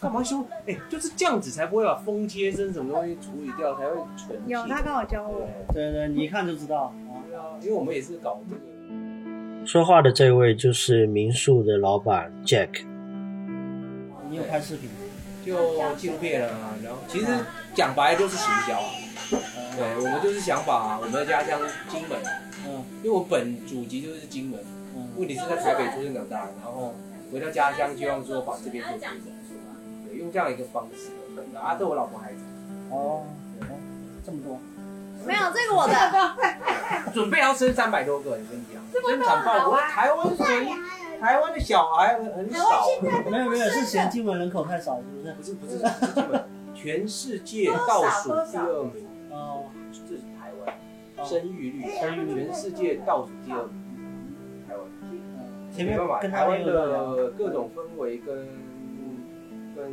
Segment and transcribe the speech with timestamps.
[0.00, 0.44] 干嘛修？
[0.66, 4.40] 哎、就是这样子才不会把风切声什么东西处理掉，才会存。
[4.46, 6.92] 有他跟我教我，对对，你一看就知道。
[7.28, 9.66] 对啊，因为我们也是搞这个。
[9.66, 12.84] 说话的这位就是民宿的老板 Jack。
[14.30, 14.88] 你有拍视频？
[15.44, 17.26] 就纪录片啊，然后其实
[17.74, 18.90] 讲白了就是行销啊。
[19.76, 21.58] 对，我们就是想把我们的家乡
[21.88, 22.18] 金门，
[22.66, 24.60] 嗯因为我本祖籍就是金门，
[24.94, 26.94] 嗯问题是在台北出生长大，然后
[27.32, 28.84] 回到家乡，希望说把这边
[30.18, 31.10] 用这样一个方式。
[31.56, 32.40] 啊，这我老婆孩子，
[32.90, 33.24] 哦，
[34.24, 34.58] 这么多。
[35.26, 35.94] 没有这个我的，
[37.12, 40.68] 准备要生三百多个，你跟你讲，生产报国，台湾谁？
[41.20, 42.86] 台湾的小孩很很少，
[43.28, 45.32] 没有没有，是嫌金门人口太少，是不是？
[45.34, 50.74] 不是不是不是金门，全世界倒数第二名，哦，这是台湾
[51.16, 53.72] 哦生育率，生育率全世界倒数第二名，
[54.68, 54.84] 台湾。
[55.74, 58.48] 前面没办法，跟台湾的各种氛围跟
[59.78, 59.86] 跟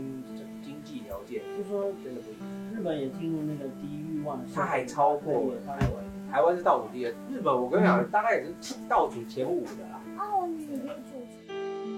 [0.63, 2.73] 经济条件就说真的不一样。
[2.73, 10.01] 日本也进入那个低欲望的社会，它还超过了台湾，台湾是倒数第二，日本我跟你讲，大概也是倒数前五的啦。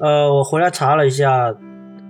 [0.01, 1.55] 呃，我回来查了一下，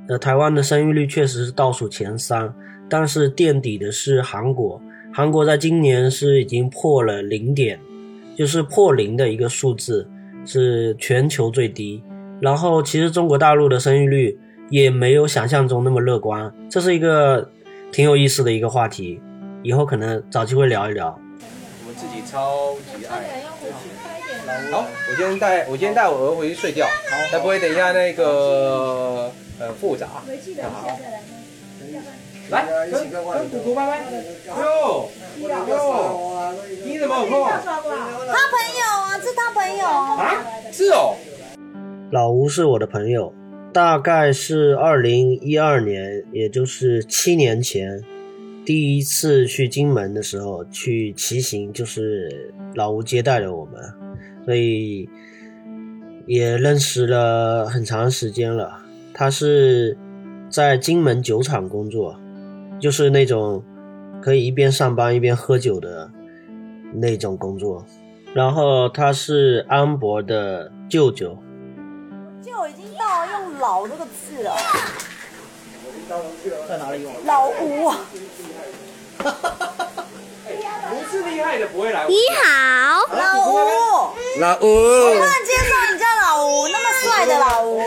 [0.10, 2.52] 呃，台湾的生育率确实是倒数前三，
[2.90, 4.82] 但是垫底的是韩国。
[5.14, 7.80] 韩国在今年是已经破了零点，
[8.36, 10.10] 就是破零的一个数字，
[10.46, 12.04] 是全球最低。
[12.42, 14.38] 然后，其实中国大陆的生育率
[14.70, 17.50] 也没有想象中那么乐观，这是一个
[17.92, 19.22] 挺有意思的一个话题，
[19.64, 21.18] 以后可能找机会聊一聊。
[21.84, 23.44] 我们自己超级爱。
[24.72, 26.86] 好，我今天带我今天带我儿回去睡觉，
[27.30, 29.30] 才不会等一下那个
[29.60, 30.08] 很复杂。
[30.26, 31.22] 回去的一下再来。
[32.50, 34.06] 来，跟跟姑姑拜拜。
[34.48, 36.54] 哟哟，
[36.86, 37.46] 你怎么有空？
[37.46, 40.16] 他朋友啊，是他朋友啊。
[40.16, 40.44] 啊？
[40.72, 41.16] 是哦。
[42.12, 43.34] 老吴是我的朋友，
[43.78, 48.04] 大概是二零一二年，也就是七年前，
[48.66, 53.76] 第一次去金门的时候去骑行，就是老吴接待了我们，
[54.46, 55.08] 所以
[56.26, 58.80] 也认识了很长时间了。
[59.14, 59.96] 他是
[60.50, 62.20] 在金门酒厂工作，
[62.80, 63.64] 就是那种
[64.20, 66.10] 可以一边上班一边喝酒的
[66.96, 67.86] 那种工作。
[68.34, 71.38] 然后他是安博的舅舅。
[72.42, 74.56] 就已经用“老”这个字啊，
[76.68, 77.14] 在哪里用？
[77.26, 78.00] 老吴啊。
[80.90, 82.06] 不是厉害的不会来。
[82.08, 83.58] 你好，老吴，
[84.40, 87.82] 老吴，突然介绍你叫老吴，那么帅的老吴。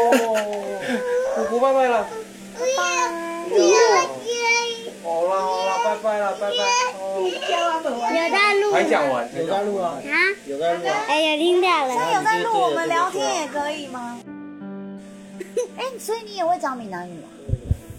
[1.36, 2.06] 姑姑拜拜了。
[5.02, 6.56] 好啦好啦，拜拜了拜拜。
[6.98, 10.16] 哦有在录还讲完，有在录啊，啊？
[10.46, 10.94] 有在录啊。
[11.08, 12.12] 哎，呀听到现在了。
[12.14, 14.18] 有在录我们聊天也可以吗？
[15.76, 17.28] 哎，所以你也会讲闽南语吗？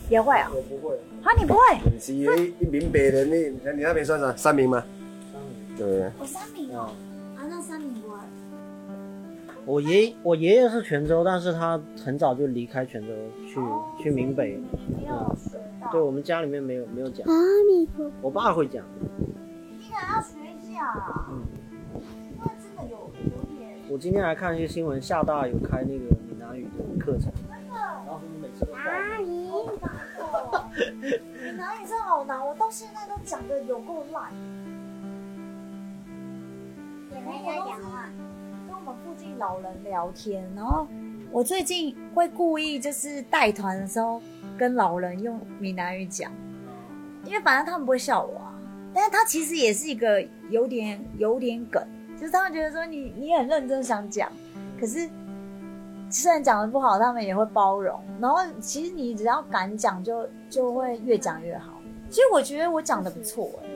[0.10, 0.52] 也会啊。
[0.54, 1.62] 我不会，啊，你不会？
[1.92, 4.36] 你是一闽北人，你你那边算啥？
[4.36, 4.84] 三明吗？
[5.78, 6.92] 对，我三明哦。
[7.36, 8.18] 啊，那三明不会。
[9.64, 13.14] 我爷我爷爷是泉州，但是他很早就离开泉州
[13.48, 14.60] 去去闽北。
[14.90, 15.92] 没有学到。
[15.92, 17.34] 对我们家里面没有没有讲，阿
[17.70, 18.12] 弥陀佛。
[18.22, 18.84] 我爸会讲。
[19.70, 21.30] 你可能要学一下啊。
[21.94, 23.78] 因为真的有有点。
[23.88, 27.60] 我今天还看一些新闻，厦大有开那个闽南语的课程，然
[28.06, 28.78] 后他们每次都报。
[28.80, 30.72] 阿姨好难哦。
[31.44, 34.32] 闽南语真的好难，我到现在都讲的有够烂。
[37.12, 38.10] 也没在讲话。
[38.68, 40.88] 跟我们附近老人聊天，然后
[41.32, 44.22] 我最近会故意就是带团的时候
[44.58, 46.32] 跟老人用闽南语讲，
[47.26, 48.54] 因为反正他们不会笑我啊。
[48.94, 51.86] 但是他其实也是一个有点有点梗，
[52.18, 54.32] 就是他们觉得说你你很认真想讲，
[54.80, 55.10] 可是
[56.12, 58.00] 虽然讲的不好，他们也会包容。
[58.20, 61.74] 然后其实你只要敢讲，就就会越讲越好。
[62.10, 63.70] 其实我觉得我讲的不错哎、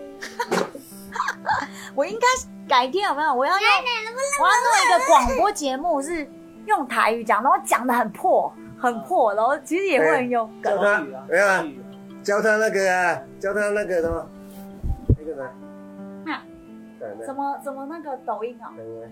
[1.95, 2.27] 我应该
[2.67, 3.33] 改天有没有？
[3.33, 3.61] 我要用
[4.41, 6.29] 我要弄一个广播节目，是
[6.65, 10.83] 用台语讲，然后讲的很破，很破，然后其实也会很有梗教。
[10.83, 11.65] 他没有啊，
[12.21, 14.29] 教他那个啊，教他那个什么，
[15.17, 15.43] 那个啥，
[16.33, 16.43] 啊
[16.99, 18.73] 对对怎么怎么那个抖音啊？
[18.75, 19.09] 对对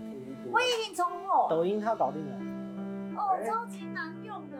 [0.52, 2.36] 我已经从后抖音他搞定了。
[3.24, 4.56] 哦，超级难用的。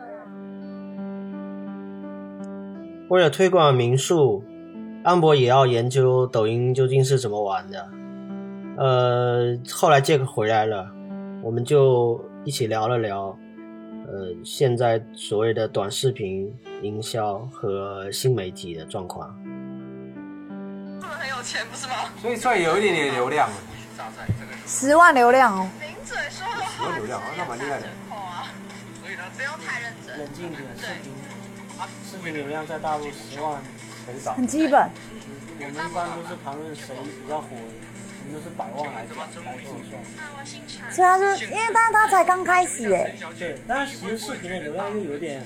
[3.09, 4.43] 为了推广民宿，
[5.03, 7.87] 安博也要研究抖音究竟是怎么玩的。
[8.79, 10.91] 呃，后来 Jack 回来了，
[11.43, 13.37] 我们就一起聊了聊，
[14.07, 16.53] 呃，现在所谓的短视频
[16.83, 19.29] 营销和新媒体的状况。
[20.99, 23.55] 做的很有钱，不是吗所以算有一点点流量了，
[24.67, 27.87] 十万流量哦，明嘴说好，十万流量，那蛮厉害的。
[30.19, 31.13] 冷静一点，视频
[32.11, 33.61] 视频流量在大陆十万
[34.07, 34.35] 很少。
[34.35, 34.91] 很基本。
[35.57, 40.93] 我们一般都是谈论谁比较火，我们都是百万来讲来计算。
[40.93, 45.43] 所以他就因为但是他才刚开始哎，对，但是其实视频的流量又有点，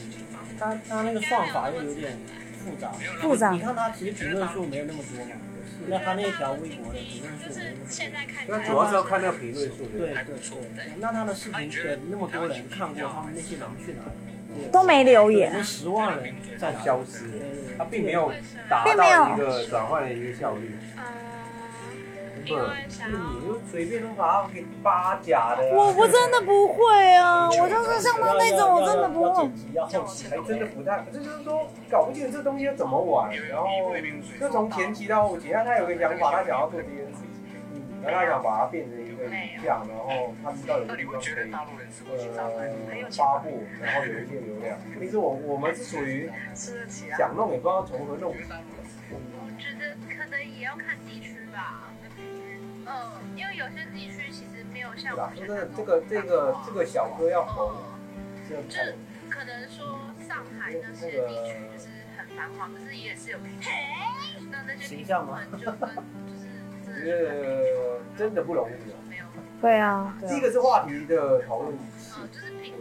[0.59, 2.19] 它它那个算法又有点
[2.65, 2.93] 复杂。
[3.21, 5.33] 复杂你看它其实评论数没有那么多嘛，
[5.89, 7.77] 那他那条微博的评论数那么
[8.47, 8.59] 多。
[8.59, 9.87] 那主要是要看那个评论数。
[9.87, 14.69] 对对对，那他的视频给那么多人看过，他们那些人去哪里？
[14.73, 18.33] 都没留言有十万人在消失对对对它并没有
[18.69, 20.75] 达到一个转换的一个效率。
[22.49, 22.55] 不，
[23.11, 25.71] 你就随便都把它给扒假的啊。
[25.73, 29.51] 我我真的不会啊，我就是像他那种，我真的不会
[30.31, 33.67] 还真的不太，这就是说搞不清楚这东西要怎么玩，然后
[34.41, 39.31] 就从前期到后期，那他有个想法，他想要做这件事情，嗯，然后他想把它变成一个影
[39.63, 41.53] 像，然后他知道有个地方可以
[42.37, 44.79] 呃发布，然后有一些流量。
[44.99, 46.31] 其实我我们是属于
[47.17, 48.39] 想弄也不知道从何弄起。
[49.11, 51.88] 我觉得可能也要看地区吧。
[52.89, 55.27] 嗯，因为有些地区其实没有像我？
[55.27, 57.71] 们这个这个这个小哥要红，
[58.49, 58.97] 这个就是
[59.29, 63.39] 可能说上海那些地区就是很繁华，可是也是有。
[64.51, 65.81] 那那些地方就跟
[66.27, 66.49] 就是
[66.87, 68.97] 真的真的不容易啊。
[69.09, 69.25] 没有，
[69.61, 71.77] 对啊，对啊第一个是话题的讨论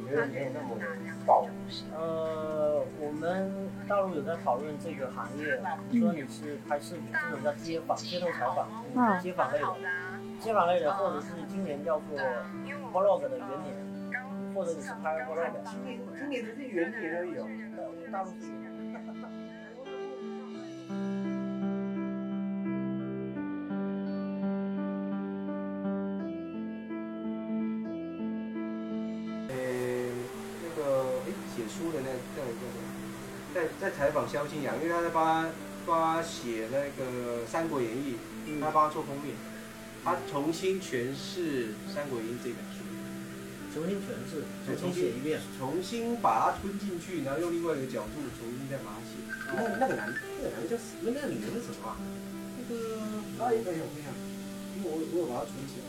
[0.07, 0.77] 觉得没有那么
[1.25, 1.45] 爆。
[1.94, 3.51] 呃，我们
[3.88, 5.59] 大陆有在讨论这个行业，
[5.92, 9.68] 比如说你是拍视频，这种叫街访、街头采访、嗯街访类的，
[10.39, 12.18] 街访类的，或者是今年叫做
[12.94, 13.75] vlog 的元年，
[14.56, 17.48] 或者你是拍 vlog，今年今年只是元年而已哦。
[18.12, 18.48] 大陆是
[33.80, 35.50] 在在采访萧敬腾，因为他在帮他
[35.86, 38.16] 帮他写那个《三国演义》，
[38.62, 39.36] 他帮他做封面，
[40.04, 42.84] 他重新诠释《三国演义》这本书，
[43.74, 45.40] 重新诠释，重新写一遍。
[45.58, 49.16] 重新把它吞进去，然后用另外一个角度重新再把它写。
[49.56, 51.12] 那那个男那个男的叫什么？
[51.14, 51.96] 那个女的是什么啊？
[52.60, 52.76] 那个
[53.46, 54.10] 哎哎呀，我看一下，
[54.76, 55.86] 因为我我有把它存起来。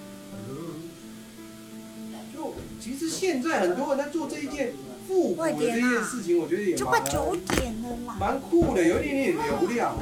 [2.33, 4.73] 就其实现在很多人在做这一件
[5.09, 8.17] 复古的这件事情，我觉得也就蛮快九点了啦。
[8.21, 9.97] 蛮酷的，有一点点流量。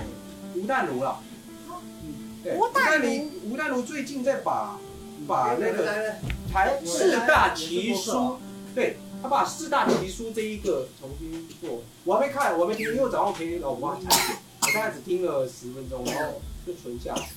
[0.56, 1.20] 吴淡如啦，
[2.43, 4.81] 对，吴淡如如，吴淡如最近在把
[5.29, 6.14] 把那个
[6.50, 8.38] 台四大奇书，
[8.75, 17.29] 对他把四大奇书这一个重新做，我还没看，我还没听，因为我早上陪老婆去看，我大概只听了十分钟，然后就存下来，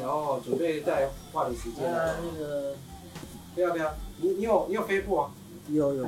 [0.00, 1.84] 然后准备再花点时间。
[1.84, 2.74] 呃，那个
[3.54, 5.30] 对啊对啊，你你有你有飞布啊？
[5.68, 6.06] 有有，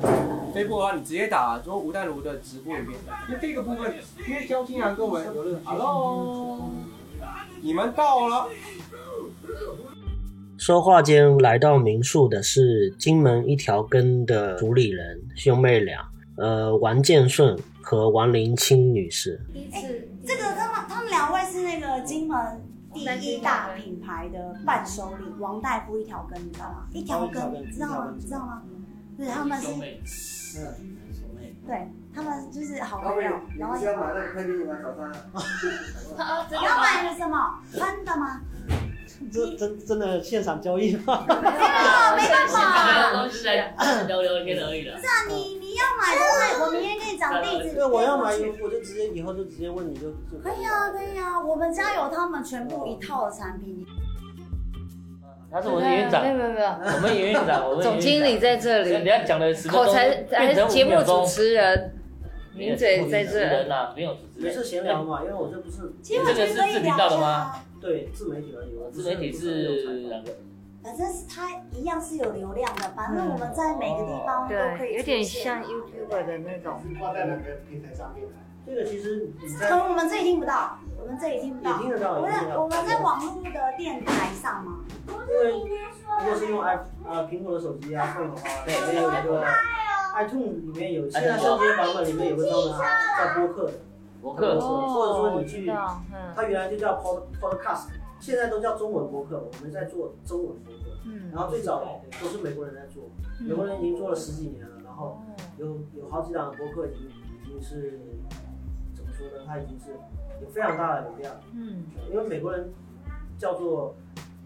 [0.53, 3.93] 飞步的话，你直接打说吴淡如的直播里面，因为这个部分，
[4.27, 6.69] 因为萧敬腾跟我们有认识，Hello，
[7.61, 8.47] 你们到了。
[10.57, 15.99] 说话间来到民宿的是金门一条根的主理人兄妹俩，
[16.37, 19.39] 呃，王建顺和王林清女士。
[20.25, 22.37] 这个他们他们两位是那个金门
[22.93, 26.87] 第一大品牌的伴手礼，王大夫一条根，你知道吗？
[26.93, 28.13] 一条根，你知道吗？
[28.15, 28.61] 你知道吗？
[29.17, 29.57] 对，他们
[30.05, 30.59] 是，
[31.65, 34.75] 对他们就是好朋友，然后要买那个快递吗？
[34.83, 35.11] 早餐？
[36.49, 37.59] 你 要买的什么？
[37.73, 38.41] 喷的吗？
[39.31, 41.23] 这真真的现场交易吗？
[41.27, 43.13] 没有，没办法。
[43.13, 43.73] 都是在
[44.07, 44.91] 聊聊天而已的。
[44.99, 46.21] 是啊，你你要买的
[46.59, 47.73] 话，我明天跟你讲地址。
[47.73, 53.85] 对，我要买，我就直接以后就直接问你就就可以啊，可以啊，我们家有他们全部一套的产品。
[55.55, 61.93] 他是我们的园长没，有没有没有，我们院长，我们总经理在这等里，下讲的十分钟，口才还是节目主持人，
[62.53, 63.69] 名嘴在主持人这。
[63.69, 70.31] 呐，没有主持人，也是闲聊嘛，因为我这不是其实我觉得可以聊天啊，对自媒体而已，自媒体是两个，
[70.83, 76.81] 反正是它一样是有流量的，反正我们在每个地方都可以对，有点像 YouTuber 的那种。
[76.99, 78.27] 挂在哪个平台上面？
[78.67, 81.71] 这个其实你可在能我们这里听不到，我们这里听不到。
[81.71, 82.55] 也听得到，我也听得到。
[82.55, 85.51] 们我们在网络的电台上吗，因为
[86.19, 89.43] 如果是用 i 呃苹果的手机啊，用的话，对也有一个
[90.15, 92.79] iTunes 里面有，现在升级版本里面有个专门
[93.17, 93.73] 叫播客的，
[94.21, 95.71] 博客，或者说你去
[96.35, 97.87] 它原来就叫 Pod Podcast，
[98.19, 100.81] 现在都叫中文播客，我们在做中文播客。
[101.07, 103.03] 嗯然后最早都是美国人在做，
[103.39, 105.21] 美国人已经做了十几年了，然后
[105.57, 107.99] 有有好几档的播客已经已经是
[108.95, 109.43] 怎么说呢？
[109.45, 109.99] 它已经是
[110.41, 112.71] 有非常大的流量，嗯因为美国人
[113.37, 113.95] 叫做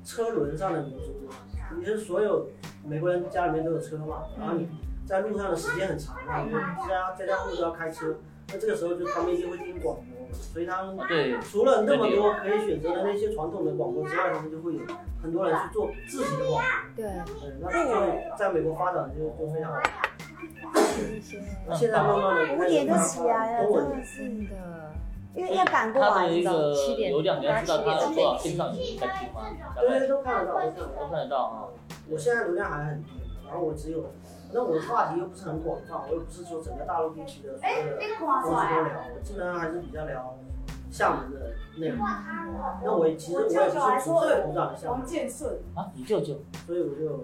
[0.03, 1.29] 车轮上的民族，
[1.79, 2.47] 也就是所有
[2.85, 4.67] 美国人家里面都有车嘛，然后你
[5.05, 6.51] 在路上的时间很长嘛，你
[6.87, 8.15] 家在家户户都要开车，
[8.49, 14.81] 那这个时候就他们一定会听广播，所以他们对除了那么多可以选择的那些传统的广播之外，他们就会有
[15.21, 16.95] 很多人去做自己的广播。
[16.95, 19.79] 对，嗯，那所以在美国发展就就非常好。
[21.15, 24.91] 一些那现在慢慢的五点就起来了，真的是，的，
[25.35, 29.41] 因为要赶过来，它的一你知道七点流量，你要知道它多少线上有人在听吗？
[29.75, 31.07] 大对，都看得到，都看得都到。
[31.09, 31.55] 看得到啊。
[32.09, 33.11] 我现在流量还很低，
[33.47, 34.03] 然后我只有，
[34.51, 40.35] 那我的话题又不是很广泛，我又不是说整个大陆地区的所有的东西都聊，我基本上还是比较聊
[40.89, 41.99] 厦门的内容。
[42.83, 47.23] 那我其实我也不是土生土长的厦门，建顺，啊，你舅舅所以我就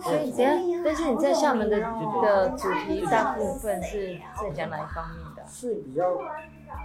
[0.00, 0.50] 所以只要，
[0.84, 5.27] 但是你在厦门的的主题大部分是在讲哪一方面的？
[5.48, 6.18] 是比较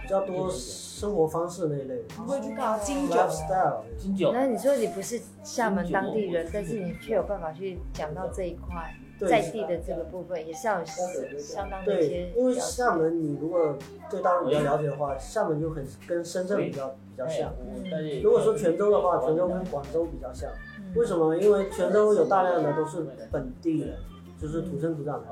[0.02, 3.80] 比较多生活方式那一类的会去搞金酒，，lifestyle。
[3.98, 13.76] 金九，那你说你不是厦门当地人，但是你却有办法去讲到这一块在地的这个部分，也是要有相当的一些对，因为厦门你如果
[14.10, 17.52] 对大陆比较了解的话，厦门就很跟深圳比较比较像。
[17.60, 20.50] 嗯如果说泉州的话，泉州跟广州比较像。
[20.96, 21.36] 为什么？
[21.36, 23.96] 因为泉州有大量的都是本地人，
[24.40, 25.28] 就是土生土长的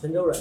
[0.00, 0.36] 泉州人。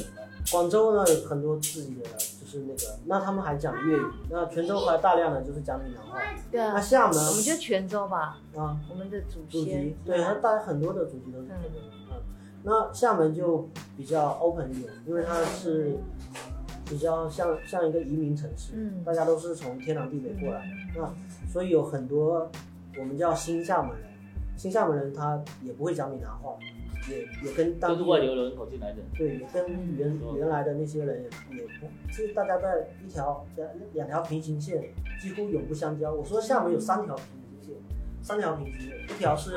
[0.52, 4.02] 广州呢有很多自己的，就是那个，那他们还讲粤语。
[4.30, 6.20] 那泉州还大量的就是讲闽南话。
[6.52, 11.86] 对啊那，厦门我们就泉州吧，啊，我们的祖主先题，对，它大家很多的主题都是这个。
[12.12, 12.22] 嗯，
[12.64, 15.98] 那厦门就比较 open 一点，因为它是
[16.86, 19.04] 比较像像一个移民城市，嗯。
[19.04, 21.14] 大家都是从天南地北过来的，那
[21.52, 22.50] 所以有很多
[23.00, 24.08] 我们叫新厦门人，
[24.56, 26.56] 新厦门人他也不会讲闽南话，
[27.10, 28.98] 也也跟当都是地外流人口进来的。
[29.18, 34.84] 对，也跟原原来的那些人也也不，就是大家在一条两两条平行线
[35.20, 36.14] 几乎永不相交。
[36.14, 37.76] 我说厦门有三条平行线，
[38.22, 39.56] 三条平行线，一条是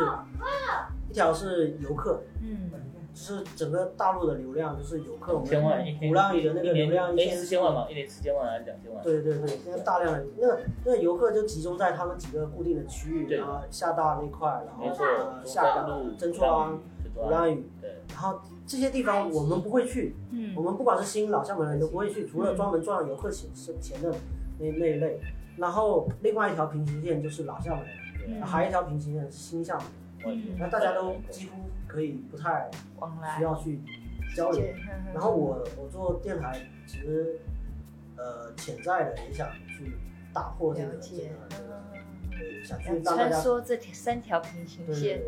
[1.11, 2.71] 一条是游客，嗯，
[3.14, 9.02] 就是整个大陆的流量就是游客，我们千万鼓浪屿的那个流量一年一千四千万嘛，一年四千万还是两千万？
[9.02, 10.47] 对对对，现在大量的那
[10.85, 16.78] 那个游客就集中在他们几个固定的区域，对然后厦大那块，然后呃，下港、真川、
[17.18, 20.54] 鼓浪屿，对，然后这些地方我们不会去，嗯。
[20.54, 24.14] 我们不管是新老厦门人都不会去，除了专门赚游客钱钱的
[24.58, 25.20] 那那一类。
[25.56, 29.76] 然后另外一条平行线就是老厦门还有一条平行线是新厦
[30.25, 32.70] 门人，那大家都几乎可以不太
[33.37, 33.80] 需要去
[34.37, 34.62] 交流。
[34.62, 35.12] 嗯。
[35.12, 37.40] 然后我我做电台，其实
[38.16, 39.96] 呃潜在的也想去
[40.32, 45.20] 打破这个这个，想去让大家穿梭这条三条平行对线，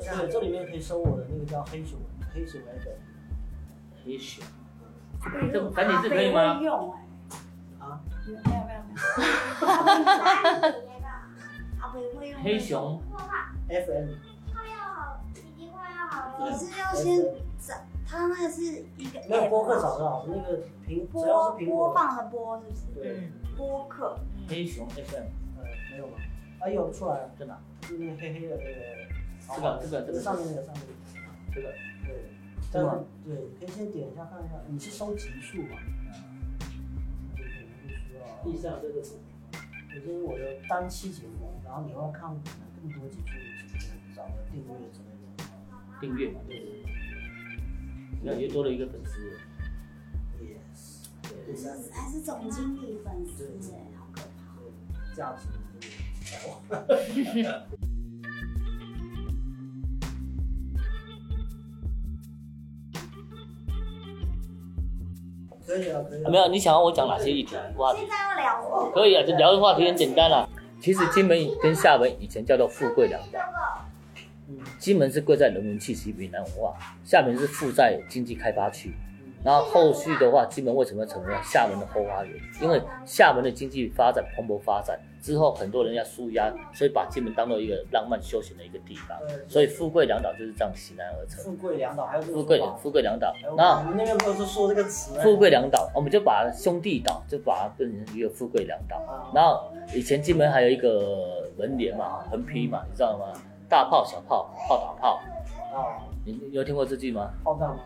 [0.00, 1.98] 对对，这里面可以搜我的那个叫黑熊
[2.34, 2.88] 黑熊 F
[4.04, 4.42] 黑熊，
[5.52, 6.58] 这繁体字可以吗？
[6.62, 9.00] 用哎，啊，没有没有没有，
[11.80, 13.00] 阿北 会用黑熊
[13.68, 14.08] F M，
[16.42, 17.20] 你是要先
[17.58, 17.74] 找，
[18.06, 18.62] 他那个是
[18.96, 23.02] 一个没有播客找得到，那个苹只要播是，播放的播是不是？
[23.02, 24.16] 对，播客，
[24.48, 25.26] 黑熊 FM
[25.58, 26.14] 呃没有吗？
[26.60, 27.56] 啊有出来了，真的？
[27.82, 28.99] 就那个黑黑的那个，
[29.54, 30.82] 这个这个这个上面那个上面，
[31.54, 31.72] 这个
[32.04, 32.08] 对，
[32.72, 32.86] 这个但是
[33.24, 35.76] 对，可以先点一下看一下，你是收集数嘛？
[37.36, 39.10] 就可能就需要地上这个是，
[39.92, 43.32] 首先我的单期节目，然后你要看可能更多集数，
[44.14, 45.44] 找个订阅之类的。
[46.00, 46.82] 订阅嘛，对，
[48.22, 49.38] 那又多了一个粉丝。
[50.40, 54.54] Yes，是还是总经理粉丝哎，好可怕。
[54.56, 54.62] 对，
[55.16, 55.48] 价值
[65.70, 66.30] 可以啊，可以啊。
[66.30, 68.08] 没有，你想要我讲哪些议题话题现？
[68.08, 68.90] 在要聊？
[68.92, 70.48] 可以啊，这聊的话题很简单啦。
[70.80, 73.38] 其实金门跟厦门以前叫做富贵两岛，
[74.78, 76.74] 金门是贵在人文气息、闽南文化，
[77.04, 78.92] 厦门是富在经济开发区。
[79.44, 82.34] 然后后续的话，金门为什么成为厦门的后花园？
[82.60, 89.18] 因为厦门的经济发展蓬勃发展之后，很多人要舒压，所以把金门当做一个浪漫休闲的一个地方。
[89.46, 91.44] 所以富贵两岛就是这样形然而成。
[91.44, 95.22] 富贵两岛还有这个富贵富贵两岛那，我那们那边不是说这个词哎？
[95.22, 99.30] 富贵两岛，我们就把兄弟岛就把它变成一个富贵两岛。
[99.34, 103.32] 然后以前金门还有一个文联嘛，横批嘛，你知道吗？
[103.68, 105.20] 大炮小炮，炮打炮。
[105.72, 107.30] 啊，你你有听过这句吗？
[107.44, 107.76] 炮弹吗？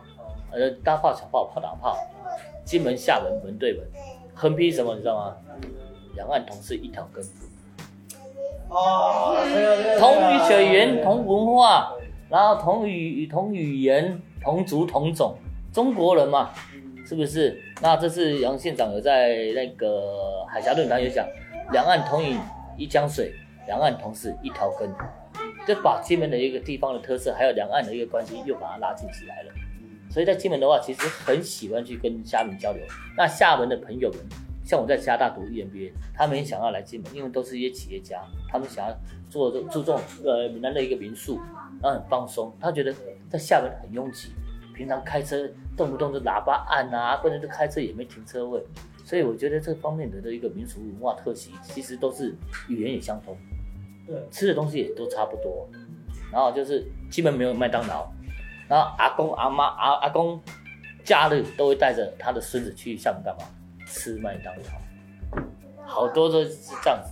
[0.51, 1.97] 呃，大炮小炮，炮打炮。
[2.63, 3.85] 金门厦门门对门，
[4.33, 5.37] 横批什么你知道吗？
[6.15, 7.23] 两岸同是一条根，
[8.69, 9.35] 啊
[9.99, 11.93] 同于血缘，同文化，
[12.29, 15.35] 然后同语同语言，同族同种，
[15.73, 16.51] 中国人嘛，
[17.05, 17.61] 是不是？
[17.81, 21.27] 那这次杨县长有在那个海峡论坛有讲，
[21.71, 22.39] 两岸同饮
[22.77, 23.33] 一江水，
[23.67, 24.89] 两岸同是一条根，
[25.67, 29.51] 就把金门的一个地方的特色，还有两岸的一个关系，又把它拉近起来了。
[30.09, 32.81] 所以在金门的话，其实很喜欢去跟厦门交流。
[33.17, 34.19] 那厦门的朋友们，
[34.65, 38.19] 像我在加大读 EMBA，他们也想要来金门，因为都是一些企业家，
[38.49, 38.97] 他们想要
[39.29, 41.39] 做注重呃闽南的一个民宿，
[41.81, 42.51] 然后很放松。
[42.59, 42.91] 他觉得
[43.29, 44.29] 在厦门很拥挤，
[44.73, 48.59] 平常开车动不动就喇叭按啊，或者就开车也没停车位。
[49.03, 52.35] 所以我觉得这方面的的一个民俗文化特性，其实都是
[52.67, 53.37] 语言也相通，
[54.07, 55.69] 对，吃的东西也都差不多。
[56.31, 58.11] 然后就是基本没有麦当劳，
[58.67, 60.41] 然后阿公阿妈阿阿公
[61.03, 63.43] 假日都会带着他的孙子去厦门干嘛？
[63.85, 65.43] 吃麦当劳，
[65.85, 67.11] 好多都是这样子。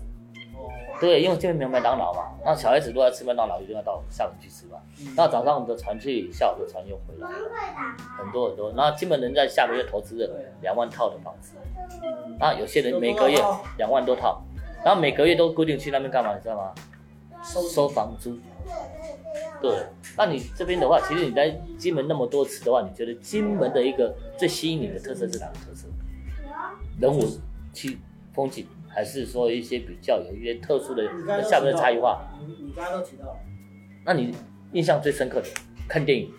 [1.00, 4.78] 对，因为这边没有麦当劳嘛，那小孩子如果要吃麦当劳，一定要到厦门去吃嘛。
[5.18, 7.36] 那早上的船去，下午的船又回来了，
[8.18, 8.72] 很多很多。
[8.72, 10.30] 然后金门人在厦门又投资了
[10.62, 11.56] 两万套的房子，
[12.40, 13.38] 那有些人每个月
[13.78, 14.42] 两万多套，
[14.86, 16.34] 然后每个月都固定去那边干嘛？
[16.36, 16.74] 你知道吗？
[17.44, 18.38] 收收房租。
[19.62, 19.76] 对，
[20.16, 25.88] 那你这边的话，其实你在金门那么多次的话，你觉得金门的一个最吸引你的特色是哪个特色？
[27.00, 27.22] 人物、
[27.72, 27.98] 气、
[28.34, 28.66] 风景。
[28.96, 31.04] 还是说一些比较有一些特殊的
[31.42, 32.30] 下面的差异化？
[32.46, 33.40] 你你刚刚都提到了。
[34.06, 34.32] 那你
[34.72, 35.48] 印象最深刻的
[35.90, 36.32] 看电影？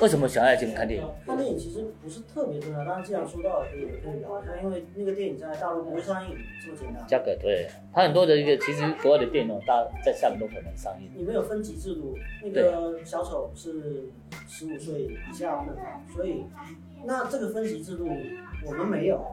[0.00, 1.06] 为什么想要来金门看电影？
[1.26, 7.06] 看电影其实不是特别重要，但是既然说到了，可以可以聊一下，因为那个电影在大陆不会上映，这么简单。
[7.06, 11.10] 价格对，它很多的一个其实国外的电影哦，大在厦门都很难上映。
[11.14, 14.08] 你们有分级制度，那个小丑是
[14.48, 15.78] 十五岁以下不能
[16.14, 16.44] 所以
[17.04, 18.08] 那这个分级制度
[18.64, 19.24] 我们没有，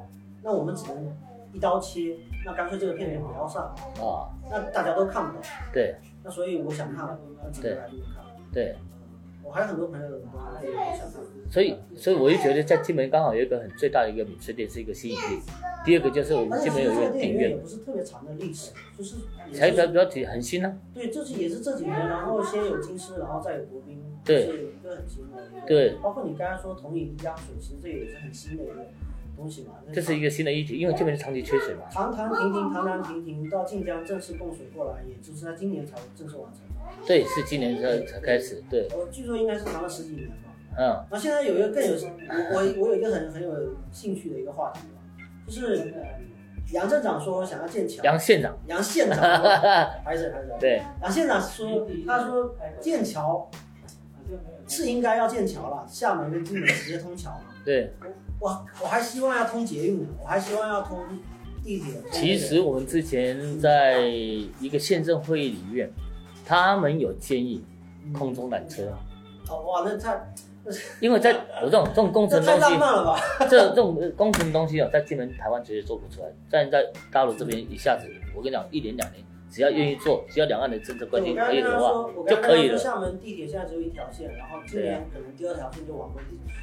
[0.41, 1.15] 那我们只能。
[1.55, 3.65] 一刀切，那干脆这个片也不要上
[4.01, 5.41] 啊，那大家都看不懂。
[5.71, 8.25] 对，那所以我想看，那只能来看。
[8.51, 8.75] 对，
[9.43, 10.63] 我还有很多朋友都想看。
[11.51, 15.39] 所以，所以我就觉得在金门刚好有一个很最大的一个美食店是一个吸引力。
[15.85, 19.17] 第二个就是我们金门有一个电影院，也不是特别长的历史，就是
[19.53, 20.75] 才比较比较挺很新呢。
[20.91, 25.37] 对，就是也是这几年，然后先有金狮，然后再有国宾，对，是一个很新的。
[25.67, 28.85] 对，包括你刚刚说同饮一家水，其实这也是很新的一个。
[29.35, 31.81] 东西嘛，这是一个新的议题，因为这边是长期缺水嘛。
[31.91, 36.61] 堂堂停停，堂堂停停，到晋江正式供水过来，也就是在今年才正式完成。
[37.03, 38.63] 对，是今年才才开始。
[38.69, 40.35] 对，我据说应该是谈了十几年吧。
[40.77, 41.03] 嗯。
[41.09, 44.81] 那现在有一个更有，我我我有一个很很有兴趣的一个话题
[45.47, 45.91] 就是
[46.71, 48.03] 杨镇长说想要建桥。
[48.03, 48.55] 杨县长。
[48.67, 49.17] 杨县长。
[50.05, 50.53] 还是还是。
[50.59, 50.79] 对。
[51.01, 53.49] 杨县长说，他说建桥
[54.67, 57.45] 是应该要建桥了，厦门跟金门直接通桥嘛。
[57.65, 57.93] 对。
[58.39, 60.99] 我我还希望要通捷运，我还希望要通
[61.63, 62.01] 地铁。
[62.11, 65.89] 其实我们之前在一个县政会议里面，
[66.45, 67.63] 他们有建议
[68.11, 68.91] 空中缆车。
[69.49, 70.19] 哦哇，那太，
[70.99, 71.31] 因为在
[71.63, 73.17] 我这种这种工程东西，了吧？
[73.49, 79.23] 这这种工程东西啊，在金门、台湾绝对做不出来，但在大陆这边一下子，我跟你讲，一年两年。
[79.53, 82.77] 只要愿意做，只要两岸的政策关系可以的话，就可以了。
[82.77, 86.19] 厦门地铁现在只有一条线，然后今年可能第二条线就往过。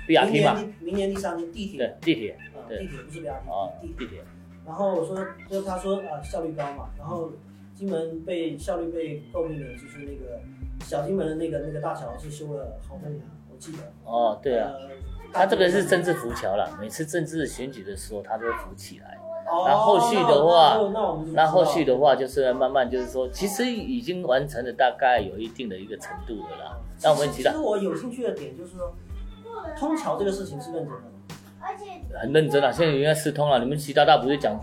[0.08, 1.78] BRT 嘛，明年第三年地铁。
[1.78, 2.36] 对，地铁。
[2.66, 3.28] 对，地铁不是 BRT。
[3.28, 4.24] 啊，地地铁。
[4.66, 6.90] 然后我说，就他说啊，效率高嘛。
[6.98, 7.30] 然后
[7.76, 10.40] 金门被效率被诟病的就是那个
[10.80, 13.22] 小金门的那个那个大桥是修了好多年，
[13.52, 13.78] 我记得。
[14.04, 14.72] 哦，对啊。
[15.32, 19.16] 他这个是政治浮桥了，每次政治选举的时候，他都会浮起来。
[19.66, 20.78] 那后续的话，
[21.32, 26.78] 那后续的话就是慢慢就是说，其实已经完成了，大概有一定的一个程度了啦。
[27.02, 28.94] 那我们其实我有兴趣的点就是说，
[29.78, 30.96] 通桥这个事情是认真的吗？
[32.20, 33.58] 很认真啊，现在应该是通了。
[33.58, 34.58] 你们习大大不是讲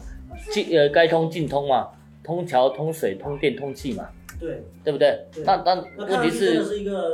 [0.51, 1.89] 进呃该通尽通嘛，
[2.23, 4.07] 通桥、通水、通电、通气嘛。
[4.39, 5.25] 对，对不对？
[5.43, 6.61] 那那问题是，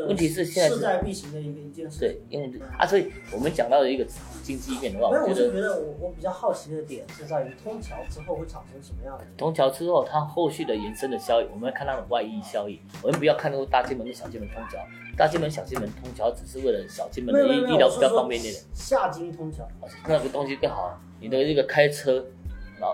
[0.08, 2.00] 问题是现在势在必行的一个一件事。
[2.00, 4.06] 对，因为啊，所以我们讲到的一个
[4.44, 9.24] 经济面的话，没有，我就觉得我我比较好奇的点是在于通桥之后会产生什么样的？
[9.38, 12.82] 通桥之后，它后续的延伸的效益，我们要看它的外溢效益。
[13.02, 14.78] 我们不要看那个大金门跟小金门通桥，
[15.18, 18.54] 大金门、小金门通桥只是为了小金门的医医疗比较方便一点。
[18.74, 19.66] 下金通桥，
[20.08, 22.26] 那个东西更好，你的这个开车。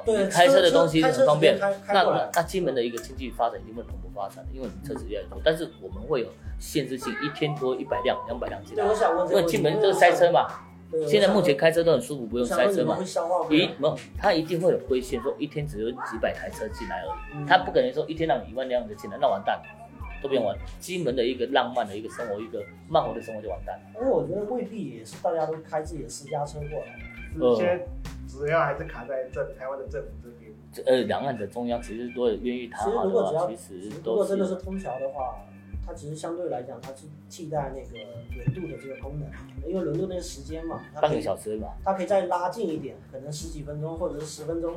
[0.05, 1.57] 对，开车的东西很方便。
[1.57, 5.41] 那那那金门的一个经济发展一定会蓬勃发展的，因为你车子越来越多。
[5.43, 6.27] 但是我们会有
[6.59, 8.85] 限制性，一天多一百辆、两百辆进来。
[8.85, 10.45] 因为金门这个塞车嘛，
[11.07, 12.97] 现在目前开车都很舒服，不用塞车嘛。
[13.49, 17.45] 一没有，他一定会有规限，说一天只有几百台车进来而已。
[17.45, 19.61] 他不可能说一天让你一万辆的进来，那完蛋，
[20.21, 20.57] 都不用玩。
[20.79, 23.79] 金门的一个浪漫的一个生活，一个慢活的生活就完蛋。
[23.95, 27.55] 因为我觉得未必也是大家都开自己的私家车过来。
[27.55, 27.85] 先
[28.27, 30.51] 主要还是卡在这台湾的政府这边。
[30.85, 35.35] 呃，两岸的中央其实都有愿意谈好的话，其实如果真的是通桥的话，
[35.89, 39.27] 它只是相对来讲，它是替代那个轮渡的这个功能，
[39.67, 44.75] 因为轮渡那个时间嘛，半个小时嘛，它可以再拉近一点，可能十几分钟或者是十分钟，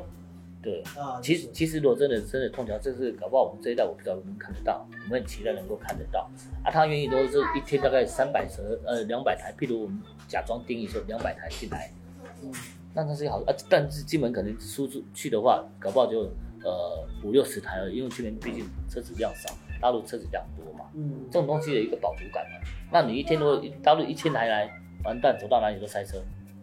[0.59, 6.27] 对啊，其实其实如果真的真的通桥，这是搞不好我们这一代我不知道能不能看得到，我们很期待能够看得到。
[6.63, 11.93] 啊，他愿意都是一天大概三百车呃两百台，譬如我们假装定义说两百台进来，
[12.41, 12.51] 嗯
[12.95, 16.29] 那那是好啊，但是金门可能输出去的话，搞不好就
[16.63, 22.65] 呃五六十台了，因为金门毕竟车子量少，大陆车子比较多嘛，嗯，这种东西有一个饱足感嘛。
[22.89, 24.69] 那你一天如果大陆一千台来，
[25.03, 26.17] 完蛋，走到哪里都塞车。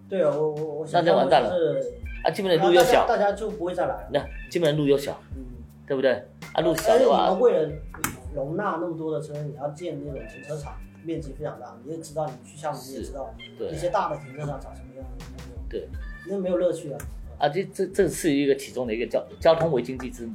[0.09, 1.93] 对啊，我我我想那就完蛋了是
[2.25, 4.09] 啊，基本的路又小，大家就不会再来了。
[4.11, 5.45] 那基本的路又小，嗯，
[5.87, 6.13] 对不对？
[6.55, 7.71] 啊，路小的话要，为了
[8.35, 15.05] 容纳那么多的车，你要建那种停车场，面积非常大，你也知道，你去厦门你也知道，对一些大的停车场长什么样，
[15.69, 15.87] 对，
[16.27, 16.99] 那没有乐趣啊。
[17.39, 20.33] 啊，这这这是一个其中的一个交交通为经济之母，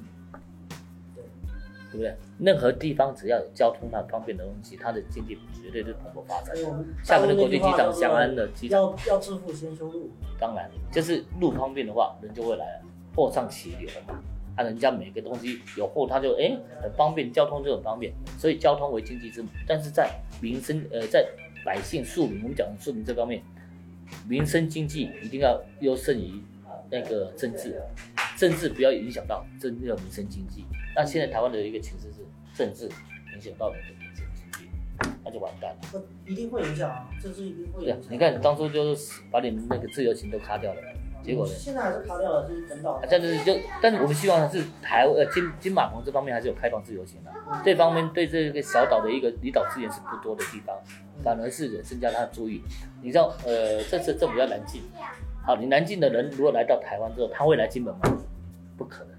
[1.95, 2.15] 对不对？
[2.39, 6.55] 任何地方只要有交通它方便的东西，它的经济绝对是蓬勃发展。
[7.03, 12.81] 厦门的国际机场、翔安的机场，要要致富先修路，当然就是路方便的话，人就会来了，
[13.15, 14.19] 货上其流嘛。
[14.57, 19.49] 啊，人家每个东西有货，他就哎很方便，交通就很方便，所以交通为经济之母。
[19.67, 20.09] 但是在
[20.41, 21.27] 民生呃在
[21.65, 23.41] 百姓庶民，我们讲庶民这方面，
[24.27, 26.41] 民生经济一定要优胜于
[26.89, 27.81] 那个政治，
[28.35, 30.65] 政治不要影响到真正的民生经济。
[30.95, 32.85] 那现在台湾的一个情势是政治
[33.33, 34.69] 影响到你的民生经济，
[35.23, 35.77] 那就完蛋了。
[35.91, 37.97] 不一定会影响啊，这是一定会影，响。
[38.09, 40.81] 你看当初就是把你们那个自由行都卡掉了，
[41.23, 41.53] 结果呢？
[41.53, 47.31] 现在还是卡掉了，就是等到啊，这样子就，但是我们希望是台呃金金马棚这方面还是有开放自由行的，
[47.63, 50.77] 这方面对这个小岛的一个离岛资源是不多的地方，
[51.23, 52.61] 反而是有增加它的注意。
[53.01, 54.81] 你知道，呃，这次政府要南进，
[55.45, 58.01] 好，你南京的人如果来到台湾之后，他会来金门吗？
[58.75, 59.13] 不可能。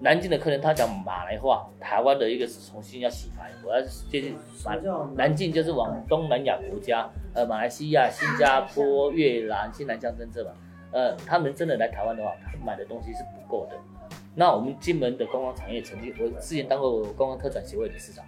[0.00, 4.74] 南京的客人他讲马来话，台湾的一个是重新要洗牌，我要接近马
[5.14, 10.52] 南京就是往东南亚国家，呃，马来西亚、新加坡、越南、新南向政策嘛。
[10.90, 13.76] 呃，他们真的来台湾的话，他买的东西是不够的。
[14.34, 18.24] 那我们金门的观光产业曾经，我之前当过观光特展协会理事长，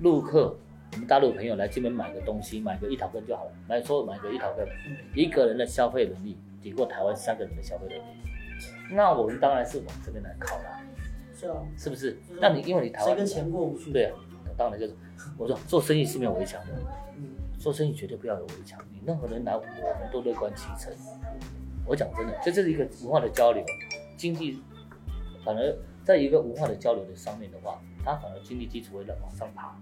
[0.00, 0.56] 陆客，
[0.92, 4.66] 我们大陆朋友来金门买个东西，买个一桃根就好了，买说买个一桃根，
[5.14, 8.02] 一个人的消费能力抵过台湾三个人的消费能力。
[8.90, 10.80] 那我们当然是往这边来靠啦，
[11.38, 12.18] 是啊，是不是？
[12.40, 13.92] 那你因为你台湾谁跟钱过不去？
[13.92, 14.16] 对啊，
[14.56, 14.94] 当然就是
[15.36, 16.72] 我说做生意是没有围墙的，
[17.16, 20.90] 嗯，做生意绝对不要有围墙，你任何人来，我们都乐观其成。
[21.86, 23.62] 我讲真的，这就是一个文化的交流，
[24.16, 24.62] 经济
[25.44, 29.76] 反而在一个文化的交流的上面的话，它反而经济基础会往上爬。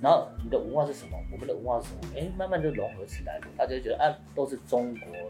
[0.00, 1.16] 然后你的文化是什么？
[1.32, 2.00] 我们的文化是什么？
[2.16, 5.22] 哎，慢慢就融合起来了，大家就觉得啊，都是中国人。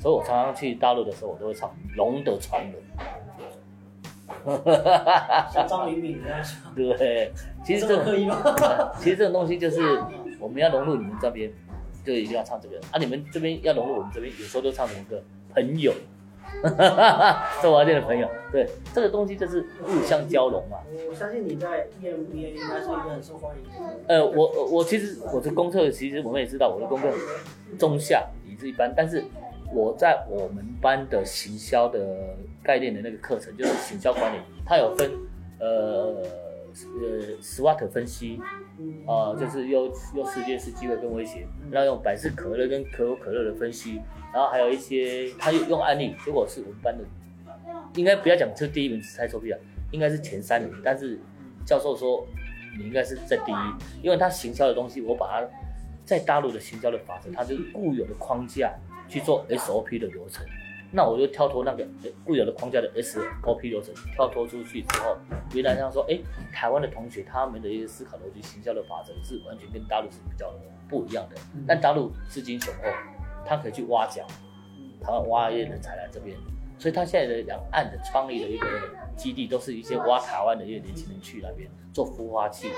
[0.00, 2.74] 所以我常常去大陆的时候，我都会唱《龙的传人》。
[5.50, 7.32] 像张敏敏那样，对，
[7.64, 8.36] 其实这这么刻意吗？
[9.00, 9.80] 其实这种东西就是
[10.38, 11.50] 我们要融入你们这边，
[12.04, 12.98] 就一定要唱这个啊。
[12.98, 15.20] 你们这边要融入我们这边，有时候都唱什么歌？
[15.54, 15.92] 朋友，
[17.62, 18.28] 周华健的朋友。
[18.50, 20.78] 对，这个东西就是互相交融嘛。
[21.08, 23.70] 我相信你在 EMBA 应该是一个很受欢迎的。
[24.06, 27.08] 呃，我我我其实我的功课，其实我们也知道我的功课
[27.78, 29.22] 中下，也是一般，但是
[29.74, 35.10] 我在我们班的行销的概念的那个课程，就是行销管理，它有分
[35.60, 36.24] 呃
[36.86, 38.40] 呃 SWOT 分析，
[39.06, 44.00] 啊、就是用用世界是、机会跟威胁，然后用百事可乐跟可口可乐的分析，
[44.32, 47.04] 然后还有一些他用用案例，结果是我们班的，
[47.94, 49.58] 应该不要讲是第一名是蔡臭屁啊，
[49.90, 51.18] 应该是前三名，但是
[51.64, 52.26] 教授说
[52.78, 55.48] 你应该是在第一，因为他行销的东西，我把它
[56.04, 58.72] 在大陆的行销的法则，它就是固有的框架
[59.08, 60.46] 去做 SOP 的流程。
[60.90, 65.16] 那我就跳脱那个呃固有的框架的 SOP 流程，跳脱出去之后，
[65.52, 66.18] 原来他说，哎，
[66.52, 70.52] 台湾的同学他们的一些思考逻辑、行销的法则是完全跟大陆是比较
[70.88, 71.36] 不一样的。
[71.66, 72.88] 但大陆资金雄厚，
[73.44, 74.26] 他可以去挖角，
[75.02, 76.36] 台湾挖一些人才来这边，
[76.78, 78.66] 所以他现在的两岸的创立的一个
[79.14, 82.68] 基地，都是一些挖台湾的一些年轻人去那边做孵化器，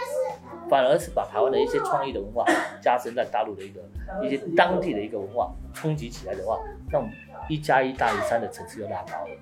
[0.68, 2.44] 反而是把台湾的一些创意的文化
[2.82, 3.80] 加深在大陆的一个
[4.20, 6.58] 一些当地的一个文化冲击起来的话，
[6.90, 7.12] 那我们
[7.50, 9.36] 一加一大于三的层次又拉高了。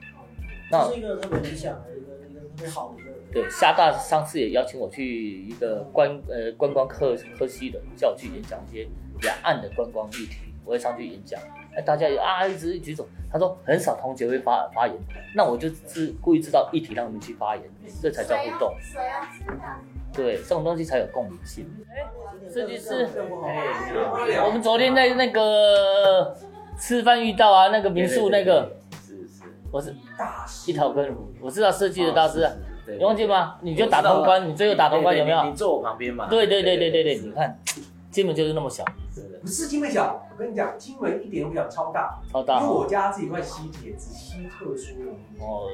[0.71, 3.13] 那这是一个特别理想的一个一个特别好的一个。
[3.31, 8.89] 对，厦大上次也邀请我去一个观呃观光科科系的，叫我去演讲一些
[9.21, 11.39] 两岸的观光议题，我会上去演讲。
[11.77, 14.97] 哎，大家也啊一直举手，他说很少同学会发发言，
[15.37, 17.65] 那我就是故意制造议题让他们去发言，
[18.01, 18.75] 这才叫互动。
[20.11, 21.71] 对，这种东西才有共鸣性。
[22.51, 23.07] 设计师，
[24.43, 26.35] 我们昨天在那个
[26.79, 32.53] 吃饭遇到啊，那个民宿那个，是是，我是大一头根，我知道设计的大师啊，
[32.87, 33.57] 你忘记吗？
[33.61, 35.45] 你就打通关，你最后打通关有没有？
[35.45, 36.29] 你坐我旁边嘛？
[36.29, 37.59] 对对对对对对，你看，
[38.11, 38.85] 金门就是那么小，
[39.43, 42.61] 不是金门小，我跟你讲，金门一点都不小，超大，超大。
[42.61, 44.95] 因为我家这一块吸铁，只吸特殊。
[45.43, 45.69] 哦，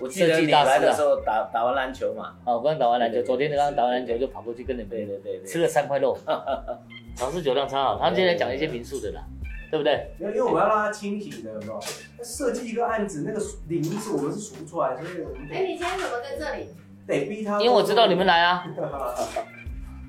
[0.00, 6.16] 我记得你来的时候打打完篮球嘛，哦，刚打完篮球，昨天刚刚打完篮球就跑过去跟你们对对对吃了三块肉，
[7.20, 7.98] 老师酒量超好。
[7.98, 9.22] 他们今天讲一些民宿的啦，
[9.70, 10.10] 对不对？
[10.18, 11.80] 因为因为我们要让他清醒的，有没有？
[12.22, 16.66] 设计一个案子，那个名字我们是数不出来，所以我们哎，你今天怎么在这里？
[17.06, 17.60] 得逼他。
[17.60, 18.64] 因为我知道你们来啊，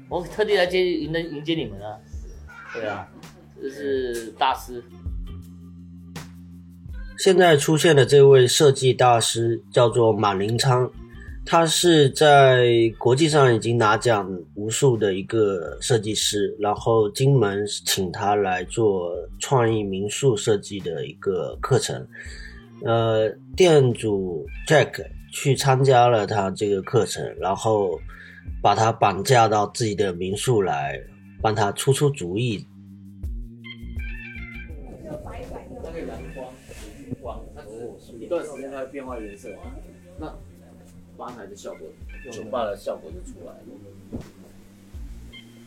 [0.09, 1.97] 我特地来接迎的迎接你们啊。
[2.73, 3.07] 对啊，
[3.61, 4.83] 这是大师。
[7.17, 10.91] 现在出现的这位设计大师叫做马林昌，
[11.45, 22.07] 他是在国际上已经拿奖无数的一个设计师，然后金门请他来做创意民宿设计的一个课程。
[22.83, 27.99] 呃，店主 Jack 去参加了他这个课程，然后
[28.61, 31.01] 把他绑架到自己的民宿来。
[31.43, 32.63] 帮他出出主意。
[35.83, 36.53] 那个阳光、
[37.19, 37.63] 光，它
[38.19, 39.49] 一段时间它会变化颜色，
[41.21, 41.87] 吧台的效果、
[42.31, 43.61] 酒吧的效果就出来了。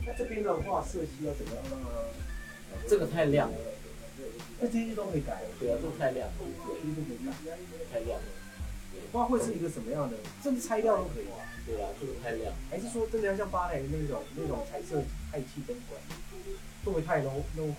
[0.05, 1.77] 那这边的话，设计要怎么样呢？
[2.89, 3.59] 这个太亮了，
[4.59, 5.45] 那这些都可以改。
[5.61, 6.45] 对啊，这个太亮，这
[6.83, 7.31] 些都可以改，
[7.93, 8.27] 太亮了。
[9.13, 11.39] 不知道会是一个什么样的，甚至拆掉都可以啊。
[11.65, 12.53] 对啊，这个太亮。
[12.69, 16.03] 还是说真的要像芭蕾那种那种彩色氦气灯管，
[16.85, 17.73] 会不会太 low low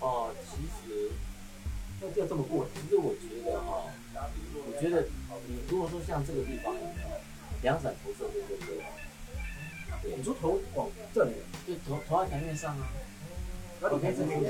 [0.00, 1.12] 哦，其实
[2.02, 3.86] 要要这么过，其实我觉得哈，
[4.66, 5.06] 我觉得
[5.46, 6.74] 你如果说像这个地方，
[7.62, 8.84] 两盏投射对不对？
[10.16, 11.32] 你说投往这里，
[11.66, 12.88] 就投投在台面上啊。
[13.82, 14.42] OK，这边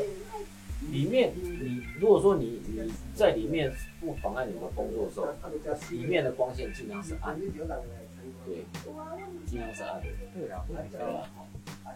[0.91, 5.27] 里面你如果说你你在里面不妨碍你的工作的时候，
[5.91, 7.47] 里面的光线尽量是暗的，
[8.45, 8.65] 对，
[9.47, 10.07] 尽量是暗的。
[10.35, 11.31] 对啊，对啊，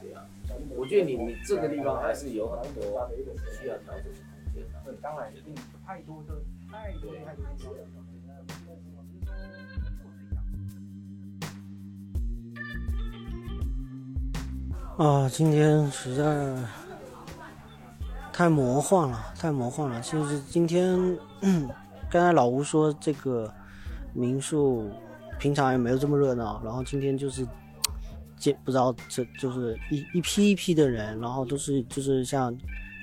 [0.00, 0.24] 对啊。
[0.76, 2.82] 我觉得你你这个地方还是有很多
[3.60, 4.80] 需要调整的空间的。
[4.84, 7.76] 对，当然一定太多的太多太多。
[14.98, 16.56] 啊，今天实在
[18.32, 20.00] 太魔幻了，太魔幻了。
[20.00, 20.98] 就是今天
[22.10, 23.48] 刚才老吴说这个
[24.12, 24.90] 民宿
[25.38, 27.46] 平常也没有这么热闹，然后今天就是
[28.36, 32.52] 见不知道这就是一一批一批的人，然后都是就是像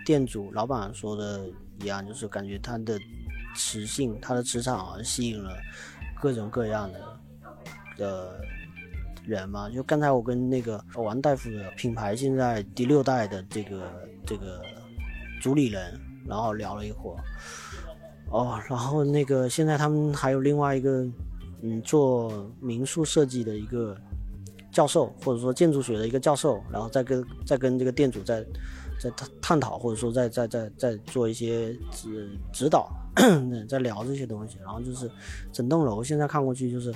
[0.06, 1.48] 店主老板说的
[1.80, 3.00] 一样，就是感觉他的
[3.56, 5.50] 磁性，他的磁场吸引了
[6.22, 7.00] 各种各样的
[7.98, 8.42] 的。
[9.28, 13.92] 人嘛，就刚才我跟那个王大夫的品牌现在第六代的这个
[14.26, 14.62] 这个
[15.42, 17.18] 主理人，然后聊了一会儿，
[18.30, 21.06] 哦，然后那个现在他们还有另外一个
[21.62, 23.98] 嗯做民宿设计的一个
[24.72, 28.46] 教授，或者说建筑学的一个教授，然后再跟再跟这个店主在
[29.00, 32.90] 在探探讨，或者说在在在在做一些指指导，
[33.68, 35.10] 在聊这些东西，然后就是
[35.52, 36.94] 整栋楼现在看过去就是。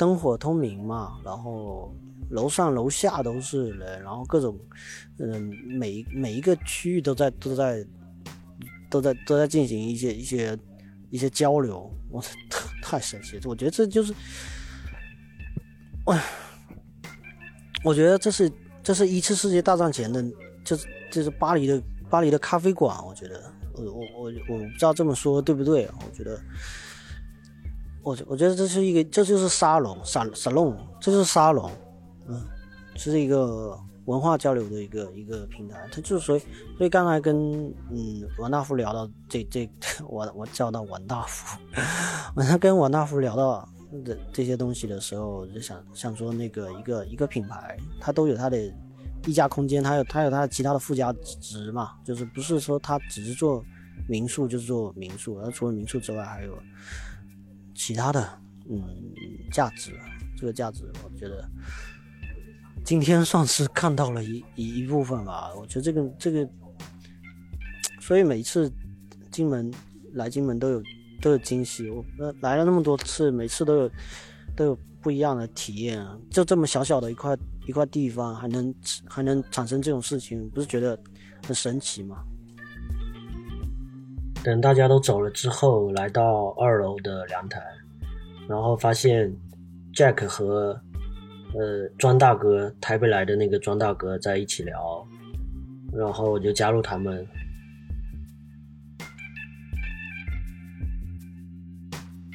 [0.00, 1.94] 灯火通明嘛，然后
[2.30, 4.58] 楼上楼下都是人，然后各种，
[5.18, 7.86] 嗯，每每一个区域都在都在
[8.88, 10.58] 都在都在进行一些一些
[11.10, 12.30] 一些交流，我操，
[12.82, 13.42] 太神奇了！
[13.44, 14.14] 我觉得这就是，
[16.06, 16.18] 哇，
[17.84, 18.50] 我觉得这是
[18.82, 20.24] 这是一次世界大战前的，
[20.64, 26.40] 就是就是巴黎的巴黎的咖啡馆，我觉得，我我我我不知道这么说对不对，我觉得。
[28.02, 31.70] 我我觉得这是一个，这就是沙龙，沙沙龙，这就是沙龙，
[32.28, 32.40] 嗯，
[32.96, 35.86] 是一个文化交流的一个一个平台。
[35.92, 36.40] 它就是所以，
[36.78, 37.36] 所以刚才跟
[37.90, 39.68] 嗯王大夫聊到这这，
[40.08, 41.58] 我我叫到王大夫，
[42.34, 43.68] 我在跟王大夫聊到
[44.04, 48.58] 这这些东西的时候，我就想想说那个一个一个品牌，它都有它的
[49.26, 53.62] 溢价空间，它有它有它的其他的附加值嘛，就是不是说它只是做
[54.08, 56.58] 民宿就是做民宿，而除了民宿之外还有。
[57.80, 58.38] 其他的，
[58.68, 58.84] 嗯，
[59.50, 59.98] 价值，
[60.36, 61.48] 这个价值，我觉得
[62.84, 65.50] 今天算是看到了一一部分吧。
[65.56, 66.46] 我觉得这个这个，
[67.98, 68.70] 所以每次
[69.30, 69.72] 金门
[70.12, 70.82] 来金门都有
[71.22, 71.88] 都有惊喜。
[71.88, 72.04] 我
[72.42, 73.90] 来了那么多次，每次都有
[74.54, 76.06] 都有不一样的体验。
[76.30, 77.34] 就这么小小的一块
[77.66, 78.74] 一块地方，还能
[79.08, 81.02] 还能产生这种事情，不是觉得
[81.46, 82.22] 很神奇吗？
[84.42, 87.62] 等大家都走了之后，来到二楼的凉台，
[88.48, 89.30] 然后发现
[89.94, 90.80] Jack 和
[91.54, 95.06] 呃庄大哥台北来的那个庄大哥在一起聊，
[95.92, 97.26] 然后我就加入他们。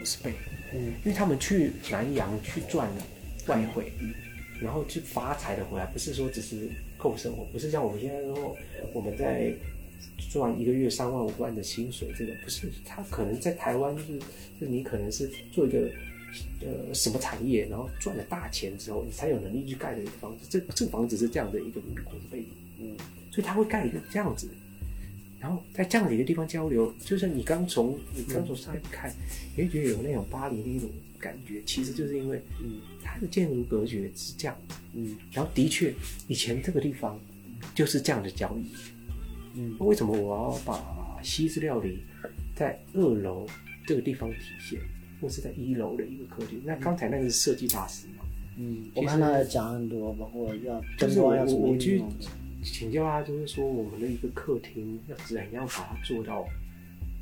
[0.03, 0.31] 是被，
[0.71, 2.87] 嗯，因为他们去南洋去赚
[3.47, 3.91] 外汇，
[4.61, 8.55] 然后去发财的回来，不是说只是够生活，不是像我们现在说
[8.93, 9.51] 我们在
[10.29, 14.19] 赚一个月三万五万的薪水，这个不是他可能在台湾就是，
[14.59, 15.89] 就你可能是做一个
[16.61, 20.45] 呃什么产业，然后赚了大钱之后，你才有能力去盖的一个房子。
[20.49, 22.97] 这这个房子是这样的一个故事背景，嗯，
[23.31, 24.49] 所以他会盖一个这样子，
[25.39, 29.13] 然后在这样的一个地方交流，就是你刚从你刚从上海看，
[29.55, 34.57] 你会觉得有那种巴黎的一种感觉，其实就是因为嗯它的建筑格局是这样，
[34.93, 35.93] 嗯，然后的确
[36.27, 37.19] 以前这个地方
[37.73, 38.65] 就是这样的交易。
[39.55, 42.03] 嗯，为什么我要把西式料理
[42.55, 43.47] 在二楼
[43.87, 44.79] 这个地方体现，
[45.21, 46.61] 或是在一楼的一个客厅？
[46.65, 48.25] 那刚才那个是设计大师嘛？
[48.57, 52.03] 嗯，我看他讲很多，包括要就是我要我去
[52.63, 56.45] 请教他，就是说我们的一个客厅要怎样把它做到？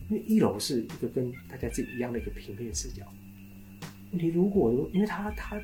[0.09, 3.03] 因为一楼是一个跟大家是一样的一个平面视角。
[4.11, 5.59] 问题如果因为他他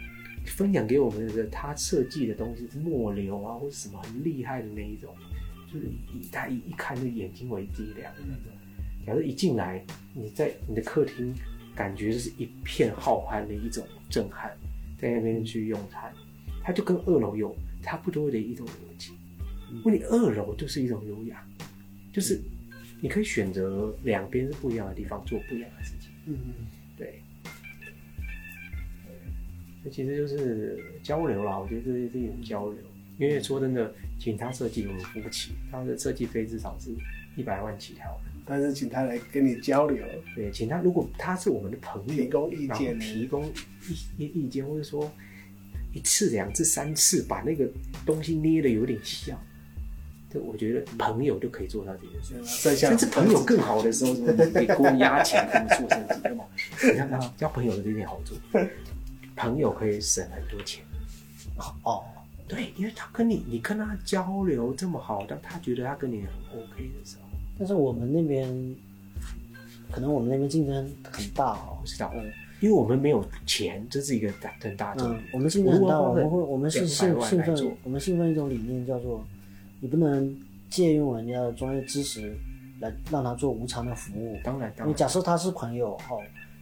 [0.45, 5.13] 分享给我们的他设计的东西是末流啊，或者什么很厉害的那一种。
[5.71, 8.51] 就是以他一一看就眼睛为第一亮的那种。
[9.05, 11.34] 假如一进来，你在你的客厅，
[11.75, 14.51] 感觉就是一片浩瀚的一种震撼，
[14.97, 16.13] 在那边去用餐，
[16.63, 19.13] 它就跟二楼有差不多的一种逻辑。
[19.84, 21.47] 问你二楼就是一种优雅，
[22.12, 22.41] 就是
[23.01, 26.12] 你可以选择两边是不一样的地方做不一样的事情。
[26.25, 26.53] 嗯嗯，
[26.97, 27.21] 对。
[29.84, 32.84] 这其实就是交流啦，我觉得这是一种交流。
[33.19, 36.89] 因为说真的，请他设计我们付不起，他的设计费至少是
[37.36, 38.19] 一百万起跳。
[38.45, 40.03] 但是请他来跟你交流，
[40.36, 43.45] 对，请他如果他是我们的朋友，提供意见，提供
[44.17, 45.12] 一一意见，或者说
[45.93, 47.69] 一次、两次、三次，把那个
[48.05, 49.38] 东西捏的有点像，
[50.34, 52.75] 这我觉得朋友就可以做到这件事。
[52.75, 56.45] 甚至朋友更好的时候，你可以多压钱跟做设计嘛。
[56.82, 58.34] 你看他交朋友的这点好处，
[59.36, 60.84] 朋友可以省很多钱。
[61.84, 62.03] 哦。
[62.49, 68.75] 对，因为他跟你，你跟他交流这么好，但他觉得他跟你很 OK 的时候，但是我们那边，
[69.91, 72.25] 可能我们那边竞争很大哦，我知道，嗯，
[72.59, 75.15] 因为我们没有钱，这是一个大很大的。
[75.31, 79.23] 我们竞争很大，我们会，我们是信信奉，我们信奉一种理念叫做，
[79.79, 80.35] 你不能
[80.71, 82.35] 借用人家的专业知识
[82.79, 84.35] 来让他做无偿的服务。
[84.43, 86.17] 当然，当然，你假设他是朋友哈。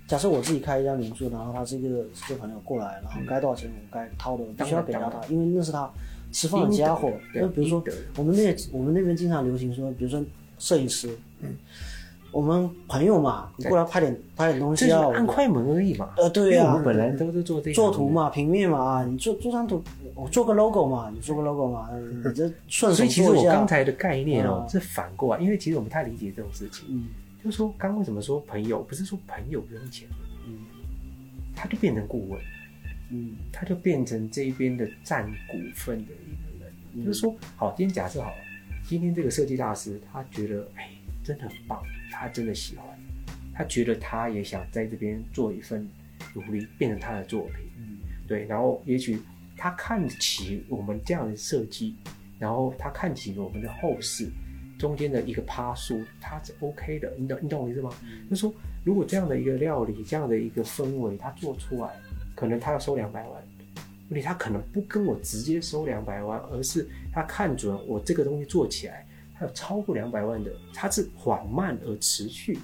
[0.08, 5.89] 假设我自己开一家民宿，然后他是一个是朋友过来，然后该多少钱我该掏的必须要给到他，因为那是他
[6.32, 7.12] 吃饭的家伙。
[7.34, 7.84] 那比如说
[8.15, 10.24] 我们那我们那边经常流行说，比如说
[10.58, 11.10] 摄影师，
[11.41, 11.54] 嗯，
[12.32, 16.13] 我们朋友嘛，你过来拍点拍点东西啊，按快门而已嘛。
[16.15, 19.84] 呃，对呀，我们本来都是做这做图嘛，平面嘛啊，你做做张图，
[20.15, 21.89] 我做个 logo 嘛，你做个 logo 嘛，
[22.24, 22.96] 你这顺手。
[22.96, 27.06] 所以其实我刚才的概念哦，是反过来，因为其实我们太理解这种事情，嗯，
[27.48, 30.06] 就是说刚为什么说朋友，不是说朋友不用钱。
[30.46, 30.66] 嗯
[31.56, 32.42] 他就变成顾问，
[33.10, 37.06] 嗯，他就变成这边的占股份的一个人。
[37.06, 38.38] 就是说，好，今天假设好了，
[38.84, 40.90] 今天这个设计大师他觉得，哎，
[41.24, 41.82] 真的很棒，
[42.12, 42.86] 他真的喜欢，
[43.56, 45.90] 他觉得他也想在这边做一份
[46.34, 48.46] 努力，变成他的作品，嗯，对。
[48.46, 49.20] 然后也许
[49.56, 51.96] 他看起我们这样的设计，
[52.38, 54.30] 然后他看起我们的后事
[54.78, 57.92] 中间的一个趴数，它是 OK 的，你懂你懂我意思吗？
[58.30, 58.54] 就是说。
[58.84, 61.94] 如果这样的一个料理，这样的一个氛围，他做出来，
[62.34, 63.44] 可能他要收两百万。
[64.08, 69.06] 问题他可能不跟我直接收两百万，而是他看准我这个东西做起来，
[69.38, 72.62] 他有超过两百万的，他是缓慢而持续的。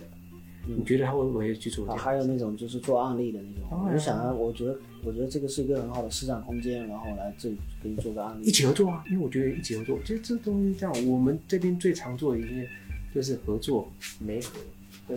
[0.65, 1.85] 你觉得他会不会去做？
[1.95, 3.85] 还有那种就是做案例的那种。
[3.85, 8.45] 我就想啊，我觉得我觉得这个是一个很好的市场空间，然后来这里给你做个案例。
[8.45, 12.67] 一起合作啊，因为我觉得一起合作，其实这东西这样，我们这边最常做的一些
[13.13, 14.51] 就是合作没合。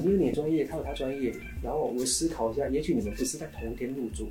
[0.02, 1.32] 因为你专业，他有他专业，
[1.62, 4.28] 然后我思考一下，也许你们不是在同一天入住，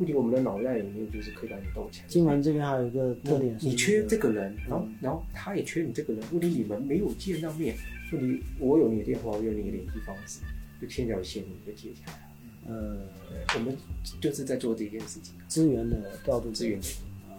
[0.00, 2.08] 问题我们的脑袋里面就是可以把你斗起来。
[2.08, 7.76] 金门这边还有一个特点，你缺这个人，然后然后他也缺你这个人，问题你们没有见到面，
[8.12, 10.40] 问题我有你的电话，我有你的联系方式，
[10.80, 12.18] 就牵条线你就接起来了。
[12.66, 13.06] 呃，
[13.54, 13.76] 我们
[14.20, 16.86] 就是在做这件事情，资源的调度，资源的
[17.30, 17.38] 啊。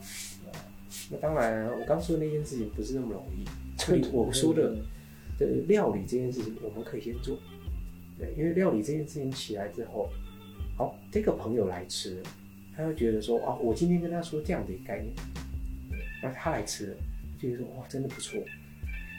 [1.09, 3.43] 那当然，我刚说的那件事情不是那么容易，
[3.81, 4.77] 所以我说的。
[5.39, 7.35] 的料理这件事情，我们可以先做，
[8.15, 10.07] 对，因为料理这件事情起来之后，
[10.77, 12.21] 好，这个朋友来吃，
[12.81, 15.13] 他会觉得说，啊，我今天跟他说这样的一个概念，
[16.23, 16.97] 那他来吃了，
[17.39, 18.43] 就说，哇，真的不错，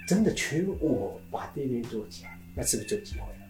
[0.06, 3.48] 真的缺我把这边做起来，那是不是就机会了？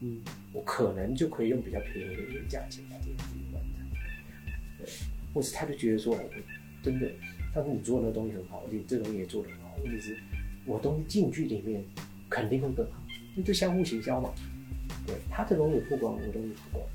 [0.00, 0.20] 嗯，
[0.52, 3.86] 我可能就可以用比较便宜的一个价钱把这个东西完成，
[4.78, 4.88] 对，
[5.34, 6.22] 或是他就觉得说，我
[6.82, 7.08] 真的，
[7.54, 10.16] 但是你做那个东西很好，而且这东西也做得很好，问题是。
[10.64, 11.82] 我东西进去里面
[12.30, 13.02] 肯定会更好，
[13.32, 14.32] 因为这相互行销嘛。
[15.04, 16.88] 对，他的东西不光，我东西不光。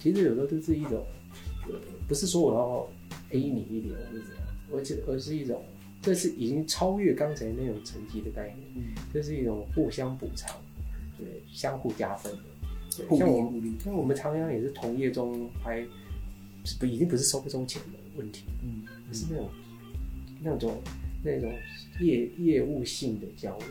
[0.00, 1.17] 其实有时候都是一种，呃，
[2.06, 2.90] 不是说我要
[3.30, 5.62] A 你一点或者怎样，而且而是一种，
[6.00, 10.56] 这是已经超越刚才那种成绩的概念，嗯，这是一种互相补偿，
[11.18, 12.38] 对，相互加分的。
[12.96, 15.86] 对，像我们像我们常常也是同业中还
[16.80, 19.50] 不已经不是收不收钱的问题，嗯，是那种
[20.40, 20.82] 那种
[21.22, 21.52] 那种
[22.00, 23.68] 业业务性的交流，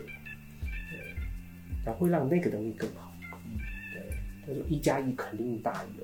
[0.91, 1.15] 对，
[1.83, 3.11] 然后会让那个东西更好，
[3.45, 3.57] 嗯，
[3.93, 6.03] 对，他说一加一肯定大于二，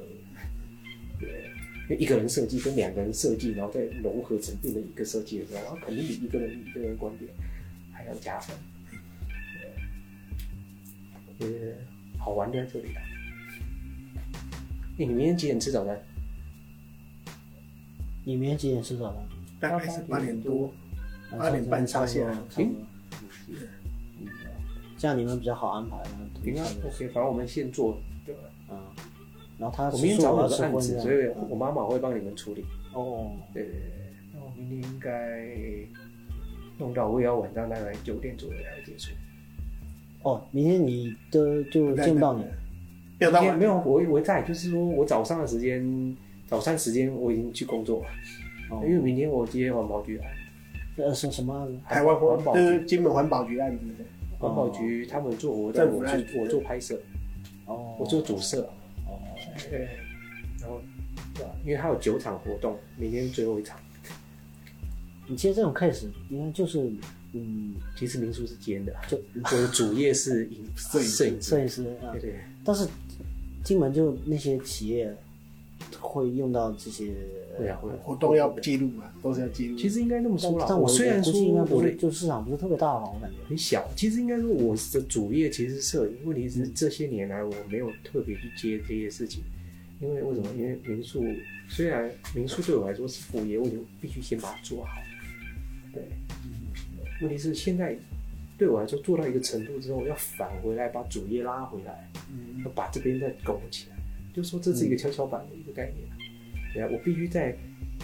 [1.19, 1.52] 对。
[1.83, 7.29] 因为一个人设计跟两个人设计，然后再融合成变成一个设计的时候，然后肯定比一个人一个人观点
[7.91, 8.55] 还要加分。
[11.39, 11.47] 呃，
[12.17, 13.01] 好玩在这里了。
[14.97, 16.01] 你明天几点吃早餐？
[18.23, 19.25] 你明天几点吃早餐？
[19.59, 20.73] 大概是八点多，
[21.37, 22.25] 八点半上线。
[22.49, 22.75] 行。
[24.97, 25.97] 这样你们比较好安排。
[26.45, 28.41] 行啊，OK，反正我们现做，对吧？
[28.69, 28.79] 嗯。
[29.63, 32.65] 然后他我明天找我的案子，所以我妈妈会帮你们处理。
[32.93, 33.79] 哦，对对对，
[34.33, 35.39] 那我明天应该
[36.77, 39.13] 弄到我也要晚上大概九点左右才结束。
[40.23, 42.43] 哦，明天你的就见不到你。
[43.19, 46.13] 明天没有，我我在，就是说我早上的时间，
[46.45, 48.05] 早餐时间我已经去工作了。
[48.69, 50.27] 哦，因为明天我接环保局案。
[50.97, 51.79] 呃，是什么案子？
[51.87, 53.85] 台湾环保，就是金门环保局案子。
[54.39, 56.99] 环保局他们做，我在我做我做拍摄。
[57.65, 57.95] 哦。
[57.97, 58.69] 我做主摄。
[59.69, 59.89] 对，
[60.59, 60.81] 然后，
[61.35, 61.51] 对吧？
[61.63, 63.79] 因为他有九场活动，明天最后一场。
[65.25, 66.91] 你接这种 case，应该就是，
[67.31, 72.35] 嗯，其实民宿是兼的，就我的主业是影摄影摄影摄影师，对对。
[72.63, 72.85] 但是
[73.63, 75.15] 金门就那些企业
[75.99, 77.13] 会用到这些，
[77.57, 79.77] 会啊，活动要记录嘛，都是要记录。
[79.77, 81.33] 其实应该那么说啦，但我虽然说
[81.69, 83.89] 我的就市场不是特别大嘛，我感觉很小。
[83.95, 89.43] 其实应该说我的主业其实是摄影，问题是这些年来我没有特别去接这些事情。
[90.01, 90.49] 因为为什么？
[90.57, 91.23] 因为民宿
[91.69, 94.91] 虽然民宿对我来说是副业，我就必须先把它做好。
[95.93, 96.03] 对，
[97.21, 97.97] 问题是现在
[98.57, 102.11] 对我来说做到一个程度之后，要返回来把主业拉回来，
[102.65, 103.95] 要把这边再拱起来。
[104.33, 106.07] 就说这是一个跷跷板的一个概念。
[106.73, 107.55] 对啊，我必须在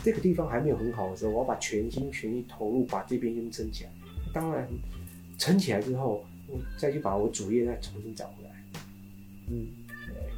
[0.04, 3.90] 这个地方还没有很好的时候，我要把全心全意投入，把这边先撑起来。
[4.34, 4.68] 当然，
[5.38, 8.52] 撑起来之后，我再去把我主业再重新找回来。
[9.48, 9.68] 嗯。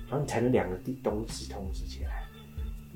[0.09, 2.23] 然后你才能两个地东西同时起来，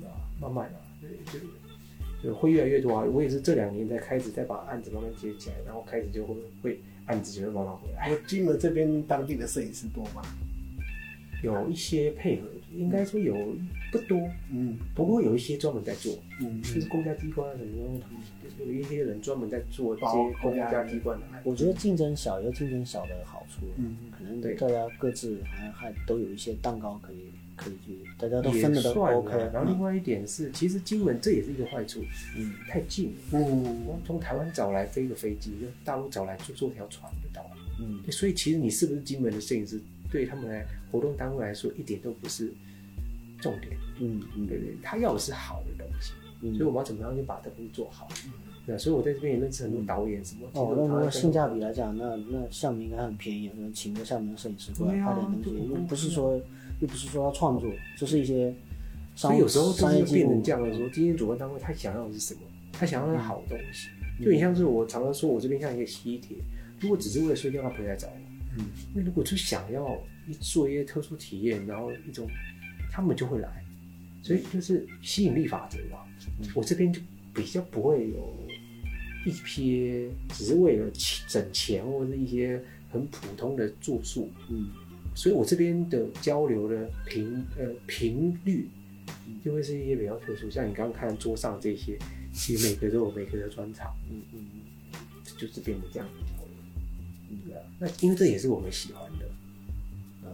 [0.06, 3.04] 啊，慢慢的，对，就就会越来越多啊。
[3.04, 8.10] 我也是这两年才开始再把案子慢慢接起来，然后开始就会会案子就会慢慢回来。
[8.10, 10.22] 我金门这边当地的摄影师多吗？
[11.42, 13.34] 有一些配合，应该说有
[13.90, 14.18] 不多，
[14.50, 18.00] 嗯，不过有一些专门在做，嗯，就是公家机关什么，
[18.58, 20.12] 有一些人专门在做这些
[20.42, 21.26] 公家机关的。
[21.44, 27.16] 我觉得竞争小有竞争小的好处，嗯，可能大家各自好像还都有一些蛋糕可以
[27.56, 29.36] 可以去，大家都分的都 OK。
[29.52, 32.00] 然后另外一点是，其实金门这也是一个坏处，
[32.36, 37.50] 嗯，太近，嗯，从台湾找来飞个飞机，就大陆找来坐坐条船就到了，
[37.80, 39.80] 嗯，所以其实你是不是金门的摄影师？
[40.10, 42.52] 对他们来活动单位来说，一点都不是
[43.40, 43.76] 重点。
[44.00, 46.12] 嗯嗯，对对，他要的是好的东西，
[46.56, 48.08] 所以我们要怎么样去把这东西做好？
[48.66, 50.48] 对，所以我在这边也认识很多导演什么。
[50.54, 56.36] 哦，那如果性价比来讲，那那厦门应该很便宜，能请个厦门的摄影师过来拍点东西，又不是说
[56.80, 58.54] 又不是说要创作，就是一些。
[59.14, 62.40] 所以有时候就是变成这样的时候，今天主办单位他想要的是什么？
[62.70, 63.88] 他想要的是好东西。
[64.22, 66.36] 就你像是我常常说，我这边像一个吸铁，
[66.80, 68.25] 如果只是为了睡觉，他不会来找我。
[68.58, 72.28] 嗯，那如果就想要一做一些特殊体验，然后一种，
[72.90, 73.64] 他们就会来，
[74.22, 76.06] 所以就是吸引力法则吧。
[76.54, 77.00] 我这边就
[77.34, 78.36] 比较不会有
[79.24, 80.90] 一批只是为了
[81.28, 84.30] 整钱或者一些很普通的住宿。
[84.48, 84.68] 嗯，
[85.14, 88.68] 所以我这边的交流的频呃频率
[89.44, 91.98] 就会是一些比较特殊，像你刚刚看桌上这些，
[92.32, 93.94] 其实每个都有每个的专场。
[94.10, 94.60] 嗯嗯嗯，
[95.38, 96.08] 就是变成这样。
[97.78, 99.26] 那因为这也是我们喜欢的，
[100.22, 100.30] 呃，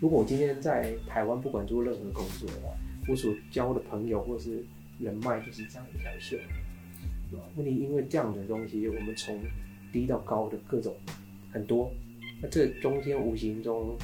[0.00, 2.74] 如果我今天在台湾不管做任何工作的话，
[3.08, 4.64] 我所交的朋友或是
[4.98, 6.40] 人脉就是这样一条线，
[7.30, 7.44] 对吧？
[7.56, 9.40] 问题因为这样的东西，我们从
[9.92, 10.94] 低到高的各种
[11.52, 11.92] 很多，
[12.42, 13.96] 那这中间无形中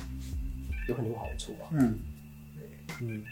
[0.88, 1.70] 有很多好处啊。
[1.72, 1.98] 嗯，
[2.54, 3.24] 对，嗯，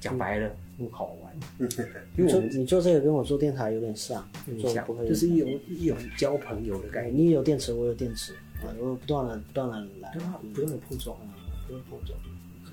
[0.00, 0.56] 讲白了。
[0.80, 1.68] 不好玩，
[2.16, 4.26] 因为你做这个跟我做电台有点像，
[4.66, 7.16] 像就是一种一种交朋友的概念。
[7.26, 10.40] 你有电池，我有电池，啊，我不断的不断的来，对吧？
[10.54, 11.14] 不断的碰撞，
[11.66, 12.18] 不断碰撞。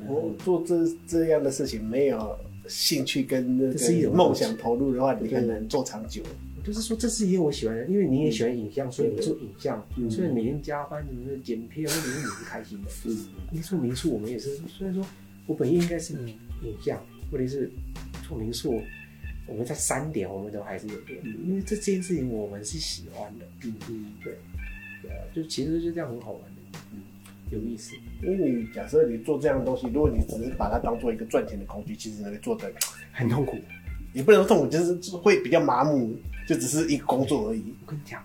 [0.07, 2.33] 我做这这样的事情，没有
[2.69, 6.23] 兴趣跟那个梦想投入的话，你很难做长久。
[6.63, 12.89] 就是说，这是一个我喜欢的，因为你也喜欢影像，所以做影像，所以每天加班什么的剪片，或者是你是开心的。
[13.05, 13.17] 嗯，
[13.51, 15.05] 民宿民宿，我们也是，虽然说
[15.45, 16.37] 我本业应该是影
[16.81, 17.01] 像。
[17.31, 17.71] 问题是
[18.27, 18.81] 做民宿，
[19.45, 23.45] 我们在三点我们都还是有练，因为这件事情我们是喜欢的。
[23.63, 24.37] 嗯嗯，对，
[25.01, 27.01] 对啊，就其实就这样很好玩的，嗯，
[27.51, 27.95] 有意思。
[28.21, 32.71] 因为你假设你做这样的东西，如果你只是把它当做一个赚钱的工具，其实你会做的
[33.11, 33.57] 很痛苦。
[34.13, 36.15] 也不能说痛苦，就是会比较麻木，
[36.47, 37.61] 就只是一个工作而已。
[37.85, 38.23] 我跟你讲，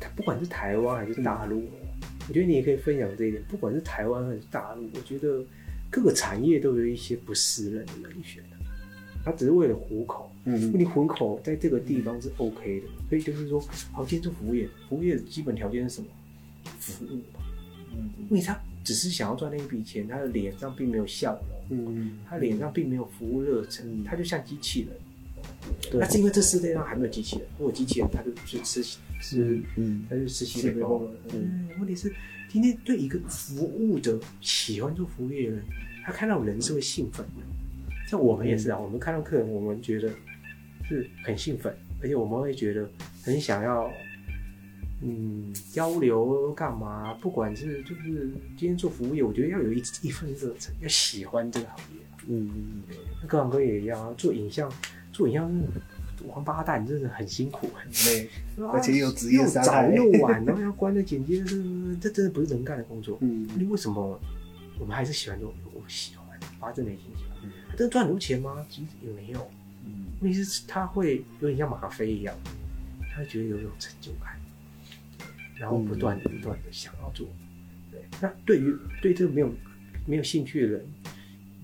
[0.00, 1.62] 他不管是台湾还是大陆，
[2.28, 3.40] 我觉得你也可以分享这一点。
[3.48, 5.44] 不管是台湾还是大陆，我觉得
[5.92, 8.42] 各个产业都有一些不适任的人选
[9.24, 10.28] 他只是为了糊口。
[10.44, 13.60] 嗯，你糊口在这个地方是 OK 的，所以就是说，
[13.92, 16.08] 好，今天做服务业，服务业的基本条件是什么？
[16.80, 17.40] 服务嘛。
[17.94, 21.78] 嗯，因为他只是想要赚那一笔钱，他的脸上并没有笑容。
[21.78, 24.88] 嗯，他脸上并没有服务热忱，他就像机器人。
[25.92, 28.82] 那是因为这世界上还没有机器人，如果机器人，他就去吃
[29.20, 31.08] 吃，嗯，他就吃西北风。
[31.32, 32.12] 嗯，问题是
[32.52, 35.64] 今天对一个服务的喜欢做服务业的人，
[36.04, 37.42] 他看到人是会兴奋的。
[38.06, 40.10] 像我们也是啊，我们看到客人，我们觉得
[40.84, 42.86] 是很兴奋，而且我们会觉得
[43.22, 43.90] 很想要。
[45.04, 47.14] 嗯，交流干嘛？
[47.14, 52.00] 不管是就是今天做服务业，我觉得要有一一份热忱，要喜欢这个行业。
[52.28, 54.14] 嗯嗯嗯，那各行各业也一样啊。
[54.16, 54.70] 做影像，
[55.10, 55.50] 做影像
[56.28, 58.28] 王八蛋，真的很辛苦很累，
[58.72, 63.18] 而且有职业伤害，又早又晚， 然后要关着剪接，是这真的不是人干的工作。
[63.20, 64.20] 嗯，你为什么
[64.78, 65.54] 我们还是喜欢做？
[65.72, 67.50] 我喜欢，发自内心喜欢。
[67.76, 68.64] 这赚很多钱吗？
[68.68, 69.50] 其实也没有。
[69.84, 72.34] 嗯，问题是他会有点像吗啡一样，
[73.12, 74.38] 他会觉得有一种成就感。
[75.58, 77.28] 然后不断的、不断的想要做，
[77.90, 78.00] 对。
[78.20, 79.52] 那对于对这个没有
[80.06, 80.84] 没有兴趣的人，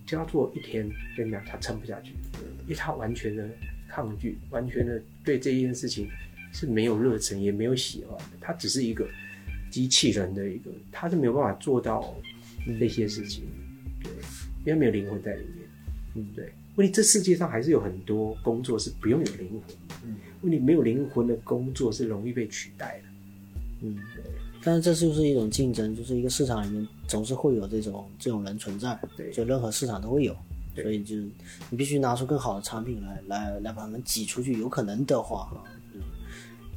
[0.06, 2.12] 只要做一天，跟你讲，他撑不下去，
[2.62, 3.48] 因为他完全的
[3.88, 6.08] 抗拒，完全的对这件事情
[6.52, 8.36] 是没有热忱，也没有喜欢的。
[8.40, 9.08] 他只是一个
[9.70, 12.14] 机器人的一个，他是没有办法做到
[12.78, 13.44] 那些事情，
[14.02, 14.12] 对，
[14.64, 15.68] 因为没有灵魂在里面。
[16.14, 16.52] 嗯，对。
[16.76, 19.94] 问题这世界上还是有很多工作是不用有灵魂的。
[20.04, 23.08] 嗯，问题没有灵魂的工作是容易被取代的。
[23.80, 24.22] 嗯，对
[24.62, 30.36] 但是这就是一种竞争，就是一个市场里面总是会有这种这种人存在，对，就任何市场都会有，
[30.82, 31.28] 所以就是
[31.70, 34.58] 你必须拿出更好的产品来，来来把他们挤出去。
[34.58, 35.50] 有可能的话，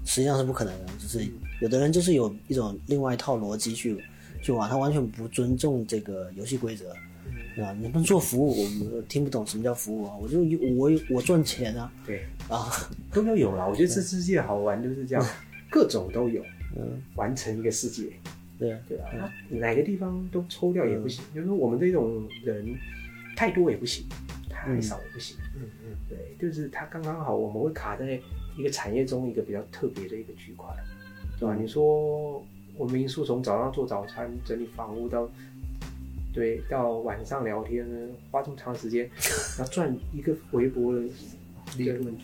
[0.06, 1.26] 实际上是不可能的，就是
[1.62, 3.98] 有的人就是有一种另外一套逻辑去
[4.42, 6.94] 去玩，他完全不尊重这个游戏规则，
[7.56, 7.74] 对吧？
[7.80, 10.40] 你们做服务，我们听不懂什么叫服务啊，我就
[10.76, 12.70] 我我赚钱啊，对啊，
[13.14, 13.68] 都要有了。
[13.70, 15.26] 我觉得这世界好玩就是这样，
[15.70, 16.44] 各种都有。
[16.74, 18.04] 嗯，完成一个世界，
[18.58, 21.22] 对对啊，哪个地方都抽掉也不行。
[21.36, 22.66] 就是，我们这种人
[23.42, 24.06] 太多也不行，
[24.48, 25.36] 太少也不行。
[25.56, 28.22] 嗯嗯，对，就是他刚刚好，我们会卡在
[28.56, 30.72] 一个产业中一个比较特别的一个区块，
[31.40, 31.56] 对吧？
[31.60, 32.38] 你说
[32.78, 35.28] 我们民宿从早上做早餐、整理房屋到
[36.32, 37.84] 对到晚上聊天，
[38.30, 39.10] 花这么长时间，
[39.58, 41.02] 要赚一个微薄的
[41.80, 42.16] 利润。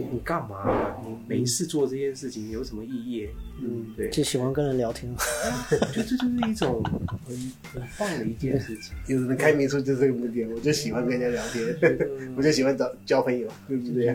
[0.00, 0.96] 你你干嘛？
[1.06, 3.28] 你没事做这件事情有什么意义？
[3.62, 5.12] 嗯，对，就喜欢跟人聊天。
[5.12, 6.82] 我觉得这就是一种
[7.26, 7.36] 很
[7.72, 8.94] 很棒的一件事情。
[9.06, 14.06] 有人开民宿就是这个目的，我就喜欢跟人家聊天，我就喜欢找交朋友，对不对？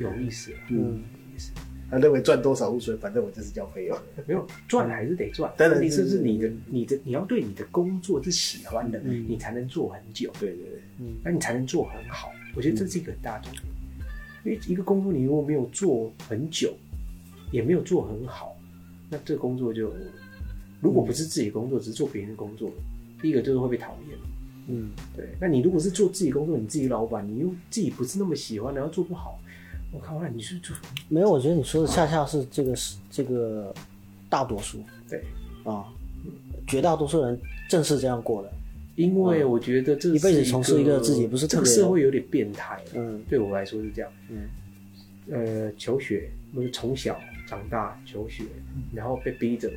[0.00, 0.82] 有意思，嗯，有
[1.34, 1.52] 意思。
[1.90, 3.96] 他认为赚多少无所谓，反正我就是交朋友。
[4.26, 10.32] 没有赚还是得赚，当然，是是你的你的你要对你的工作是喜欢的，你才能做很久。
[10.40, 12.32] 对对对，嗯，那你才能做很好。
[12.56, 13.62] 我觉得这是一个很大重点。
[14.44, 16.74] 因为一个工作你如果没有做很久，
[17.50, 18.54] 也没有做很好，
[19.08, 19.92] 那这工作就
[20.80, 22.70] 如果不是自己工作，只是做别人的工作，
[23.22, 24.18] 第一个就是会被讨厌。
[24.66, 25.28] 嗯，对。
[25.40, 29.38] 那你如果是做自己工作，你自己老板，你又自己不是那么喜欢，然后做不好，
[29.92, 30.76] 我靠，那你是做
[31.08, 31.30] 没有？
[31.30, 33.74] 我觉得你说的恰恰是这个是这个
[34.28, 34.78] 大多数。
[35.08, 35.22] 对
[35.64, 35.86] 啊，
[36.66, 37.38] 绝大多数人
[37.68, 38.52] 正是这样过的。
[38.96, 44.48] 因为我觉得这一辈子从事一个自己不是特别社会有点变态，嗯，对我来说是这样，嗯，
[45.66, 48.44] 呃，求学不是从小长大求学，
[48.92, 49.68] 然后被逼着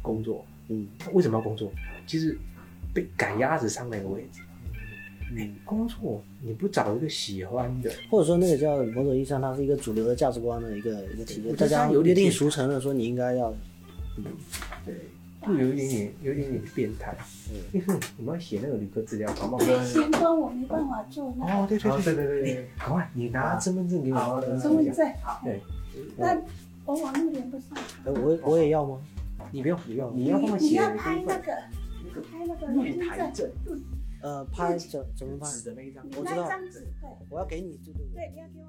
[0.00, 1.72] 工作，嗯，为什么要工作？
[2.06, 2.38] 其实
[2.94, 4.40] 被赶鸭子上那个位置，
[5.36, 13.52] 嗯，工作你不找一个喜欢的，或者说那个叫某种意义上，它是一个主流的价值观的一个一个体现，大家有点定俗成的说你应该要，
[14.18, 14.24] 嗯，
[14.86, 14.94] 对。
[15.46, 17.16] 就有一点点，有一点点变态。
[17.72, 19.64] 嗯，我们要写那个旅客资料，好不好？
[19.84, 21.44] 前端我没办法做那。
[21.46, 22.68] 哦，对对对对对对。
[22.78, 24.40] 赶快，你拿身份证给我。
[24.60, 25.12] 身份证。
[25.44, 25.60] 对。
[26.16, 26.40] 那
[26.84, 27.68] 我网络连不上。
[28.04, 28.98] 我我也要吗？
[29.50, 30.66] 你不用，不用，你要帮我写。
[30.66, 31.52] 你要拍那个，
[32.30, 33.00] 拍那个录音
[33.34, 33.50] 证。
[34.22, 35.46] 呃，拍怎怎么拍？
[35.50, 36.04] 纸的那一张。
[36.16, 36.44] 我知道。
[36.44, 37.10] 那张纸，对。
[37.28, 38.14] 我要给你，对对对。
[38.14, 38.66] 对，你要给我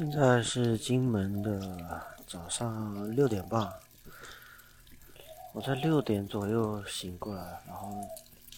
[0.00, 3.68] 现在是金门的早上六点半，
[5.52, 7.90] 我在六点左右醒过来，然后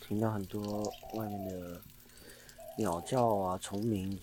[0.02, 0.82] 听到很多
[1.14, 1.80] 外面的
[2.76, 4.20] 鸟叫啊、虫鸣。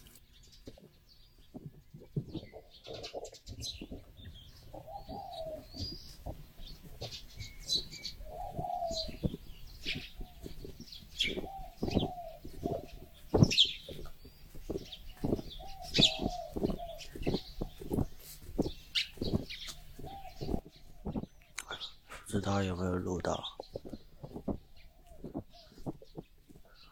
[22.48, 23.44] 道有没有录到？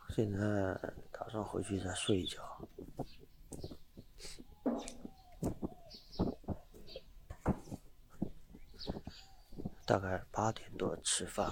[0.10, 0.38] 现在
[1.14, 2.44] 打算回去再睡一觉。
[9.86, 11.50] 大概八点多吃饭。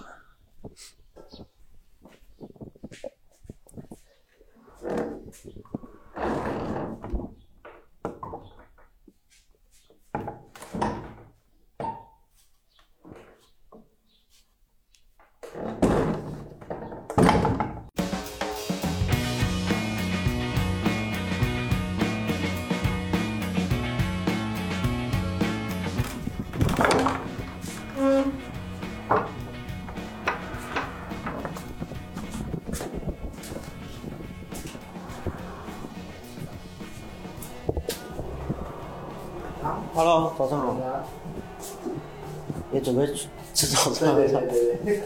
[42.93, 45.03] 准备吃吃早餐对对对对对。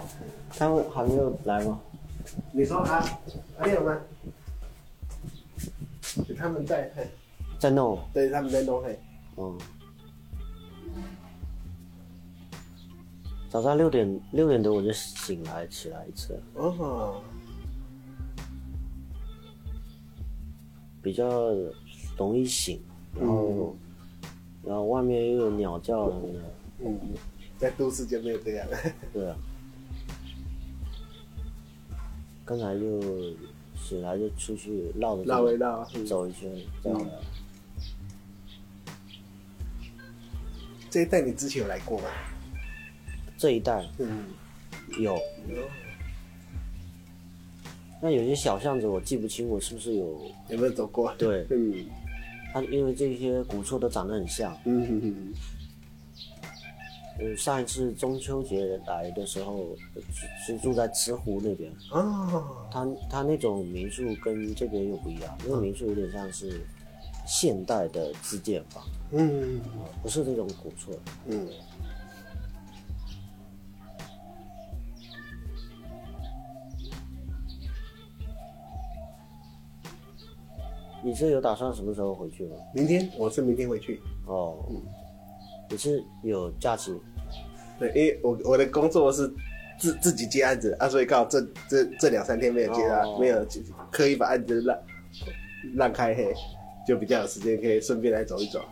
[0.58, 1.78] 他们还没有来吗？
[2.52, 3.04] 你说啊，
[3.58, 3.98] 还有吗？
[6.38, 7.06] 他们在，嘿
[7.58, 7.98] 在弄。
[8.14, 8.98] 对，他们在弄，嘿。
[9.36, 9.58] 嗯。
[13.50, 17.22] 早上六点六点多我就醒来起来一次，哦，
[21.02, 21.28] 比较
[22.18, 22.80] 容易醒，
[23.14, 23.76] 然后、
[24.64, 26.40] 然后外面又有鸟叫什么的，
[26.78, 26.98] 嗯，
[27.58, 28.66] 在都市就没有这样。
[29.12, 29.36] 对啊。
[32.44, 33.00] 刚才就
[33.76, 36.50] 醒来就出去绕着绕一绕嗯走一圈
[36.82, 37.10] 再回来。
[40.88, 42.04] 这一带你之前有来过吗？
[43.36, 44.26] 这一带嗯，
[44.98, 45.18] 有，
[48.00, 51.12] 那有些小巷子我记不清我是不是有有没有走过？
[51.18, 51.84] 对，嗯，
[52.54, 54.56] 它因为这些古厝都长得很像。
[54.64, 55.34] 嗯哼哼。
[57.18, 59.76] 嗯，上一次中秋节来的时候，
[60.12, 61.72] 是是住在慈湖那边。
[61.90, 66.60] 啊，他他那种民宿跟这边又不一样，那个民宿有点像是
[67.26, 69.60] 现代的自建房，嗯
[70.02, 70.92] 不是那种古厝。
[71.26, 71.48] 嗯。
[81.02, 82.56] 你是有打算什么时候回去吗？
[82.74, 84.02] 明天我是明天回去。
[84.26, 84.58] 哦，
[85.70, 86.94] 你是有假期？
[87.78, 89.30] 对，因为我我的工作是
[89.78, 93.46] 自自己接案子啊，所以刚好这这这两三天没有接啊，哦没有
[93.90, 94.78] 刻意把案子让
[95.74, 96.32] 让开嘿，
[96.86, 98.64] 就比较有时间可以顺便来走一走。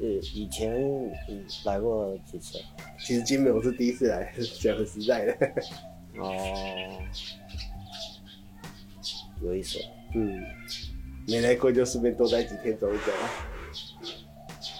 [0.00, 0.72] 呃，以前
[1.28, 2.58] 嗯来过几次？
[3.00, 5.36] 其实金门我是第一次来，讲很实在的。
[6.18, 6.34] 哦，
[9.42, 9.78] 有意思。
[10.14, 10.40] 嗯，
[11.26, 13.12] 没来过就顺便多待几天走一走。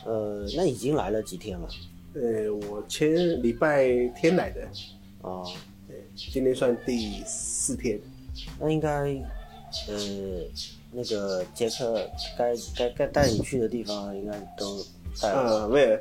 [0.04, 1.68] 呃，那已经来了几天了？
[2.14, 3.86] 呃，我前礼拜
[4.16, 4.66] 天来的，
[5.22, 5.46] 哦，
[5.86, 8.00] 对，今天算第四天。
[8.58, 8.88] 那应该，
[9.88, 9.94] 呃，
[10.90, 14.82] 那个杰克该该该带你去的地方应该都
[15.20, 15.62] 带了。
[15.62, 15.98] 呃，没有，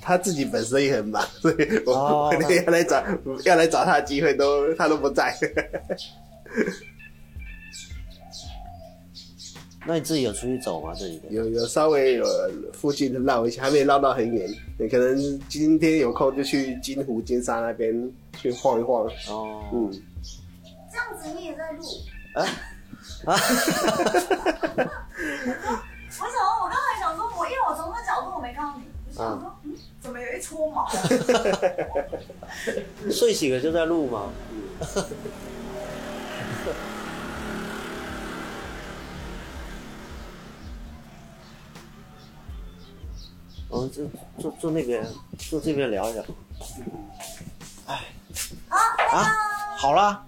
[0.00, 3.04] 他自己本身也很忙，所以我、哦我那天要来找
[3.44, 5.36] 要来找他的机会都他都不在。
[9.90, 10.94] 那你自己有出去走吗？
[10.96, 11.34] 这几天？
[11.34, 12.24] 有有稍微有
[12.72, 14.48] 附近绕一下，还没绕到很远。
[14.78, 18.08] 你可能今天有空就去金湖、金沙那边
[18.40, 19.04] 去晃一晃。
[19.28, 19.90] 哦，嗯，
[20.92, 21.82] 这样子你也在录？
[22.34, 22.46] 啊
[23.24, 23.34] 啊！
[26.06, 30.88] 我想说，我刚才想说，我因为我从那角度我没看到你，我想说，嗯，怎么有一撮毛？
[33.10, 34.30] 睡醒了就在录嘛。
[43.70, 44.04] 我们就
[44.38, 45.06] 坐坐那边，
[45.38, 46.24] 坐这边聊一聊。
[47.86, 48.04] 哎，
[48.68, 49.32] 啊，
[49.78, 50.26] 好了。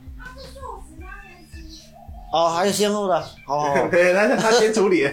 [2.33, 3.89] 哦，还有先后的，好好好。
[3.91, 5.05] 对，他他先处理。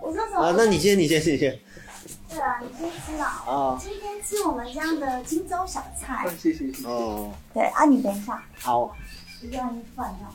[0.00, 0.40] 我说什么？
[0.40, 1.58] 啊，那你先，你先，你先。
[2.28, 3.44] 对啊，你先吃啊。
[3.46, 6.26] 啊今天吃我们家的荆州小菜。
[6.38, 6.70] 谢谢。
[6.86, 8.96] 哦，对啊，你等一下，好。
[9.42, 10.34] 一个人饭这样。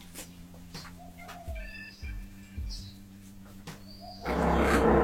[4.26, 4.32] 个，你
[4.72, 4.95] 现在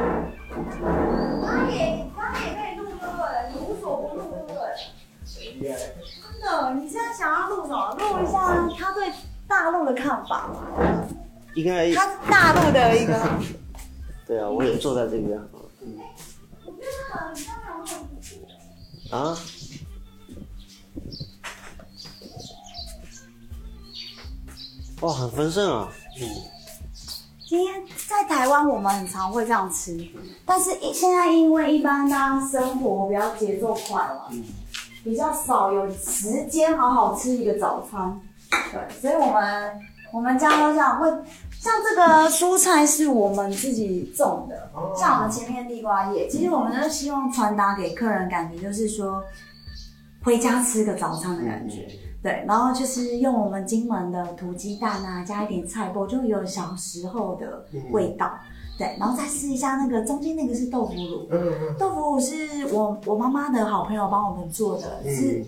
[7.21, 7.95] 想要录什么？
[7.99, 9.11] 录一下他对
[9.47, 11.05] 大陆的看法嘛？
[11.53, 13.13] 应该他是大陆的一个，
[14.25, 15.37] 对啊，我也坐在这边。
[19.11, 19.37] 啊？
[25.01, 25.91] 哇，很丰盛啊！
[26.19, 26.27] 嗯。
[27.47, 30.07] 今天在台湾，我们很常会这样吃，
[30.45, 34.31] 但是现在因为一般大家生活比较节奏快嘛，
[35.03, 38.19] 比较少有时间好好吃一个早餐，
[38.71, 39.79] 对，所以我们
[40.13, 41.09] 我们家都这样会，
[41.59, 49.23] 像这个蔬菜是我们自己种的，像我们前面地瓜叶，其实我们都希望传达给客人感觉就是说，
[50.23, 51.87] 回家吃个早餐的感觉。
[52.23, 58.31] 对，然后就是用我们金门的土鸡蛋啊，加一点菜脯，就有小时候的味道。
[58.81, 61.29] 对，然后再试一下那个中间那个是豆腐乳，
[61.77, 65.45] 豆腐乳是我我妈妈的好朋友帮我们做的，是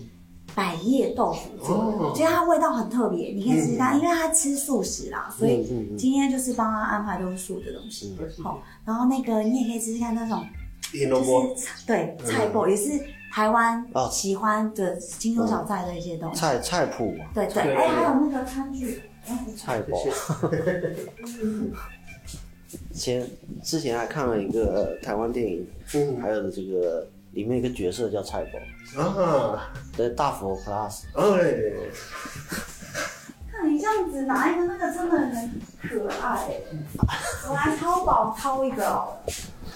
[0.54, 5.66] 百叶豆腐做的，我觉得它味道很特别，你可以试试看，因为他吃素食啦，所以
[5.98, 8.16] 今天就是帮他安排都是素的东西。
[8.40, 10.46] 好，然后那个你也可以试试看那种，
[10.92, 12.92] 就是对菜脯也是。
[13.34, 19.02] 台湾喜欢的金钟小菜的一些东西，菜菜谱，对对，哎，还有那个餐具，
[19.56, 19.98] 菜包。
[22.94, 23.26] 前
[23.62, 25.66] 之前还看了一个台湾电影，
[26.20, 31.72] 还有这个里面一个角色叫菜佛啊，对，大佛 plus，哎，
[33.50, 35.50] 看你这样子拿一个那个真的很
[35.82, 36.48] 可爱，
[37.50, 39.16] 我来淘宝淘一个哦。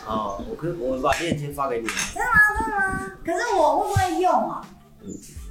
[0.07, 1.87] 哦，我可我把链接发给你。
[2.15, 2.39] 真的吗？
[2.57, 3.13] 真的吗？
[3.25, 4.65] 可是我会不会用啊？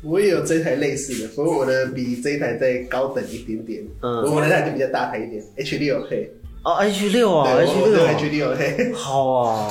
[0.04, 3.84] 我也有这台类似的，所以我的比这台再高等一点点。
[4.02, 6.32] 嗯，我的台就比较大台一点，H 六黑。
[6.68, 8.92] 哦，H 六啊，H 六，H 六黑。
[8.92, 9.70] 好啊。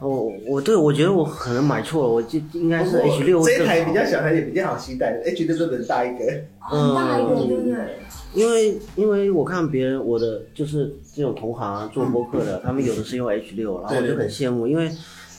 [0.00, 3.40] 哦，我对我觉得我可能买错了，我就应该是 H 六。
[3.44, 6.24] 这台比较小，还也比较好携带，H 六真的大一个。
[6.72, 7.76] 嗯，大一个，对不对？
[8.34, 14.90] 因为因为我看别人我的就是这种同行做播客的，他们有的是用 H 六，然后我就很羡慕，因为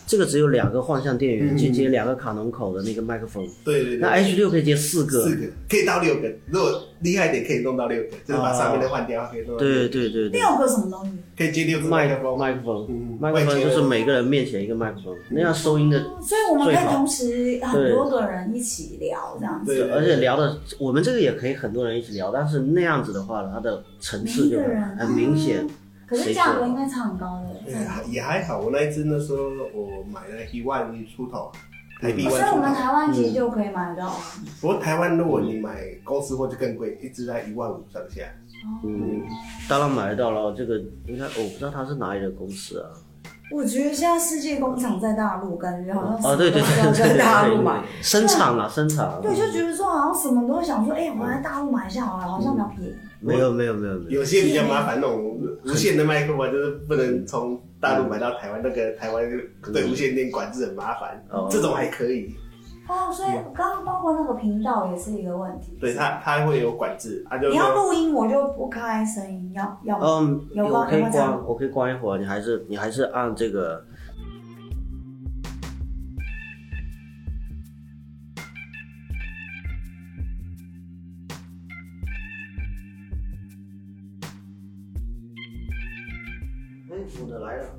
[0.07, 3.47] 这个只有两个幻象电源，接接两个卡农口的那个麦克风。
[3.63, 3.97] 对对对。
[3.97, 5.23] 那 H 六可以接四个。
[5.23, 9.57] 四个可以到六个，如果厉害点可以弄到六个，就是把上面的换掉可以弄。
[9.57, 10.39] 对对对对。
[10.39, 11.11] 六个什么东西？
[11.37, 12.37] 可以接六个麦克风。
[12.37, 15.99] 麦克风，麦克风就是每个人面前一个麦克风，那样收音的。
[16.21, 19.73] 所以我们可以同时很多个人一起聊这样子。
[19.73, 24.59] 对，而且聊的我们这个也可以很多人一起聊，但是那样子的话，它的层次就
[24.99, 25.67] 很明显。
[26.07, 27.54] 可是价格应该差很高的。
[28.09, 29.43] 也还好，我那一只那时候
[29.73, 31.51] 我买了一万出头，
[32.01, 32.45] 台币万出头。
[32.45, 34.11] 所以我们台湾其实就可以买得到。
[34.61, 38.21] 不过台湾如果你买公司货就更贵，一只在一万五上下。
[38.83, 39.21] 嗯，
[39.69, 40.53] 当然买得到了。
[40.53, 42.89] 这个应该我不知道它是哪里的公司啊。
[43.51, 49.07] 我觉得现在世界工厂在大陆，感觉好像哦，对对对，在大陆买生产啊，生产。
[49.21, 52.95] 对，就觉得说好像什么都想说，哎，我来大陆买一下好了，好像比较便宜。
[53.25, 59.23] 没有没有没有没有，有些比较麻烦那种无线的麦克风，就是不能从大陆买到台湾，那个台湾
[59.73, 61.25] 对无线电管制很麻烦。
[61.31, 62.35] 哦，这种还可以。
[62.87, 65.75] 哦，所以刚刚包括那个频道也是一个问题。
[65.81, 73.83] 对它，它会有管制，它就你要录音，我就不开声音，要要嗯，我可以关，我可以关一会儿，你还是你还是按这个。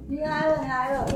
[0.09, 1.07] 你来了，你来了。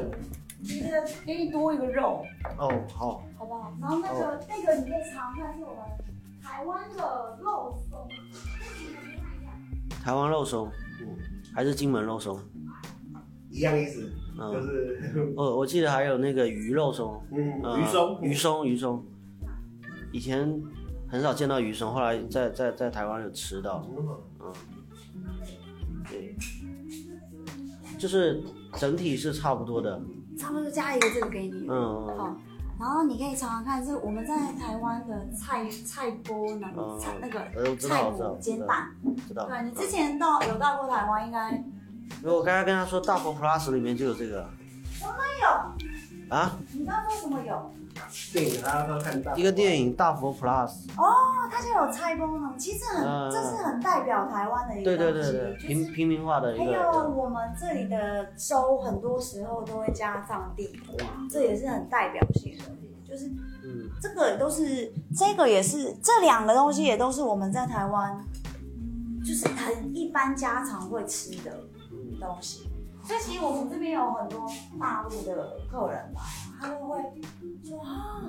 [0.62, 2.24] 你的给你多一个肉。
[2.59, 3.22] 哦，好。
[3.36, 3.72] 好不好？
[3.80, 5.78] 然后那个那个你可以尝看，是我们
[6.43, 8.09] 台湾的肉松。
[10.03, 10.70] 台湾肉松，
[11.01, 11.16] 嗯，
[11.55, 12.38] 还是金门肉松？
[13.51, 14.99] 一样意思，就是。
[15.36, 19.05] 哦，我记得还有那个鱼肉松，嗯，鱼松，鱼松，鱼松。
[20.12, 20.61] 以前
[21.09, 23.86] 很少见到鱼松，后来在在在台湾有吃到，
[24.41, 24.53] 嗯，
[26.09, 26.36] 对，
[27.99, 28.43] 就是
[28.75, 30.01] 整体是差不多的。
[30.39, 32.37] 差不多加一个这个给你，嗯，好，
[32.79, 37.41] 然后你可以尝尝看，是我们在台湾的菜菜锅那个菜那个
[37.77, 38.89] 菜脯煎蛋，
[39.29, 39.47] 知道？
[39.47, 41.62] 对你之前到有到过台湾，应该。
[42.23, 44.49] 我刚才跟他说，大佛 Plus 里面就有这个。
[44.93, 46.35] 什么有？
[46.35, 46.57] 啊？
[46.73, 47.75] 你刚刚说什么有？
[48.32, 50.70] 电影他要看一个电影大佛 Plus。
[50.96, 51.05] 哦，
[51.51, 56.64] 它就有拆功能，其实很，这是很代表台湾的一个东西，平平民化的一个。
[56.64, 62.64] 还有我们这里的粥，很多时候都会加上地瓜，这也是很代表性的，
[63.09, 63.26] 就是，
[63.64, 68.24] 嗯，这个都是，这个也是，这两个东西也都是我们在台湾，
[69.24, 71.64] 就是很一般家常会吃的
[72.20, 72.68] 东西。
[73.03, 74.46] 所以其实我们这边有很多
[74.78, 76.20] 大陆的客人吧。
[76.61, 76.98] 他们会
[77.64, 78.20] 说啊，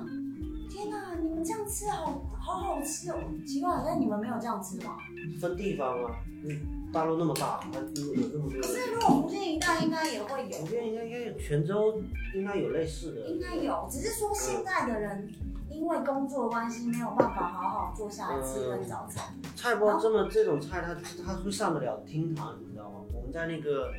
[0.70, 3.16] 天天哪，你们这样吃好好好吃哦！
[3.46, 4.96] 奇怪，好像你们没有这样吃吗？
[5.40, 6.10] 分地方啊，
[6.44, 8.60] 嗯，大陆那么大，它有有这么多。
[8.60, 10.58] 可是如果福建一带应该也会有。
[10.58, 12.02] 福建应该应该有，泉州
[12.34, 13.30] 应该有类似的。
[13.30, 15.30] 应该有，只是说现在的人
[15.70, 19.24] 因为工作关系没有办法好好坐下来吃一顿早餐。
[19.54, 23.00] 菜包这么这种菜，它它会上得了厅堂，你知道吗？
[23.14, 23.92] 我们在那个。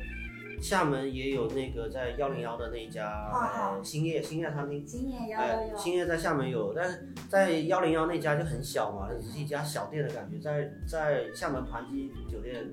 [0.64, 12.66] 厦门也有那个在幺零幺的那一家呃兴业兴业餐厅，兴业幺幺幺，兴业在厦门有，但是在幺零幺那家就很小嘛，只是一家小店的感觉，在在厦门盘基酒店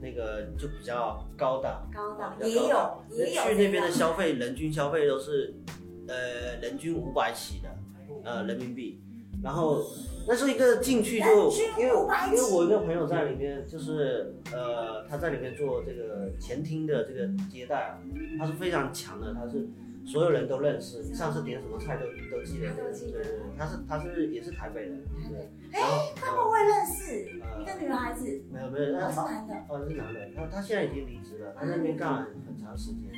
[0.00, 5.54] 那个就比较高档，高档也有也有，去那边的消费人均消费都是
[6.08, 7.68] 呃人均五百起的
[8.24, 9.03] 呃人民币。
[9.44, 9.84] 然后，
[10.26, 11.26] 那是一个进去就，
[11.78, 11.92] 因为因为
[12.50, 17.98] 我一个朋友在里面，就是呃他在里面做这个前厅的这个接待啊，
[18.38, 19.68] 他是非常强的，他是
[20.06, 25.38] 所有人都认识，上次点什么菜都都记得，对对对，他是他是也是台北人，对，
[25.72, 25.80] 哎，
[26.16, 27.28] 他们会认识？
[27.60, 33.10] 一个女孩子，没有没有，他是男的，哦是男的，他他现在已经离职了，他在那边干了很长时间，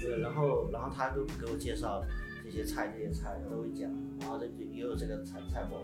[0.00, 2.02] 对，然后然后他就给我介绍。
[2.50, 3.90] 这些菜，这些菜他都会讲，
[4.20, 5.76] 然后这也有这个菜菜谱，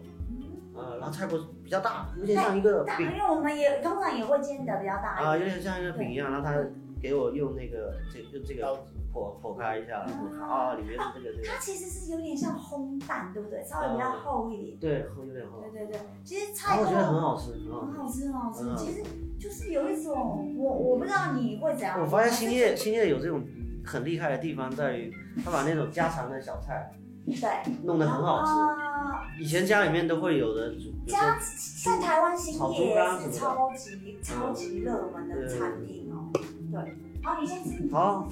[0.75, 6.57] 呃，然后菜谱比较大，有点像一个饼，因为我们也通常也会煎的比较大啊，有点像一个饼一样，然后他
[7.01, 8.65] 给我用那个这用这个
[9.13, 10.01] 剖剖开一下，
[10.41, 13.63] 啊，里面是这个这个，它其实是有点像烘蛋，对不对？
[13.63, 19.03] 稍微比较厚一点，对，厚有点厚，对对对，其实菜我觉得很好吃，很好吃，很好吃，其实
[19.39, 23.45] 就是有一种我我不知道你会怎样，我发现兴业兴业有这种。
[23.85, 25.13] 很厉害的地方在于，
[25.45, 26.91] 他把那种家常的小菜，
[27.27, 29.43] 对，弄得很好吃。
[29.43, 30.75] 以前家里面都会有的。
[31.07, 31.39] 家
[31.85, 36.31] 在台湾新业是超级超级热门的产品哦。
[36.73, 37.93] 对，好，你先吃。
[37.93, 38.29] 好。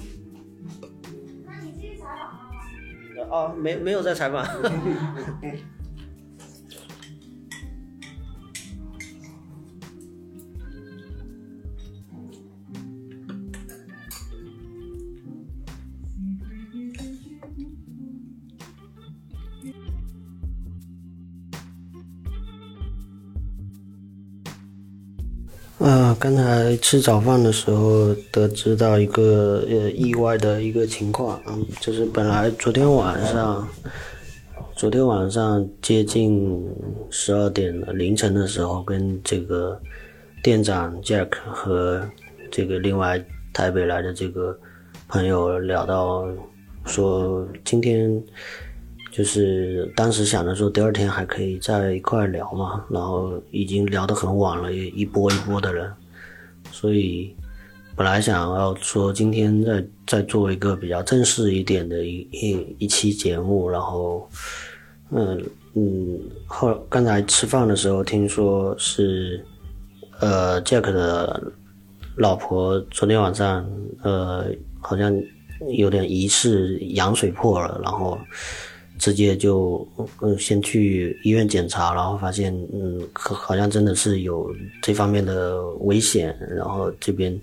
[1.45, 3.27] 那你继续采访他吗？
[3.29, 4.43] 哦，没没有在采访。
[25.83, 33.67] 啊，刚才吃早饭的时候得知到一个呃意外的一个情况，嗯，就是本来昨天晚上，
[34.77, 36.65] 昨天晚上接近
[37.09, 39.77] 十二点凌晨的时候，跟这个
[40.41, 42.01] 店长 Jack 和
[42.49, 43.21] 这个另外
[43.53, 44.57] 台北来的这个
[45.09, 46.25] 朋友聊到，
[46.85, 48.23] 说今天。
[49.15, 55.93] 就是当时想着说，第二天还可以在一块聊嘛，然后已经聊得很晚了，一波一波的人，
[56.71, 57.31] 所以
[57.95, 64.27] 本来想要说今天再再做一个比较正式一点的一一一期节目，然后，
[65.11, 65.39] 嗯
[65.75, 69.45] 嗯，后刚才吃饭的时候听说是，
[70.21, 71.39] 呃，Jack 的
[72.15, 73.63] 老婆昨天晚上
[74.01, 74.47] 呃
[74.81, 75.15] 好像
[75.69, 78.17] 有点疑似羊水破了，然后。
[79.03, 79.85] 直接就
[80.21, 84.49] 嗯先去医院检查，然后发现嗯好像真的是有
[84.81, 87.37] 这方面的危险，然后这边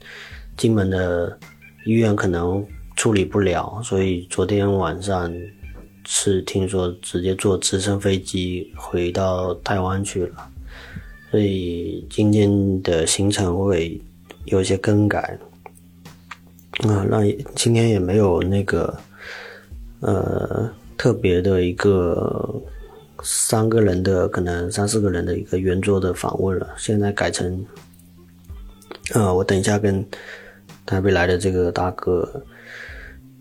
[0.57, 1.39] 金门的
[1.85, 5.31] 医院可能处理不了，所以昨天晚上
[6.07, 10.49] 是听说直接坐直升飞机回到台湾去了，
[11.31, 14.01] 所以今天的行程会
[14.47, 15.39] 有一些更改，
[16.89, 18.99] 啊，那今天也没有那个
[20.01, 20.73] 呃。
[21.01, 22.63] 特别的一个
[23.23, 27.65] 三个人的，可能三四个人的一个圆桌的访问了，现在改成，
[29.15, 30.07] 呃，我等一下跟
[30.85, 32.45] 台北来的这个大哥，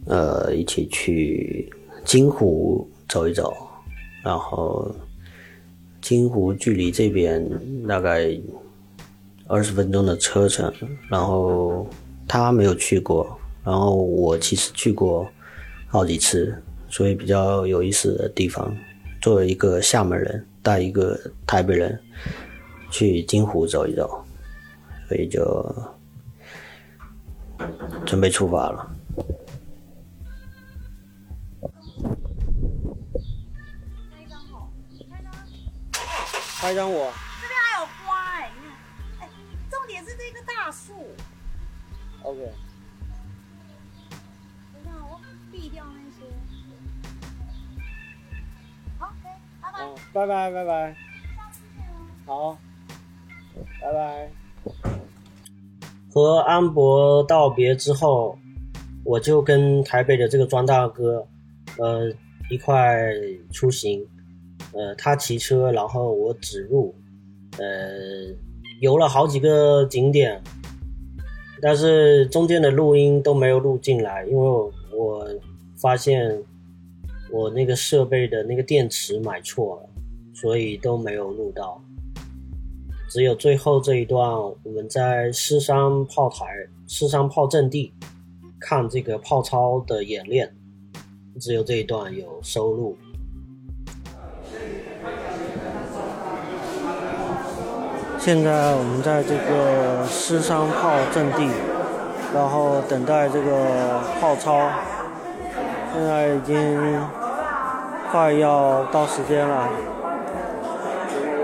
[0.05, 1.69] 呃，一起去
[2.05, 3.53] 金湖走一走，
[4.23, 4.89] 然后
[5.99, 7.45] 金湖距离这边
[7.85, 8.39] 大概
[9.47, 10.73] 二十分钟的车程，
[11.09, 11.85] 然后
[12.25, 15.27] 他没有去过，然后我其实去过
[15.87, 16.55] 好几次。
[16.89, 18.75] 所以比较有意思的地方，
[19.21, 22.01] 作为一个厦门人带一个台北人
[22.91, 24.25] 去金湖走一走，
[25.07, 25.75] 所以就
[28.05, 28.91] 准备出发了。
[34.09, 34.71] 拍一张好，
[35.09, 35.31] 拍张。
[36.59, 37.13] 拍张我。
[37.41, 38.67] 这边还有花哎，你
[39.19, 39.29] 看，哎，
[39.69, 40.93] 重点是这个大树。
[42.23, 42.51] OK。
[50.13, 50.95] 拜拜拜拜，
[52.25, 52.57] 好，
[53.81, 54.29] 拜拜。
[56.11, 58.37] 和安博道别之后，
[59.03, 61.25] 我就跟台北的这个庄大哥，
[61.77, 62.11] 呃，
[62.49, 62.99] 一块
[63.51, 64.05] 出行。
[64.71, 66.93] 呃，他骑车，然后我指路，
[67.57, 67.65] 呃，
[68.81, 70.39] 游了好几个景点，
[71.59, 75.27] 但是中间的录音都没有录进来，因为我我
[75.75, 76.39] 发现
[77.31, 79.89] 我那个设备的那个电池买错了，
[80.33, 81.81] 所以都没有录到。
[83.09, 84.31] 只有最后这一段，
[84.63, 86.45] 我们在狮山炮台、
[86.87, 87.93] 狮山炮阵地
[88.59, 90.55] 看这个炮操的演练，
[91.39, 92.97] 只有这一段有收录。
[98.19, 101.49] 现在我们在这个狮山炮阵地，
[102.33, 104.69] 然后等待这个炮操。
[105.91, 106.55] 现在已经
[108.11, 109.69] 快要到时间了。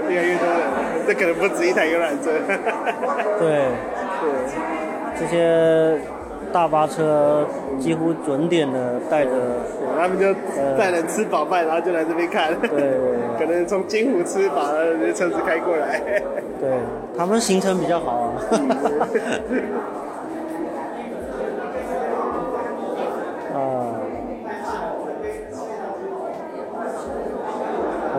[0.10, 0.60] 越来越多人。
[1.08, 2.32] 这可能不止一台游览车。
[3.40, 3.68] 对，
[4.22, 4.26] 对，
[5.20, 6.00] 这些
[6.52, 7.46] 大巴车
[7.80, 9.32] 几乎准点的带着，
[10.00, 10.34] 他们就
[10.76, 12.52] 带人吃饱饭，然后就来这边看。
[12.60, 12.98] 对，
[13.38, 16.02] 可能从金湖吃饱了，这车子开过来。
[16.60, 16.72] 对，
[17.16, 18.34] 他们行程比较好啊。
[18.50, 18.58] 啊，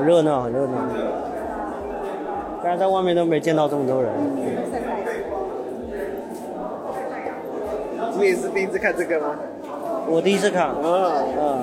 [0.06, 0.78] 热闹，很热闹。
[2.62, 4.12] 刚才在外面都没见到这么多人。
[8.18, 9.34] 你也是第一次看这个吗？
[10.08, 10.68] 我第一次看。
[10.68, 11.58] 啊啊！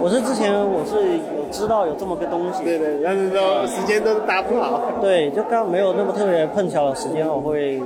[0.00, 2.62] 我是之前我是有知道有这么个东西。
[2.62, 4.82] 对对，但是说时间都搭不好。
[5.00, 7.82] 对，就刚没有那么特别碰巧的时间，我会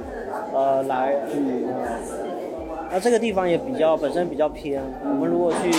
[0.52, 1.14] 呃来。
[1.32, 1.64] 嗯。
[2.90, 5.70] 那这个地方也比较本身比较偏，我们如果去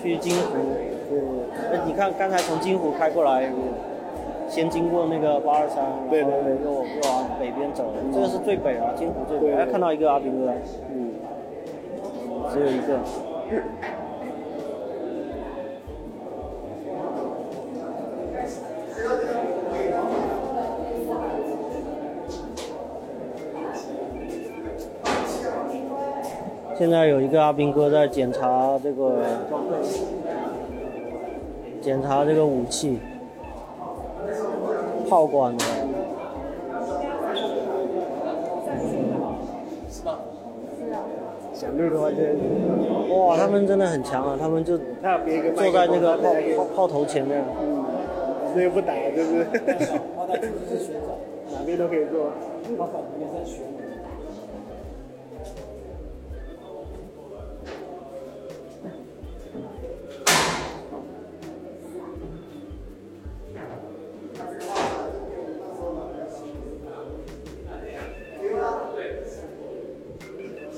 [0.00, 0.58] 去金湖，
[1.70, 3.50] 对，你看刚才从金湖开过来。
[4.48, 9.54] 先经过那个八二三，对对对，又又往北边走，这个是最北啊，金湖最北。
[9.54, 10.52] 哎，看到一个阿兵哥，
[10.92, 11.12] 嗯，
[12.52, 12.98] 只有一个。
[26.76, 29.22] 现在有一个阿兵哥在检查这个，
[31.80, 32.98] 检查这个武器。
[35.08, 35.64] 炮管的，
[41.52, 42.16] 想录的话就，
[43.12, 44.38] 哇，他们真的很强啊！
[44.40, 44.86] 他们就坐
[45.72, 47.84] 在那个炮炮炮头前面，嗯，
[48.54, 49.44] 这个不打就是，
[51.52, 52.30] 哪边都可以做。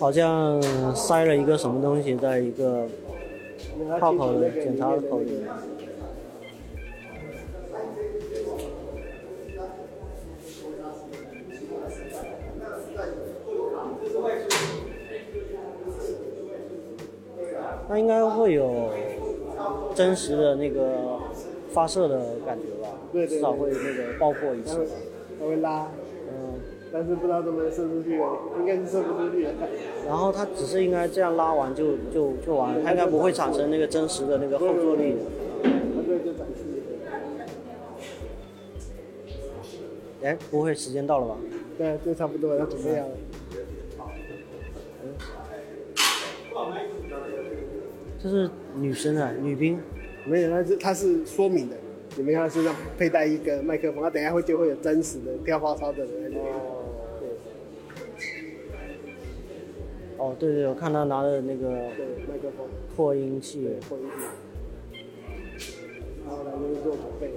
[0.02, 0.60] 好像
[0.96, 2.88] 塞了一个什么东西在一个
[4.00, 5.42] 炮口的检查口里面。
[17.88, 18.90] 那应该会有
[19.94, 21.20] 真实的那个
[21.70, 22.88] 发射的感觉吧？
[23.28, 24.84] 至少会那个爆破一次。
[25.38, 25.86] 它会拉。
[26.92, 28.20] 但是不知道怎么射出去，
[28.58, 29.46] 应该是射不出去。
[30.06, 35.16] 然后他只是应该这样拉完就就就完，了，他应该不会产生那个真实的那个后坐力。
[35.62, 36.64] 它这就展示。
[40.22, 41.36] 哎，不会，时间到了吧？
[41.76, 43.06] 对，就差不多要准备了。
[48.22, 49.80] 这是女生啊，女兵。
[50.24, 51.76] 没有，那是它是说明的。
[52.16, 56.32] 你们看身上佩戴一个麦克风，那等下会就会有真实的跳花操的人。
[56.36, 56.81] 哦，
[60.38, 61.68] 对对，我看他拿的那个
[62.28, 62.66] 麦克风
[62.96, 64.96] 扩音器，扩音器，
[66.26, 67.32] 然后来就是做准备。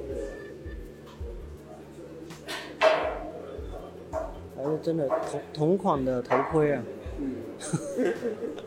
[4.58, 6.84] 还是真的同同款的头盔啊。
[7.20, 7.36] 嗯。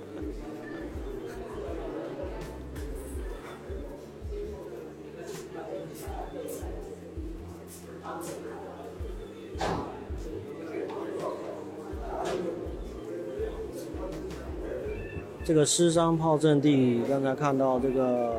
[15.49, 18.36] 这个狮山炮阵地，刚才看到这个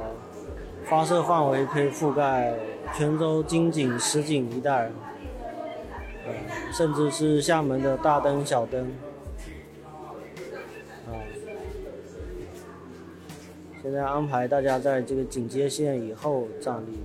[0.85, 2.53] 发射范围可以覆盖
[2.95, 4.91] 泉州、金井、石井一带，
[6.71, 8.91] 甚至是厦门的大灯、小灯。
[11.07, 11.17] 啊，
[13.81, 16.99] 现在安排大家在这个警戒线以后站立。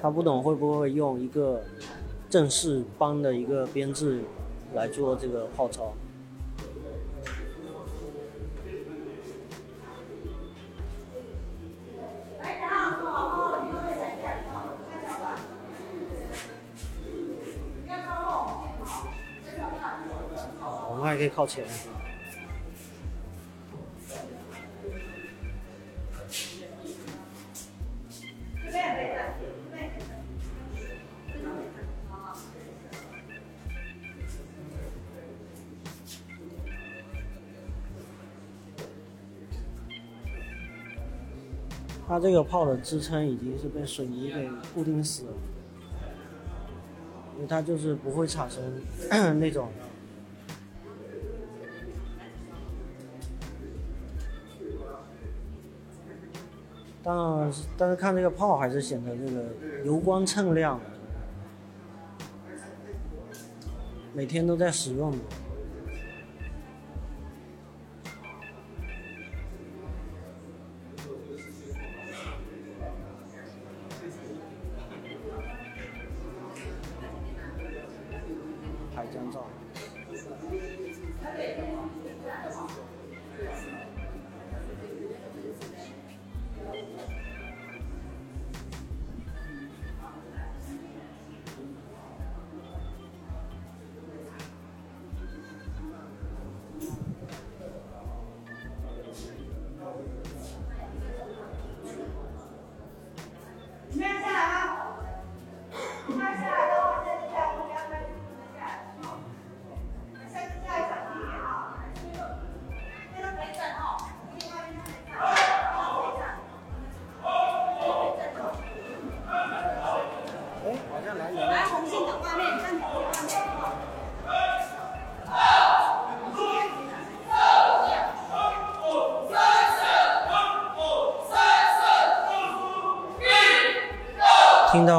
[0.00, 1.62] 他不懂会不会用一个。
[2.32, 4.22] 正式帮的一个编制
[4.72, 5.92] 来做这个号召。
[20.88, 21.66] 我们还可以靠前。
[42.12, 45.32] 它这个炮的支撑已经是被水泥给固定死了，
[47.36, 48.62] 因为它就是不会产生
[49.40, 49.70] 那种。
[57.02, 59.46] 但，但是看这个炮还是显得这个
[59.82, 60.78] 油光锃亮，
[64.12, 65.10] 每天都在使用。
[65.12, 65.20] 听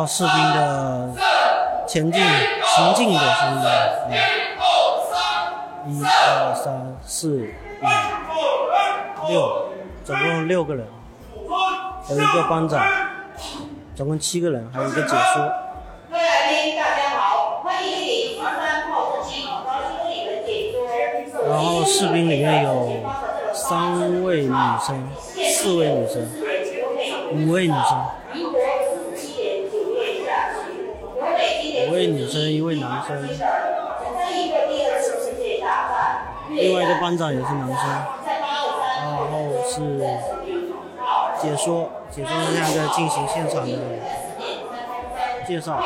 [0.06, 1.12] 士兵的
[1.88, 3.62] 前进、行进的声
[4.12, 4.18] 音。
[5.86, 7.46] 一、二、三、四、
[7.82, 7.86] 五、
[9.28, 9.68] 六，
[10.06, 10.88] 总共六个人，
[12.10, 12.82] 有一个班长，
[13.94, 15.52] 总共七个人，还有一个解说。
[16.10, 20.78] 各位来宾，大家好，欢迎莅临十三炮之星，高兴为你们解说。
[21.50, 23.04] 然后士兵里面有
[23.54, 25.10] 三位女生，
[25.52, 26.16] 四位女生，
[27.34, 28.06] 五位女生。
[33.08, 33.28] 生，
[36.50, 37.76] 另外一个班长也是男生，
[39.02, 39.34] 然后
[39.70, 39.76] 是
[41.42, 43.72] 解说，解说现在在进行现场的
[45.48, 45.82] 介绍。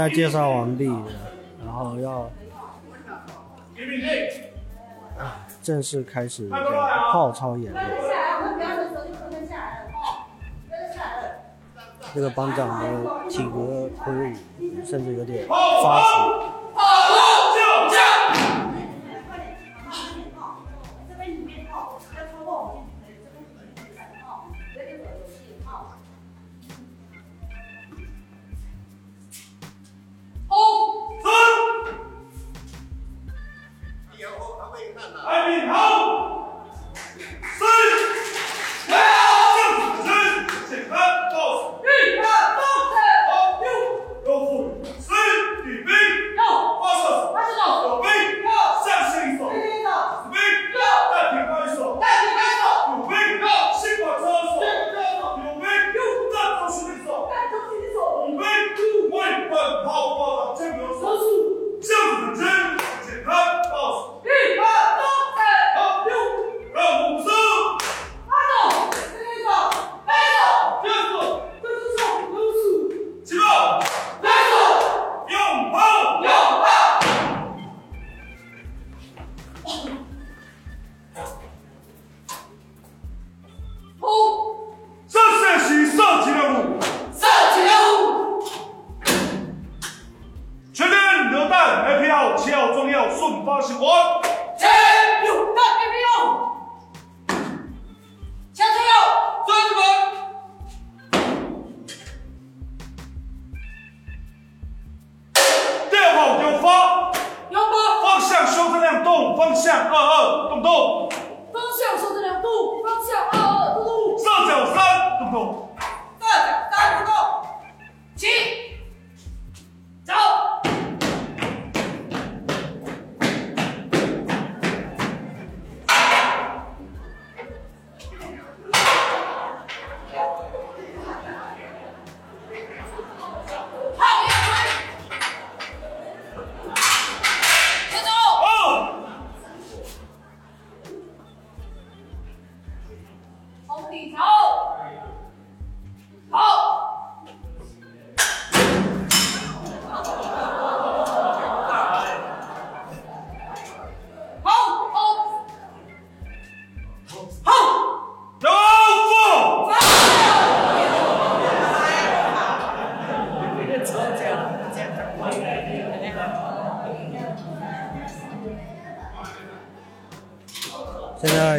[0.00, 0.86] 现在介绍完毕，
[1.62, 2.30] 然后要
[5.62, 6.48] 正式开始
[7.12, 7.86] 号操演练。
[12.14, 14.34] 这个班长的体格魁梧，
[14.86, 16.39] 甚至有点发福。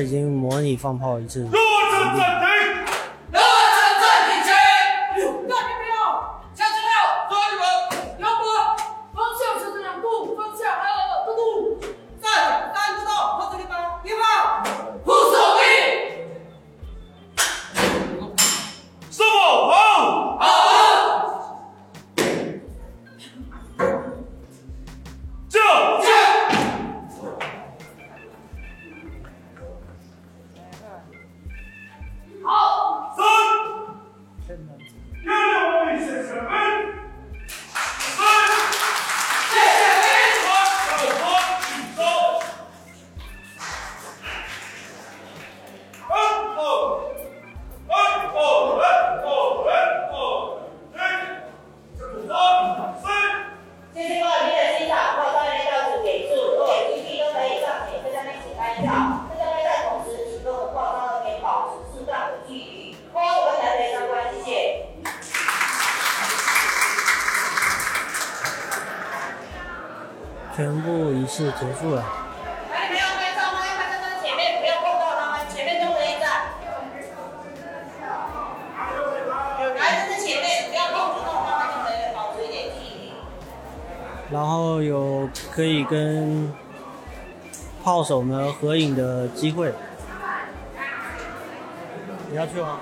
[0.02, 1.48] 已经模拟放炮一次。
[71.52, 72.04] 结束了。
[72.72, 73.66] 来，你们要拍照吗？
[73.66, 76.24] 要拍照在前面，不要碰到他们，前面都可以站。
[79.78, 83.14] 来，这是前面，不要碰触到他们，就可以保持一点距离。
[84.32, 86.54] 然后有可以跟
[87.84, 89.74] 炮手呢合影的机会。
[92.30, 92.80] 你要去吗？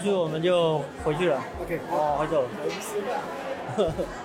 [0.00, 1.40] 去我们就回去了。
[1.62, 2.44] OK，哦，回走。
[3.78, 3.84] 来，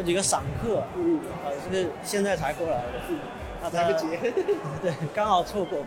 [0.00, 2.84] 有几个散客，嗯，呃，这个现在才过来的，
[3.62, 4.06] 那他来不及
[4.80, 5.84] 对，刚好错过，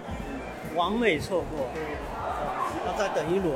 [0.75, 1.65] 完美错过，
[2.85, 3.55] 要再等一轮，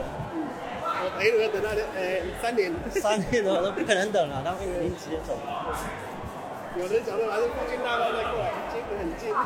[0.81, 5.77] 我等一轮等到呃三点，三点多都不可能等了，他们已经直接走了。
[6.75, 9.29] 有人讲的还是附近大道再过来，结果很近。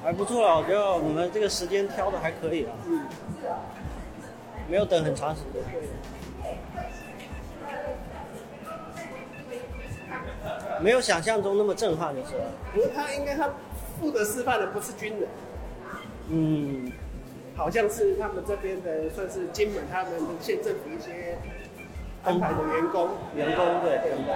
[0.00, 3.02] 还不错啦，我觉得我们这个时间挑的还可以啊，嗯，
[4.68, 5.62] 没有等很长时间。
[10.80, 12.44] 没有想象中那么震撼，的是吧。
[12.72, 13.50] 不是他应该他
[13.98, 15.28] 负责示范的不是军人，
[16.28, 16.92] 嗯，
[17.56, 21.36] 好像是他们这边的算是金门他们的县政府一些
[22.22, 24.34] 安排的员工，员工对员工。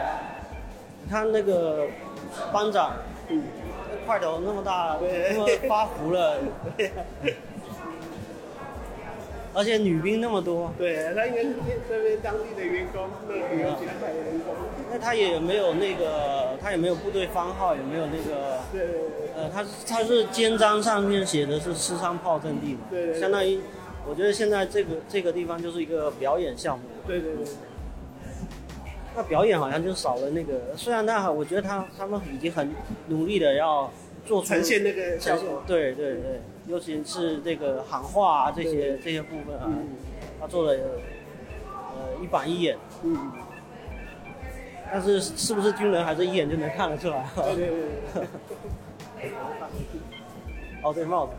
[1.05, 1.87] 你看那个
[2.53, 2.97] 班长，
[3.29, 3.45] 嗯，
[3.91, 6.39] 那块头那么大，对那么发福了，
[9.55, 11.55] 而且女兵那么多，对他应该是
[11.89, 14.55] 这边当地的员工，那个旅游局安排的员工，
[14.91, 19.33] 那他也没有那个，他也没有部队番号，也没有那个，对对对。
[19.37, 23.21] 呃，他是他是肩章上面写的是吃伤炮阵地嘛，对对对。
[23.21, 23.61] 相当于，
[24.09, 27.45] 我觉得现在这个这个地方就是一个表演项目，对对对，
[29.15, 32.75] 那表演好像就少了那个，虽然他我觉得他他们已经很
[33.09, 33.91] 努力的要
[34.25, 39.69] 做出呈现那个效果，对对对，尤其是这个喊话啊这些这些部分啊，
[40.41, 40.79] 他做的
[41.67, 43.33] 呃一板一眼，嗯，
[44.91, 47.27] 但是是不是军人还是一眼就能看得出来？
[47.37, 47.79] 对对对
[48.15, 48.23] 对。
[50.83, 51.33] 哦，对帽子，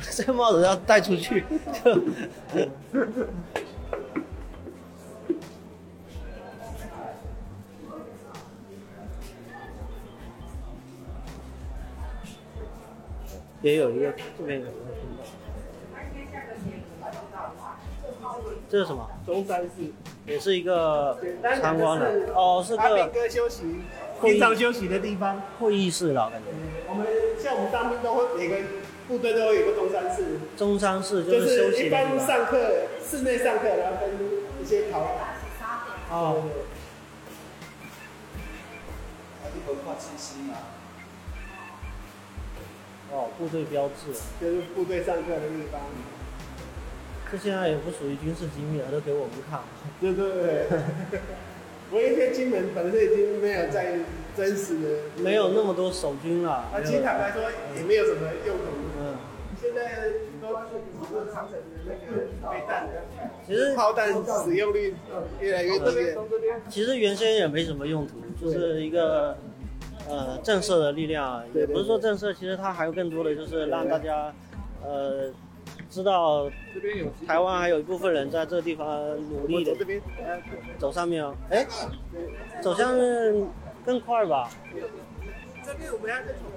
[0.16, 1.44] 这个帽子要戴出去。
[13.62, 14.74] 也有一个，这边有一个。
[18.68, 19.08] 这是什么？
[19.24, 19.70] 中山市
[20.26, 21.16] 也是一个
[21.60, 22.34] 参观的的。
[22.34, 23.62] 哦，是阿个兵哥休息，
[24.20, 25.40] 平常休息的地方。
[25.60, 26.46] 会议室了，感觉。
[26.88, 27.06] 我们
[27.38, 28.56] 像我们当兵都会每个
[29.06, 32.26] 部队都会有个中山室，中山室就是休息一般的地方。
[32.26, 32.58] 上课
[33.08, 34.10] 室内上课，然后跟
[34.60, 35.00] 一些考
[36.10, 36.42] 哦。
[43.12, 45.80] 哦，部队标志，就是部队上课的地方。
[47.30, 49.60] 这现在也不属于军事机密了，都给我们看。
[50.00, 51.20] 对对对。
[51.90, 53.98] 我一天金门本身已经没有在
[54.36, 56.68] 真实的，没有那么多守军了。
[56.72, 57.42] 那，其实坦白说
[57.76, 58.64] 也没有什么用途。
[59.00, 59.16] 嗯。
[59.58, 60.10] 现在
[60.40, 62.88] 都是个长城的那个飞弹，
[63.46, 64.12] 其实炮弹
[64.44, 64.94] 使用率
[65.40, 65.84] 越来越低。
[66.68, 69.38] 其实原先也没什么用途，就是一个
[70.08, 74.32] 呃震慑的力量，也不是说震慑，其实它还有更多的就是让大家
[74.84, 75.30] 呃
[75.90, 76.50] 知道
[77.26, 78.86] 台湾还有一部分人在这个地方
[79.30, 79.72] 努力的。
[80.78, 81.34] 走上面哦。
[81.50, 81.66] 哎，
[82.60, 82.94] 走向
[83.84, 84.50] 更快吧。
[85.64, 86.50] 这边我们要再从。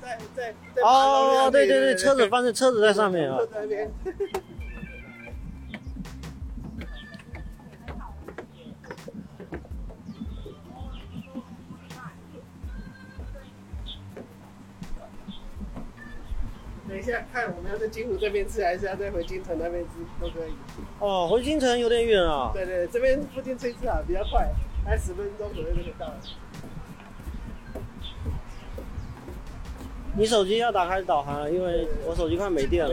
[0.00, 3.36] 在在在哦，对对对，车子放在车子在上面啊。
[17.32, 19.90] 看我们要在金湖这边吃，还是要再回金城那边吃，
[20.20, 20.52] 都可以。
[20.98, 22.50] 哦，回金城有点远啊。
[22.52, 24.48] 对对，这边附近吃一次啊，比较快，
[24.84, 26.14] 还十分钟左右就可以到了。
[30.16, 32.92] 你手机要打开导航，因为我手机快没电了。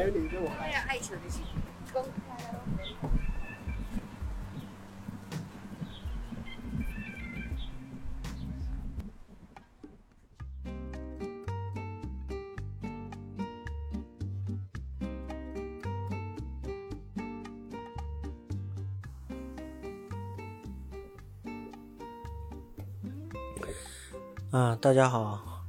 [24.55, 25.65] 啊，大家好。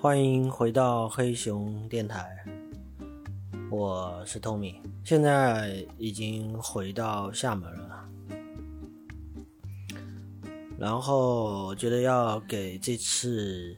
[0.00, 2.24] 欢迎回到黑熊电台，
[3.68, 8.08] 我是 Tommy，现在已经回到厦门了，
[10.78, 13.76] 然后我觉得要给这次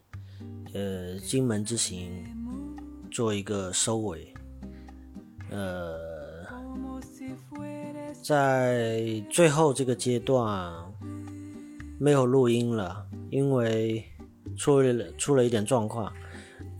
[0.74, 2.22] 呃金门之行
[3.10, 4.34] 做一个收尾，
[5.48, 5.98] 呃，
[8.22, 10.74] 在最后这个阶段
[11.98, 14.04] 没有录音了，因为。
[14.56, 16.12] 出了出了一点状况，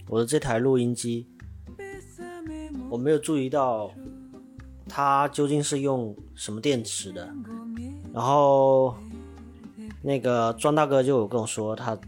[0.09, 1.27] 我的这台录音机，
[2.91, 3.91] 我没有注意到
[4.89, 7.29] 它究竟是用什么电池的。
[8.13, 8.97] 然后
[10.03, 11.99] 那个庄大哥就跟我说，他，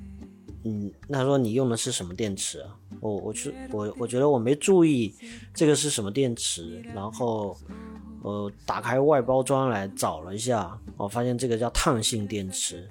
[0.64, 2.64] 嗯，他说你用的是什么电池？
[3.00, 5.14] 我我去我我觉得我没注意
[5.54, 7.56] 这个是什么电池，然后
[8.22, 12.88] 我打开外包装来找了一下，我发现这个叫碳性电池，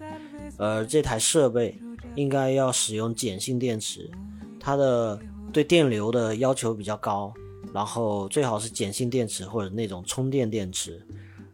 [0.58, 1.78] 而这台设备。
[2.16, 4.10] 应该要使用碱性电池，
[4.60, 5.20] 它的
[5.52, 7.32] 对电流的要求比较高，
[7.72, 11.06] 然后最好是碱性电池或者那种充电电池。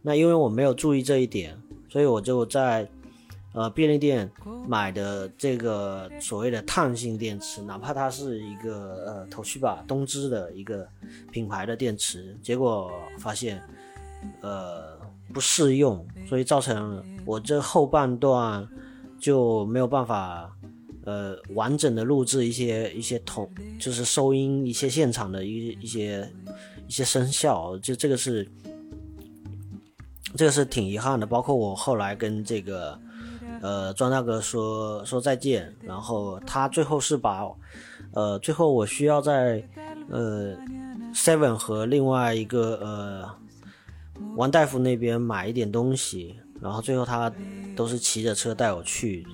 [0.02, 1.58] 那因为我没有注意这一点，
[1.90, 2.88] 所以我就在
[3.53, 4.30] 呃便利店
[4.67, 10.88] 买的这个所谓的碳性电池，哪怕它是一个呃头绪吧东芝的一个
[11.31, 13.61] 品牌的电池，结果发现
[14.41, 14.99] 呃
[15.34, 18.67] 不适用，所以造成我这后半段。
[19.19, 20.53] 就没有办法，
[21.05, 23.49] 呃，完整的录制一些一些同，
[23.80, 26.30] 就是收音一些现场的一一些
[26.89, 28.45] 一些声效，就这个是，
[30.35, 31.25] 这个是挺遗憾的。
[31.25, 32.99] 包括我后来跟这个，
[33.64, 37.49] 呃，庄大哥说说再见，然后他最后是把，
[38.11, 39.68] 呃，最后我需要在，
[40.10, 40.53] 呃
[41.15, 43.30] ，Seven 和另外一个呃，
[44.35, 46.35] 王大夫那边买一点东西。
[46.61, 47.30] 然后最后他
[47.76, 49.26] 都是骑着车带我去，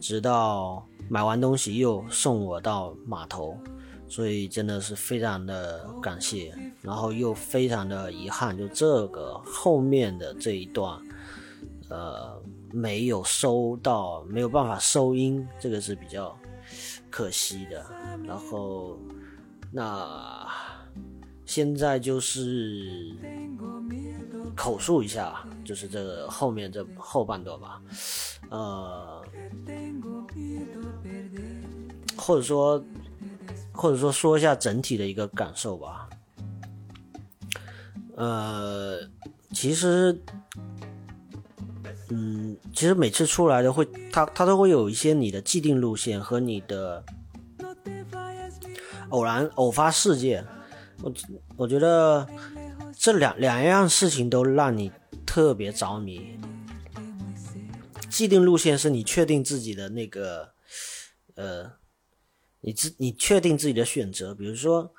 [0.00, 3.56] 直到买完东西又送我到码头，
[4.08, 6.54] 所以真的是非常的感谢。
[6.82, 11.00] 然后又非常的遗憾，就这个后面的这一段，
[11.88, 12.37] 呃，
[12.72, 16.36] 没有收到，没有办法收音，这个是比较
[17.10, 17.84] 可惜的。
[18.26, 18.98] 然后
[19.72, 20.46] 那
[21.44, 23.14] 现在就是。
[24.56, 27.80] 口述一下，就是这个后面这后半段吧，
[28.50, 29.24] 呃，
[32.16, 32.84] 或者说，
[33.72, 36.08] 或者说说一下整体的一个感受吧。
[38.16, 38.98] 呃，
[39.52, 40.20] 其实，
[42.10, 47.04] 嗯，其实每次出来的会，它它都会有一些你的既定路线和你的
[49.10, 50.46] 偶然偶发事件，
[51.02, 51.12] 我
[51.56, 52.26] 我觉得。
[53.00, 54.90] 这两两样事情都让你
[55.24, 56.36] 特别着迷。
[58.10, 60.52] 既定路线是你确定自己的那个，
[61.36, 61.74] 呃，
[62.62, 64.34] 你自你确定自己的选择。
[64.34, 64.92] 比如说，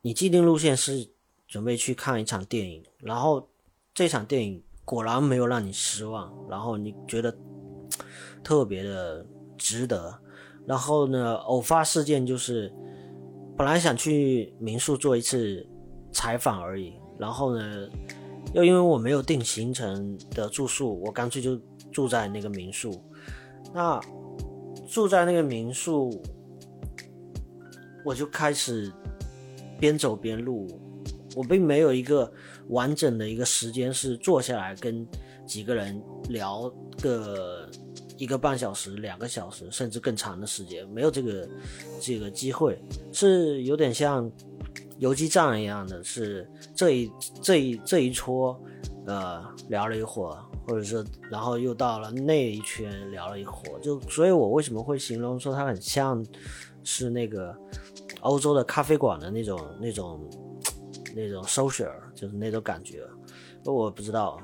[0.00, 1.10] 你既定路线是
[1.46, 3.48] 准备去看一场电影，然后
[3.94, 7.34] 这场电影果然没有让你失望，然后你觉得
[8.44, 9.24] 特别的
[9.56, 10.14] 值得。
[10.66, 12.70] 然后呢，偶发事件就是
[13.56, 15.66] 本来想去民宿做一次
[16.12, 17.88] 采访而已，然后呢，
[18.52, 21.58] 又因为我没有定行程的住宿，我干脆就
[21.90, 23.02] 住在那个民宿。
[23.72, 23.98] 那
[24.86, 26.22] 住在那个民宿，
[28.04, 28.92] 我就开始
[29.80, 30.68] 边走边录。
[31.34, 32.30] 我并没有一个
[32.72, 35.06] 完整的一个时间是坐下来跟
[35.46, 37.68] 几个人聊个
[38.16, 41.48] 一个半小时、两个小时，甚至更长的时间，没有这个
[42.00, 42.78] 这个机会，
[43.12, 44.30] 是有点像
[44.98, 47.12] 游击战一样的，是这一
[47.42, 48.58] 这一这一撮，
[49.06, 56.24] 呃，聊了一会儿，或者是然后又到了那一圈聊了一会儿，就所以，我为什么会形容说它很像
[56.84, 57.54] 是那个
[58.20, 60.20] 欧洲的咖啡馆的那种那种。
[61.14, 63.02] 那种 social 就是那种感觉，
[63.64, 64.38] 我不知道，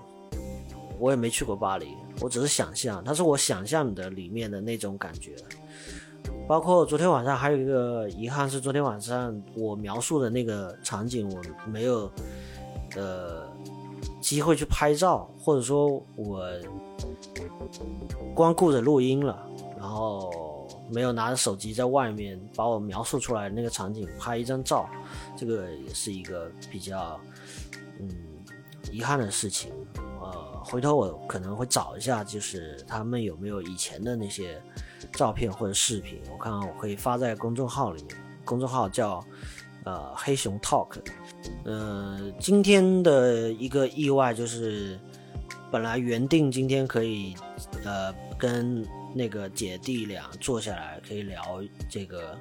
[0.99, 5.35] 我也没去过巴黎，我只是想象，它是我想象的里面的那种感觉。
[6.47, 12.11] 包括昨天晚上还有一个遗憾是，昨天晚上我描述的那个场景，我没有
[12.97, 13.47] 呃
[14.21, 16.49] 机会去拍照，或者说我
[18.35, 19.47] 光顾着录音了，
[19.79, 20.31] 然后
[20.91, 24.89] 没有拿着手机在外面把我描述出来那个场景拍一张照。
[25.37, 27.21] 这个也是一个比较
[28.01, 28.09] 嗯
[28.91, 29.73] 遗憾的事情，
[30.21, 30.33] 呃，
[30.65, 34.61] 回头我可能会找一下，就是他们有没有以前的那些
[35.13, 39.23] 照片或者视频，我看看我可以发在公众号里面，公众号叫
[39.85, 41.01] 呃黑熊 Talk，
[41.65, 44.99] 呃，今天的一个意外就是，
[45.71, 47.35] 本来原定今天可以
[47.85, 48.87] 呃跟
[49.19, 52.39] 那个姐弟俩坐下来可以聊这个。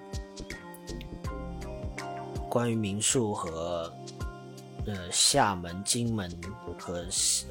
[2.47, 3.91] 关于民宿和
[4.85, 6.31] 呃厦门、金门
[6.77, 7.05] 和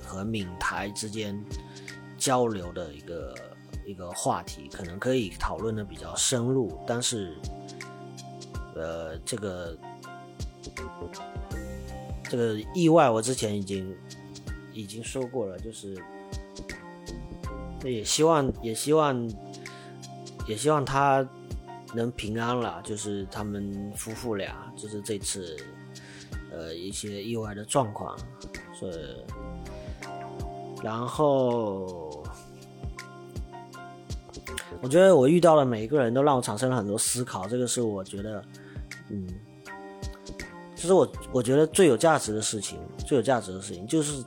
[0.04, 1.44] 和闽台之间
[2.16, 3.34] 交流的一个
[3.84, 7.36] 一个话题，可能可以讨论的比较深入，但是
[8.74, 9.76] 呃这个
[12.24, 13.94] 这个意外，我之前已经
[14.72, 16.02] 已经说过了，就是
[17.92, 19.30] 也希望也希望
[20.46, 21.26] 也希望他。
[21.94, 25.56] 能平安了，就是他们夫妇俩，就是这次，
[26.52, 28.14] 呃，一些意外的状况，
[28.78, 28.94] 所以，
[30.82, 32.22] 然后，
[34.82, 38.44] 我觉得我遇到的每一个人都让我产生了很多思考，这个是我觉得，
[39.08, 39.26] 嗯，
[40.74, 44.22] 其实我我觉得最有价值的事情，最有价值的事情就是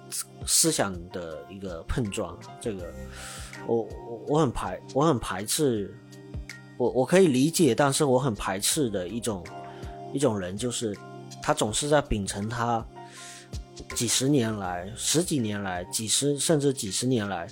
[0.48, 2.92] 思想的一个碰撞，这个，
[3.68, 5.94] 我我我很排，我很排斥。
[6.78, 9.44] 我我可以理解，但是我很排斥的一种
[10.14, 10.98] 一种人，就是
[11.44, 12.82] 他总是在秉承他
[13.96, 17.48] 几十年来、十几年来、几十甚至几十年来，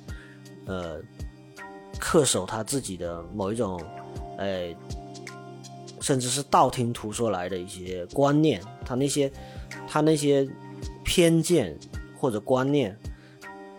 [0.65, 1.01] 呃，
[1.99, 3.77] 恪守他自己的某一种，
[4.37, 4.73] 呃，
[5.99, 9.29] 甚至是道听途说来的一些观念，他那些
[9.89, 10.47] 他那些
[11.03, 11.77] 偏见
[12.17, 12.97] 或者观念，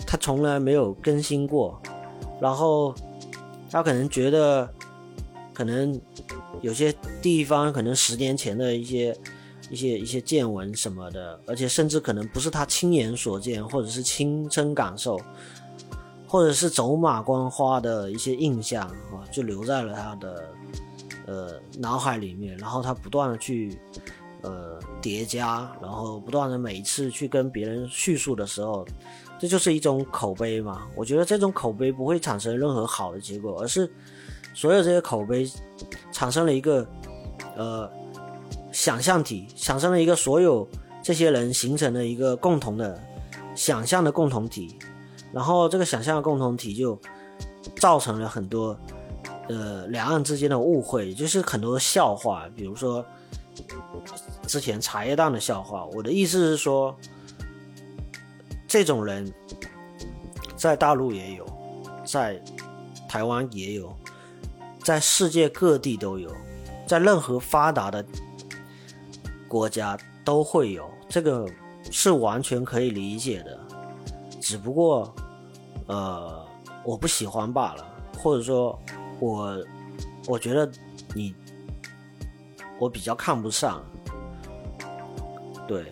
[0.06, 1.80] 他从来没有更新过，
[2.40, 2.94] 然后
[3.70, 4.68] 他可能觉得。
[5.54, 6.00] 可能
[6.62, 9.18] 有些地方可能十年前的一些
[9.68, 15.20] 一些一些见闻什么的，而且甚至可能不是他亲眼所见，或者是亲身感受，
[16.28, 20.48] 或者是走马观花的一些印象啊，就留在了他的
[21.26, 23.76] 呃脑海里面，然后他不断的去
[24.42, 28.86] 呃叠加，然后不断的每一次去跟别人叙述的时候，
[29.38, 30.86] 这就是一种口碑嘛。
[30.96, 33.90] 我觉得这种口碑不会产生任何好的结果，而是。
[34.54, 35.48] 所有这些口碑
[36.10, 36.84] 产生了一个
[37.56, 37.88] 呃
[38.72, 40.66] 想象体，产生了一个所有
[41.00, 43.00] 这些人形成的一个共同的
[43.54, 44.76] 想象的共同体，
[45.32, 46.98] 然后这个想象的共同体就
[47.76, 48.76] 造成了很多
[49.48, 53.04] 呃两岸之间的误会，就是很多笑话，比如说
[54.48, 55.86] 之前茶叶蛋的笑话。
[55.94, 56.96] 我的意思是说，
[58.68, 59.32] 这种人
[60.54, 61.46] 在大陆也有，
[62.04, 62.40] 在
[63.08, 63.92] 台湾也有。
[64.84, 66.30] 在世界各地都有，
[66.86, 68.02] 在任何发达的
[69.46, 71.46] 国家都会有，这个
[71.90, 73.58] 是完全可以理解的。
[74.40, 75.14] 只不过，
[75.88, 76.42] 呃，
[76.84, 77.86] 我不喜欢罢了，
[78.16, 78.78] 或者说，
[79.20, 79.62] 我
[80.26, 80.70] 我觉得
[81.12, 81.34] 你
[82.78, 83.82] 我比较看不上。
[85.66, 85.90] 对，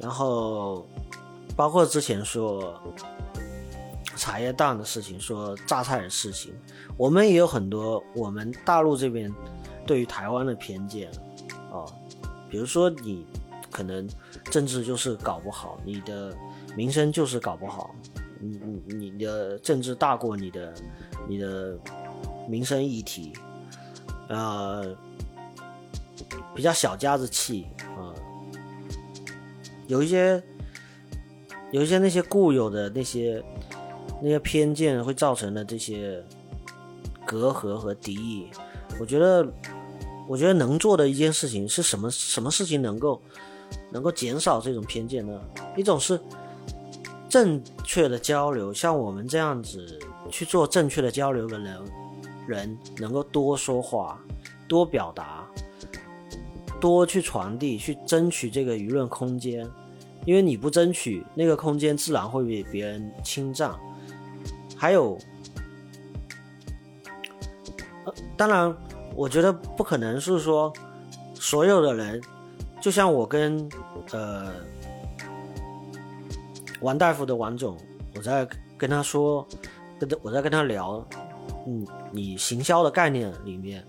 [0.00, 0.86] 然后
[1.56, 2.80] 包括之前说
[4.16, 6.54] 茶叶蛋的事情，说榨菜的事情。
[6.96, 9.32] 我们也有很多我们大陆这边
[9.86, 11.10] 对于台湾的偏见
[11.72, 11.84] 啊，
[12.48, 13.26] 比如说你
[13.70, 14.08] 可能
[14.50, 16.32] 政治就是搞不好，你的
[16.76, 17.94] 名声就是搞不好，
[18.40, 20.74] 你你你的政治大过你的
[21.28, 21.76] 你的
[22.48, 23.32] 民生议题，
[24.28, 24.96] 呃，
[26.54, 27.66] 比较小家子气
[27.96, 28.14] 啊、
[29.88, 30.40] 有一些
[31.74, 33.42] 有一些那些固有的那些
[34.22, 36.22] 那些偏见会造成的这些
[37.26, 38.46] 隔阂和敌意，
[39.00, 39.44] 我觉得
[40.28, 42.08] 我觉得能做的一件事情是什么？
[42.12, 43.20] 什么事情能够
[43.90, 45.40] 能够减少这种偏见呢？
[45.76, 46.20] 一种是
[47.28, 49.98] 正确的交流，像我们这样子
[50.30, 51.82] 去做正确的交流的人，
[52.46, 54.22] 人能够多说话，
[54.68, 55.44] 多表达，
[56.80, 59.68] 多去传递，去争取这个舆论空间。
[60.24, 63.70] 因为你不争取，那个空间自然会被别人侵占。
[64.76, 65.18] 还有，
[68.36, 68.74] 当然，
[69.14, 70.72] 我觉得不可能是说
[71.34, 72.20] 所有的人，
[72.80, 73.68] 就像我跟
[74.12, 74.52] 呃
[76.80, 77.76] 王大夫的王总，
[78.16, 78.46] 我在
[78.76, 79.46] 跟他说，
[79.98, 81.06] 跟他我在跟他聊，
[81.66, 83.82] 嗯，你行销的概念里面，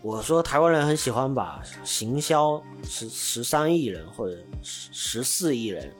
[0.00, 5.92] 我说台湾人很喜欢把行销十十三亿人或者十十四亿人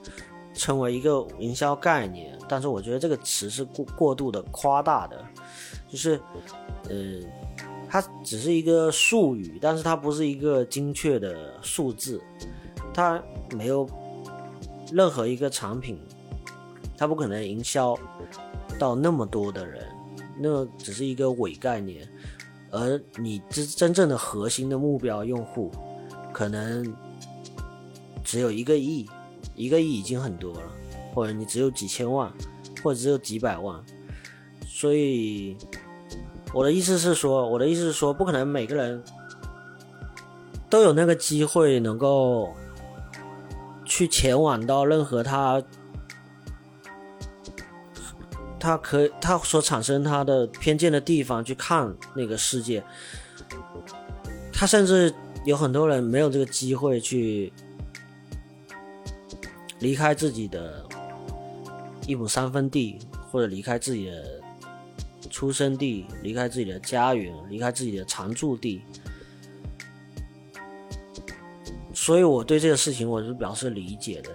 [0.53, 5.25] 称为一个营销概念，但是我觉得这个词是过过度的夸大的，
[5.89, 6.19] 就是，
[6.89, 7.19] 呃，
[7.89, 12.21] 它只是一个术语，但是它不是一个精确的数字，
[12.93, 13.21] 它
[13.55, 13.89] 没有
[14.91, 15.99] 任何一个产品，
[16.95, 17.97] 它不可能营销
[18.77, 19.87] 到那么多的人，
[20.37, 22.07] 那只是一个伪概念，
[22.69, 25.71] 而你真真正的核心的目标用户，
[26.33, 26.93] 可能
[28.23, 29.07] 只有一个亿。
[29.55, 30.61] 一个亿已经很多了，
[31.13, 32.33] 或者你只有几千万，
[32.81, 33.79] 或者只有几百万，
[34.65, 35.55] 所以
[36.51, 39.03] 我的意思是说，我的意思是说，不可能每个人
[40.71, 42.51] 都有那个机会能够
[43.85, 45.61] 去前往到任何他
[48.59, 52.83] 他可他所产生他的偏见的地方去看那个世界，
[54.51, 55.13] 他甚至
[55.45, 57.51] 有很多人没有这个机会去。
[59.79, 60.87] 离开自己的
[62.07, 62.97] 一亩三分地，
[63.29, 64.41] 或者离开自己的
[65.29, 68.81] 出生地，离开自己的家园，离开自己的常住地，
[71.93, 74.29] 所以我对这个事情我是表示理解的。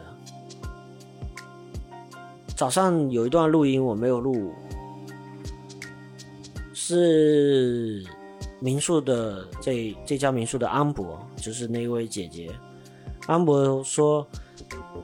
[2.55, 4.53] 早上有一段录音我没有录，
[6.75, 8.05] 是
[8.61, 12.51] 民宿的这这家民宿的安博，就是那位姐姐，
[13.27, 14.27] 安博说。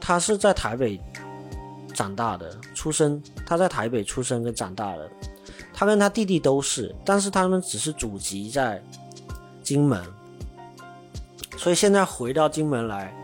[0.01, 1.01] 他是在台北
[1.95, 5.09] 长大的，出生他在台北出生跟长大的，
[5.73, 8.83] 他跟他弟弟都是，但是他们只是祖籍在
[9.63, 10.03] 金门，
[11.57, 13.15] 所以现在回到金门来，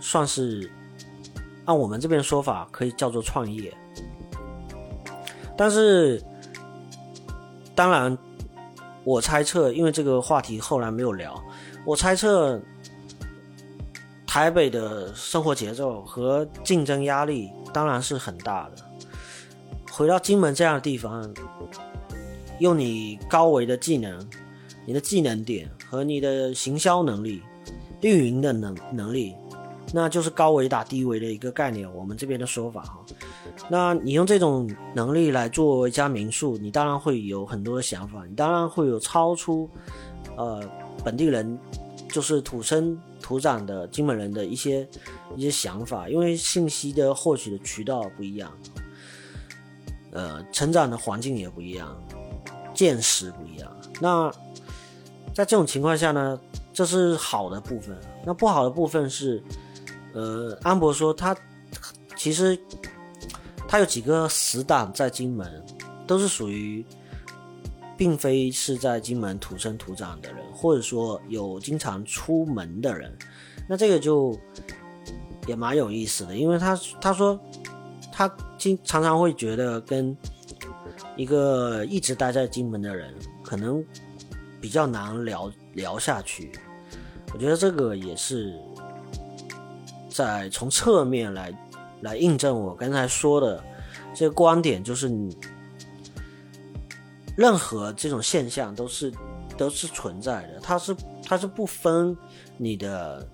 [0.00, 0.68] 算是
[1.66, 3.72] 按我们这边说法可以叫做创业。
[5.56, 6.20] 但是，
[7.74, 8.16] 当然，
[9.08, 11.42] 我猜测，因为这个话题后来没有聊，
[11.86, 12.60] 我猜测。
[14.26, 18.84] 台北的生活节奏和竞争压力当然是很大的。
[19.90, 21.34] 回到金门这样的地方，
[22.58, 24.28] 用你高维的技能、
[24.84, 27.42] 你的技能点和你的行销能力、
[28.02, 29.34] 运营的能能力，
[29.94, 31.90] 那就是高维打低维的一个概念。
[31.94, 32.98] 我们这边的说法哈，
[33.68, 39.68] 那你用这种能力来做一家民宿，你当然会有很多的想法，你当然会有超出
[40.36, 40.62] 呃
[41.04, 41.58] 本地人。
[42.10, 44.88] 就是土生土长的金门人的一些
[45.36, 48.50] 一些想法，因为信息的获取的渠道不一样，
[50.12, 51.94] 呃，成长的环境也不一样，
[52.72, 53.70] 见识不一样。
[54.00, 54.32] 那
[55.34, 56.40] 在这种情况下呢，
[56.72, 57.94] 这是好的部分。
[58.24, 59.42] 那不好的部分是，
[60.14, 61.36] 呃，安博说他
[62.16, 62.58] 其实
[63.68, 65.64] 他有几个死党在金门，
[66.06, 66.84] 都是属于。
[67.98, 73.12] 并非是在金门土生土长的人，或者说有经常出门的人，
[73.68, 74.38] 那这个就
[75.48, 77.36] 也蛮有意思的，因为他他说
[78.12, 80.16] 他经常常会觉得跟
[81.16, 83.12] 一个一直待在金门的人
[83.42, 83.84] 可能
[84.60, 86.52] 比较难聊聊下去，
[87.34, 88.56] 我觉得这个也是
[90.08, 91.50] 在从侧面来
[92.02, 93.62] 来印证我刚才说的
[94.14, 95.36] 这个观点，就是你。
[97.36, 99.12] 任何这种现象都是
[99.56, 102.16] 都是存在的，它是它是不分
[102.56, 103.24] 你的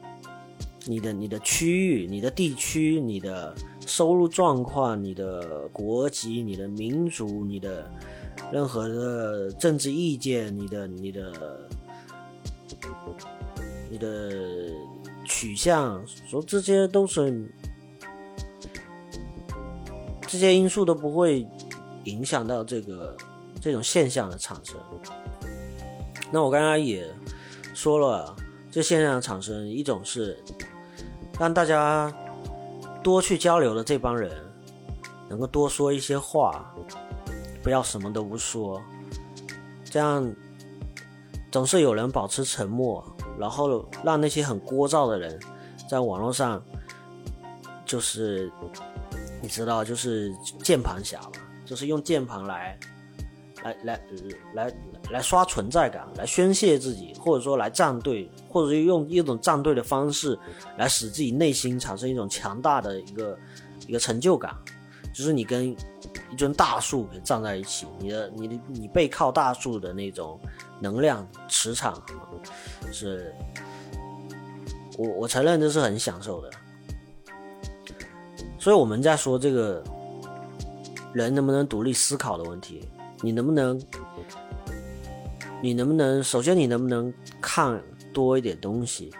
[0.85, 3.55] 你的你的区域、你的地区、你的
[3.86, 7.91] 收入状况、你的国籍、你的民族、你的
[8.53, 11.66] 任何的政治意见、你的你的
[13.91, 14.31] 你的
[15.24, 17.51] 取向，说这些都是。
[20.35, 21.47] 这些因素都不会
[22.02, 23.16] 影响到这个
[23.61, 24.77] 这种现象的产生。
[26.32, 27.09] 那我刚刚也
[27.73, 28.35] 说了，
[28.69, 30.36] 这现象的产生，一种是
[31.39, 32.12] 让大家
[33.01, 34.32] 多去交流的这帮人
[35.28, 36.74] 能够多说一些话，
[37.62, 38.82] 不要什么都不说，
[39.85, 40.28] 这样
[41.52, 43.06] 总是有人保持沉默，
[43.39, 45.39] 然后让那些很聒噪的人
[45.89, 46.61] 在网络上
[47.86, 48.51] 就是
[49.44, 51.32] 你知道，就是键盘侠嘛，
[51.66, 52.78] 就是用键盘来
[53.62, 54.00] 来来
[54.54, 54.74] 来
[55.10, 60.38] 来刷存在感，来宣泄自己，或者说来站队，或者是用一种站队的方式
[60.78, 63.38] 来使自己内心产生一种强大的一个
[63.86, 64.56] 一个成就感，
[65.12, 70.40] 就是你跟一尊大树站在一起，你的你的你背靠大树的那种
[70.80, 72.02] 能量磁场
[72.90, 73.30] 是，
[74.96, 76.50] 我我承认这是很享受的。
[78.65, 79.85] 所以我们在说这个
[81.12, 82.89] 人能不能独立思考的问题，
[83.20, 83.78] 你能不能，
[85.61, 87.12] 你能不能，首先你能不能
[87.43, 87.78] 看
[88.11, 89.12] 多一点东西，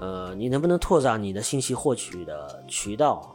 [0.00, 3.32] 呃，你能不能拓展你的信息获取的渠道，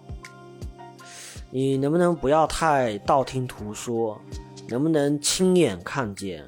[1.49, 4.19] 你能不能不要太道听途说，
[4.67, 6.43] 能不能亲眼看见，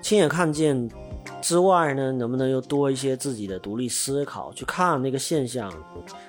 [0.00, 0.90] 亲眼看见。
[1.42, 5.70] 之外呢，能不能又多一些自己的独立思考，去看那个现象？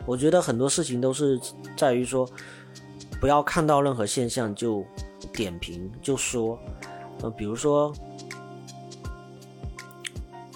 [0.07, 1.39] 我觉得很多事情都是
[1.77, 2.27] 在于说，
[3.21, 4.83] 不要看到任何现象就
[5.31, 6.57] 点评就说。
[7.21, 7.93] 呃，比如说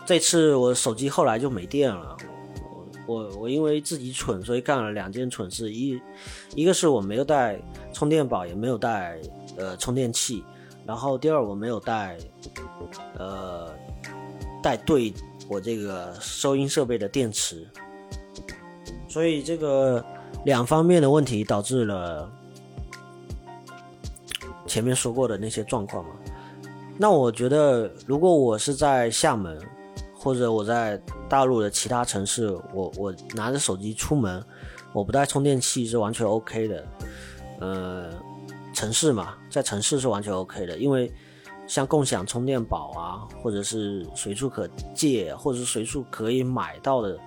[0.06, 2.18] 这次我手机后来就没电了，
[3.06, 5.72] 我我因为自己蠢，所以干了两件蠢事。
[5.72, 6.02] 一
[6.56, 7.62] 一个是我没有带
[7.94, 9.22] 充电宝，也没有带
[9.56, 10.44] 呃充电器，
[10.84, 12.18] 然后第二我没有带
[13.20, 13.77] 呃。
[14.62, 15.14] 带对
[15.48, 17.68] 我这个收音设备的电池，
[19.08, 20.04] 所以这个
[20.46, 22.30] 两方面的问题导致了
[24.66, 26.12] 前面说过的那些状况嘛。
[26.98, 29.58] 那我觉得，如果我是在厦门，
[30.16, 34.44] 或者我在大陆的其他城市，我我拿着手机出门，
[34.92, 36.88] 我不带充电器是完全 OK 的。
[37.60, 38.10] 呃，
[38.74, 41.12] 城市嘛，在城市是完全 OK 的，因为。
[41.68, 47.20] 像共享充电宝啊，或者是随处可借，或者是随处可以买到的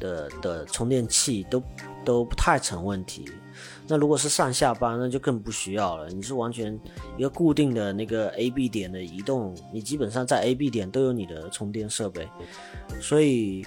[0.00, 1.62] 的的充电器，都
[2.04, 3.24] 都不太成问题。
[3.88, 6.08] 那如果是上下班，那就更不需要了。
[6.10, 6.78] 你是完全
[7.16, 12.28] 一个固定的那个 A B 点的移动，你基本上在 A B 点都有你的充电设备。
[13.00, 13.64] 所以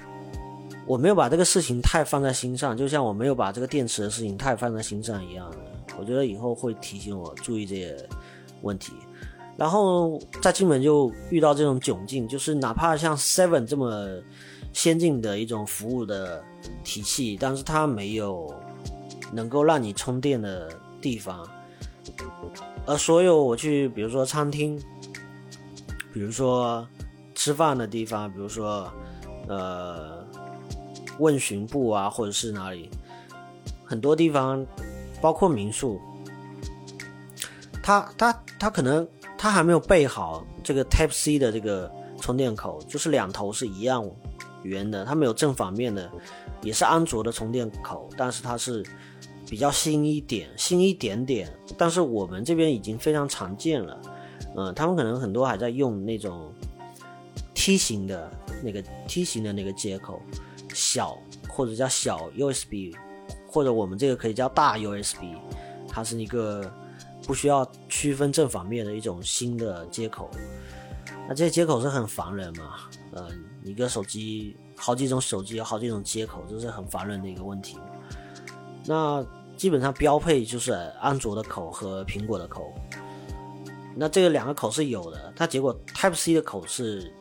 [0.85, 5.49] 我没有把这个事情太放在心上，就像我没有把这个电池的事情太放在心上一样。
[5.97, 7.97] 我觉得以后会提醒我注意这些
[8.61, 8.93] 问题。
[9.60, 14.07] 然后在金门就遇到这种窘境，就是哪怕像 Seven 这么
[14.72, 16.41] 先进的一种服务的
[16.81, 18.56] 体系，但是它没有
[19.34, 20.72] 能够让你充电的
[21.02, 21.45] 地方。
[22.86, 24.81] 而所有我去，比如说餐厅，
[26.14, 26.88] 比如说
[27.36, 28.90] 吃饭的地方，比如说
[29.49, 30.26] 呃
[31.18, 32.90] 问询部啊，或者是哪里，
[33.84, 34.65] 很多地方，
[35.22, 35.99] 包括民宿，
[37.84, 39.06] 它它它可能。
[39.41, 41.90] 它还没有备好这个 Type C 的这个
[42.20, 44.06] 充电口，就是两头是一样
[44.64, 46.11] 圆的，它没有正反面的，
[46.61, 48.86] 也是安卓的充电口，但是它是
[49.48, 51.49] 比较新一点，新一点点。
[51.78, 54.02] 但是我们这边已经非常常见了，
[54.57, 56.53] 嗯，他们可能很多还在用那种
[57.53, 58.30] 梯形的
[58.61, 60.22] 那个梯形的那个接口，
[60.74, 61.18] 小
[61.48, 62.94] 或者叫小 USB，
[63.48, 65.38] 或者我们这个可以叫大 USB，
[65.88, 66.70] 它是一个。
[67.30, 70.27] 不需要区分正反面的一种新的接口，
[71.27, 72.77] 那这些接口是很烦人嘛？
[73.11, 73.27] 呃，
[73.64, 77.77] 一个手机好几种手机有好几种接口，这是很烦人的一个问题。
[78.84, 79.23] 那
[79.56, 82.73] 基本上标配就是安卓的口和苹果的口，
[83.95, 87.14] 那这个两个口是有的，它结果 Type C 的口是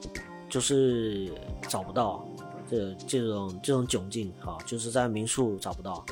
[0.48, 1.30] 就是
[1.68, 2.26] 找不到，
[2.66, 6.02] 这这种这种窘境啊，就是在民宿找不到。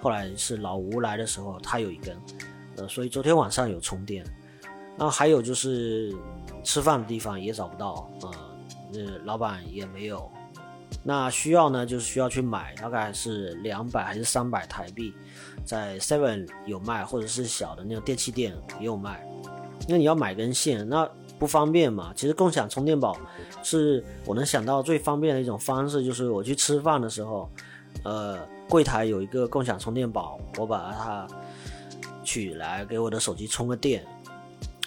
[0.00, 2.18] 后来是老吴来的时候，他有一根。
[2.76, 4.24] 呃，所以昨天晚上有充电，
[4.96, 6.14] 然后还有就是
[6.62, 8.30] 吃饭的地方也找不到，呃，
[8.94, 10.30] 呃，老板也没有，
[11.02, 15.14] 那需要呢，就是需要去买，大概是两百还是三百台币，
[15.64, 19.24] 在 Seven 有卖，或者是小的那种电器店也有卖，
[19.88, 22.12] 那你要买根线，那不方便嘛。
[22.16, 23.16] 其实共享充电宝
[23.62, 27.48] 是我能想到最方便的一种方式，就是我去吃饭的时候，
[28.02, 28.38] 呃，
[28.68, 31.26] 柜台有一个共享充电宝，我把它。
[32.34, 34.04] 取来给我的手机充个电，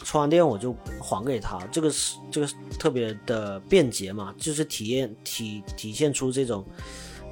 [0.03, 2.47] 充完电我就还给他，这个是这个
[2.77, 6.65] 特别的便捷嘛，就是体验体体现出这种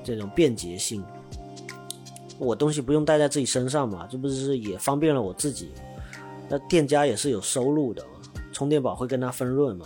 [0.06, 1.04] 这种便捷性。
[2.38, 5.72] 我东西不用带在自己身上嘛，这不是也方便了我自己？
[6.48, 8.02] 那店家也是有收入的，
[8.54, 9.86] 充电宝会跟他分润嘛。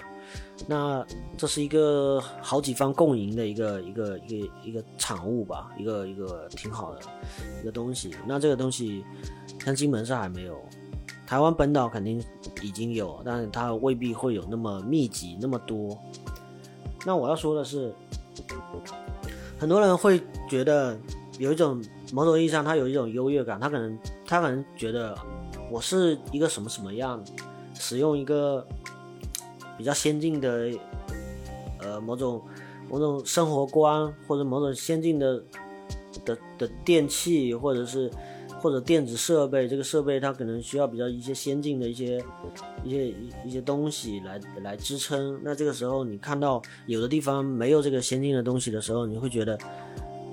[0.68, 1.04] 那
[1.38, 7.02] 这是一个好几方共赢的一个一个一个一个产物吧，一个一个挺好的
[7.62, 8.14] 一个东西。
[8.28, 9.04] 那这个东西
[9.64, 10.60] 像金门是还没有，
[11.28, 12.24] 台湾本岛肯定
[12.62, 15.98] 已经有，但是它未必会有那么密集那么多。
[17.06, 17.94] 那我要说的是，
[19.58, 20.98] 很多人会觉得
[21.38, 25.18] 有一种某种意义上他有一种优越感，他可能他可能觉得
[25.72, 27.24] 我是一个什么什么样，
[27.74, 28.66] 使用一个。
[29.78, 30.70] 比较先进的，
[31.80, 32.42] 呃，某种
[32.90, 35.42] 某种生活观，或者某种先进的
[36.26, 38.12] 的的电器，或者是
[38.60, 42.24] 或者电子设备，这个设备它可能需要比较一些先进的一些
[42.84, 43.14] 一些
[43.46, 45.40] 一些东西来来支撑。
[45.44, 49.58] 那这个时候你看到有的地方没有这个先进的东西的时候，你会觉得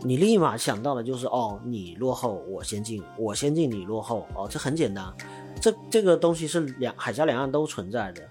[0.03, 5.13] 你立马想到的就是哦，你落后，我先进，我先进，你落后，哦，这很简单，
[5.61, 8.23] 这这个东西是两海峡两岸都存在的。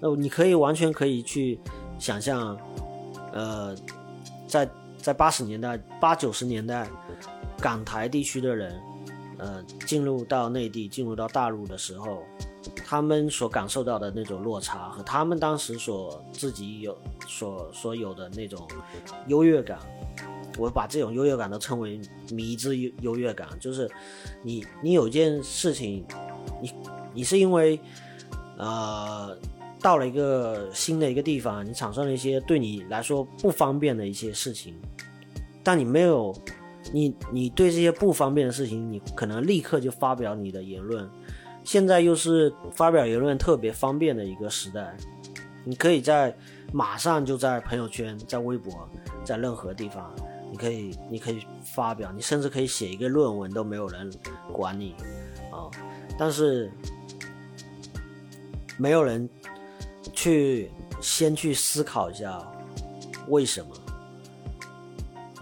[0.00, 1.58] 那你可以完全可以去
[1.98, 2.56] 想象，
[3.32, 3.74] 呃，
[4.46, 4.68] 在
[4.98, 6.88] 在八十年代、八九十年代，
[7.58, 8.78] 港台地区的人，
[9.44, 12.22] 呃，进入到内地、进入到大陆的时候，
[12.86, 16.96] 他们所感受到的那种落差，和他们当时所自己有
[17.28, 18.66] 所所有的那种
[19.26, 19.78] 优越感，
[20.56, 22.00] 我把这种优越感都称为
[22.30, 23.90] 迷之优优越感，就是
[24.42, 26.06] 你你有件事情，
[26.62, 26.72] 你
[27.12, 27.78] 你是因为，
[28.56, 29.36] 呃。
[29.82, 34.74] 到了一个新的一个地方，你产生了一些对你来说不方便的一些事情，
[35.62, 36.34] 但你没有，
[36.92, 41.08] 你你对这些不方便的事情，你可能立刻就发表你的言论。
[41.64, 44.96] 现在又是发表言论特别方便的一个时代，
[45.64, 46.36] 你可以在
[46.72, 48.88] 马上就在朋友圈、在微博、
[49.24, 50.14] 在任何地方，
[50.50, 54.12] 你可以你可以发表，你甚至可以写一个论文都没有人
[54.52, 54.94] 管你
[55.50, 55.70] 啊。
[56.18, 56.70] 但是
[58.78, 59.28] 没有人。
[60.12, 60.70] 去
[61.00, 62.40] 先去思考一下，
[63.28, 63.68] 为什么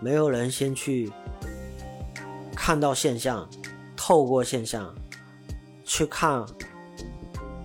[0.00, 1.12] 没有人先去
[2.54, 3.48] 看到现象，
[3.96, 4.94] 透过现象
[5.84, 6.44] 去看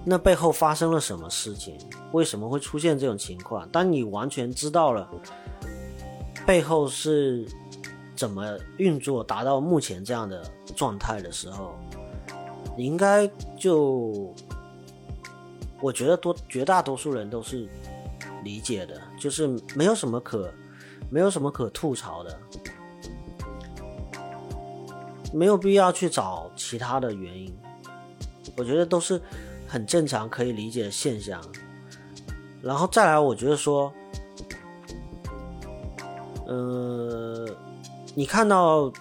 [0.05, 1.77] 那背后发生了什么事情？
[2.13, 3.67] 为什么会出现这种情况？
[3.69, 5.09] 当你完全知道了
[6.45, 7.45] 背后是
[8.15, 10.41] 怎么运作，达到目前这样的
[10.75, 11.75] 状态的时候，
[12.77, 14.33] 你应该就。
[15.79, 17.69] 我觉得多绝大多数人都是
[18.43, 20.51] 理解的，就是没有什么可
[21.07, 22.39] 没有什么可吐槽的，
[25.33, 27.55] 没有必要去找其他的原因。
[28.55, 29.21] 我觉得都是
[29.67, 31.41] 很正常可以理解的现象。
[32.61, 33.93] 然后再来，我觉得说，
[36.47, 37.47] 嗯，
[38.15, 38.91] 你看到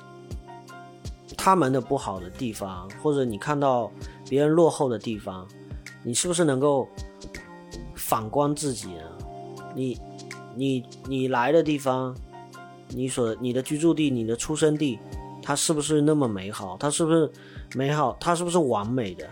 [1.36, 3.90] 他们的不好的地方，或者你看到
[4.28, 5.46] 别人落后的地方。
[6.04, 6.88] 你是不是能够
[7.96, 9.02] 反观自己呢？
[9.74, 10.00] 你、
[10.54, 12.16] 你、你来的地方，
[12.90, 15.00] 你所、你的居住地、你的出生地，
[15.46, 16.76] 它是不是那么美好？
[16.76, 17.30] 它是不是
[17.76, 18.16] 美好？
[18.18, 19.24] 它是不是完美的？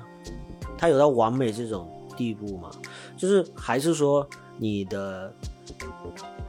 [0.79, 2.71] 它有到完美这种地步吗？
[3.17, 4.25] 就是还是说
[4.57, 5.35] 你的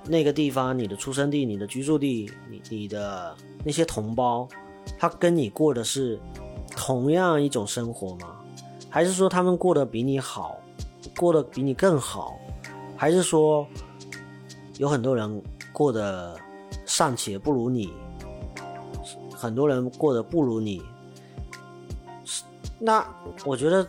[0.08, 4.48] 那个地方、你的出生地、你的居住地、你、你的那些同胞，
[5.00, 6.20] 他跟你过的是
[6.70, 8.36] 同样一种生活吗？
[8.88, 10.60] 还是说他们过得比你好，
[11.18, 12.38] 过得比你更好，
[12.96, 13.66] 还是说
[14.78, 15.42] 有很多人
[15.74, 16.38] 过得
[16.86, 17.92] 尚且不如你，
[19.46, 20.82] 很多人过得不如你，
[22.80, 23.08] 那
[23.46, 23.88] 我觉得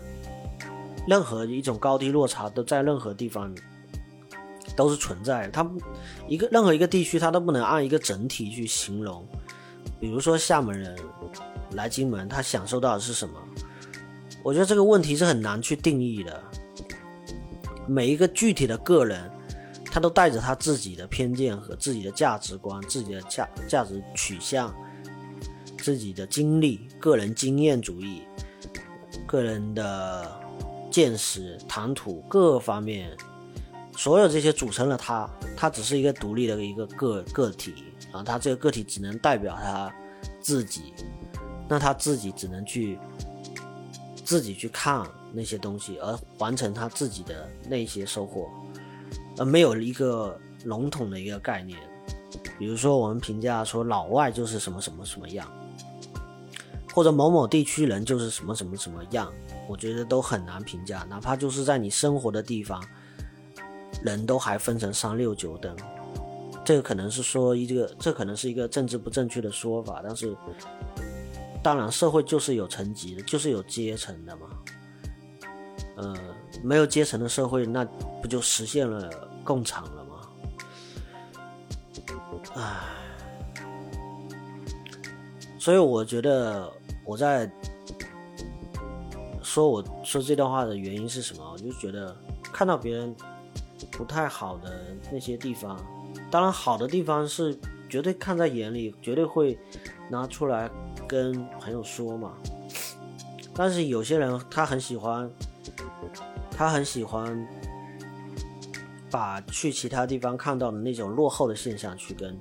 [1.08, 3.52] 任何一种高低落差都在任何地方
[4.76, 5.50] 都是存在的。
[5.50, 5.68] 他
[6.28, 9.26] 一个任何一个地区，他都不能按一个整体去形容。
[9.98, 10.94] 比如说厦门人
[11.72, 13.34] 来金门，他享受到的是什么？
[14.42, 16.42] 我觉得这个问题是很难去定义的。
[17.86, 19.30] 每一个具体的个人，
[19.90, 24.74] 他都带着他自己的偏见和自己的价值观、自己的价价值取向、
[25.86, 28.22] 自己的经历、个人经验主义、
[29.24, 30.28] 个人的
[30.90, 33.16] 见识、谈吐各方面，
[33.96, 35.30] 所有这些组成了他。
[35.56, 37.72] 他只是一个独立的一个个个体
[38.10, 39.94] 啊，他这个个体只能代表他
[40.40, 40.92] 自己，
[41.68, 42.98] 那他自己只能去。
[44.24, 48.50] 自己去看那些东西，而完成他自己的那些收获，
[49.38, 51.78] 而没有一个笼统的一个概念。
[52.58, 55.48] 比如说，我们评价说老外就是什么什么什么样，
[56.96, 59.30] 或者某某地区人就是什么什么什么样，
[59.68, 61.06] 我觉得都很难评价。
[61.10, 62.82] 哪怕就是在你生活的地方，
[64.02, 65.76] 人都还分成三六九等。
[66.64, 70.34] 这个可能是说一个，这可能是一个政治不正确的说法，但是。
[71.62, 74.46] 当然社会就是有层级的，就是有阶层的嘛。
[75.96, 76.16] 呃，
[76.62, 77.84] 没有阶层的社会，那
[78.22, 79.10] 不就实现了
[79.44, 80.28] 共产了吗？
[82.54, 82.74] 唉，
[85.58, 86.72] 所以我觉得
[87.06, 87.50] 我在
[89.42, 91.50] 说我说这段话的原因是什么？
[91.52, 92.14] 我就觉得
[92.52, 93.14] 看到别人
[93.92, 95.80] 不太好的那些地方，
[96.30, 97.56] 当然好的地方是
[97.88, 99.58] 绝对看在眼里，绝对会
[100.10, 100.68] 拿出来
[101.08, 102.32] 跟朋友说嘛。
[103.54, 105.30] 但是有些人他很喜欢。
[106.58, 107.46] 他很喜欢
[109.10, 112.34] 把去其他地方看到的那种落后的现象去跟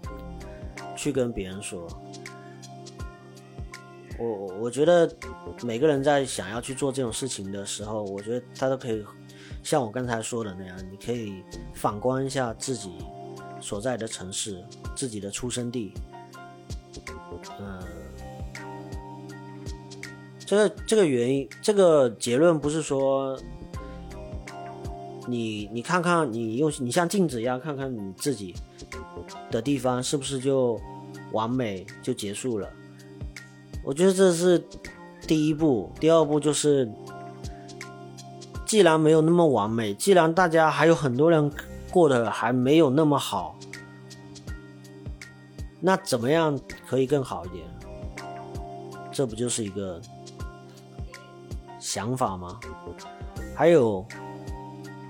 [0.96, 1.86] 去跟别人说。
[4.20, 5.10] 我我觉得
[5.64, 9.04] 每个人在想要去做这种事情的时候，我觉得他都可以
[9.64, 11.44] 像我刚才说的那样，你可以
[11.74, 12.92] 反观一下自己
[13.60, 14.64] 所在的城市，
[14.96, 15.94] 自己的出生地。
[17.60, 17.80] 嗯，
[20.46, 23.38] 这个这个原因，这个结论不是说。
[25.28, 28.54] 你你看看，你用你像镜子一样看看你自己
[29.50, 30.80] 的地方是不是就
[31.32, 32.72] 完美就结束了？
[33.86, 34.62] 我觉得这是
[35.22, 36.92] 第一步，第二步就是，
[38.66, 41.52] 既然没有那么完美，既然大家还有很多人
[41.92, 43.56] 过得还没有那么好，
[45.80, 47.66] 那怎么样可以更好一点？
[49.12, 50.02] 这不就是一个
[51.80, 52.60] 想法吗？
[53.56, 54.06] 还有。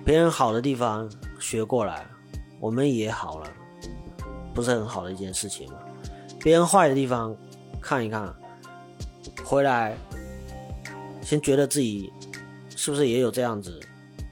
[0.04, 2.06] 别人好的地方学过来，
[2.60, 3.48] 我们也好了，
[4.54, 5.80] 不是很好的一件事情吗？
[6.42, 7.36] 别人坏的地方
[7.82, 8.32] 看一看，
[9.44, 9.96] 回来
[11.22, 12.12] 先觉得自己
[12.76, 13.80] 是不是也有这样子？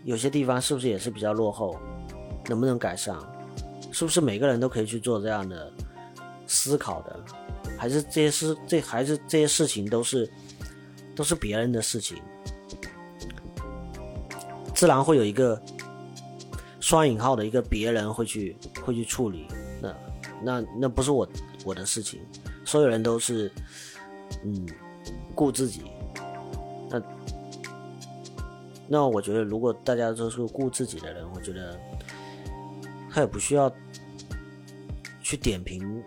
[0.03, 1.78] 有些地方是不是也是比较落后？
[2.48, 3.15] 能不能改善？
[3.91, 5.72] 是不是每个人都可以去做这样的
[6.45, 7.20] 思考的？
[7.78, 10.30] 还是这些事这还是这些事情都是
[11.15, 12.18] 都是别人的事情？
[14.74, 15.61] 自然会有一个
[16.80, 19.48] 双引号的一个别人会去会去处理，
[19.82, 19.95] 那
[20.44, 21.28] 那那不是我
[21.64, 22.20] 我的事情，
[22.65, 23.49] 所有人都是
[24.44, 24.68] 嗯
[25.36, 25.82] 顾自己，
[26.90, 27.02] 那
[28.88, 31.80] 那我觉得如果大家都是顾自己的人，我觉得
[33.12, 33.72] 他也不需要
[35.22, 36.04] 去点评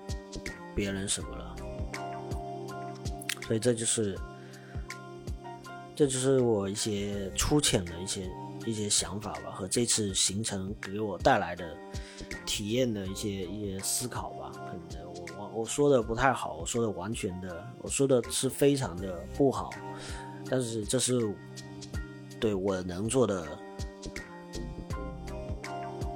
[0.74, 1.57] 别人什么了，
[3.47, 4.19] 所以这就是
[5.94, 8.28] 这就是我一些粗浅的一些。
[8.66, 11.65] 一些想法吧，和这次行程给我带来的
[12.44, 14.51] 体验的一些一些思考吧。
[14.66, 15.05] 可能
[15.56, 19.70] 我说的不太好，我说的完全的，我说的是非常的不好。
[20.50, 21.34] 但是这是
[22.38, 23.46] 对我能做的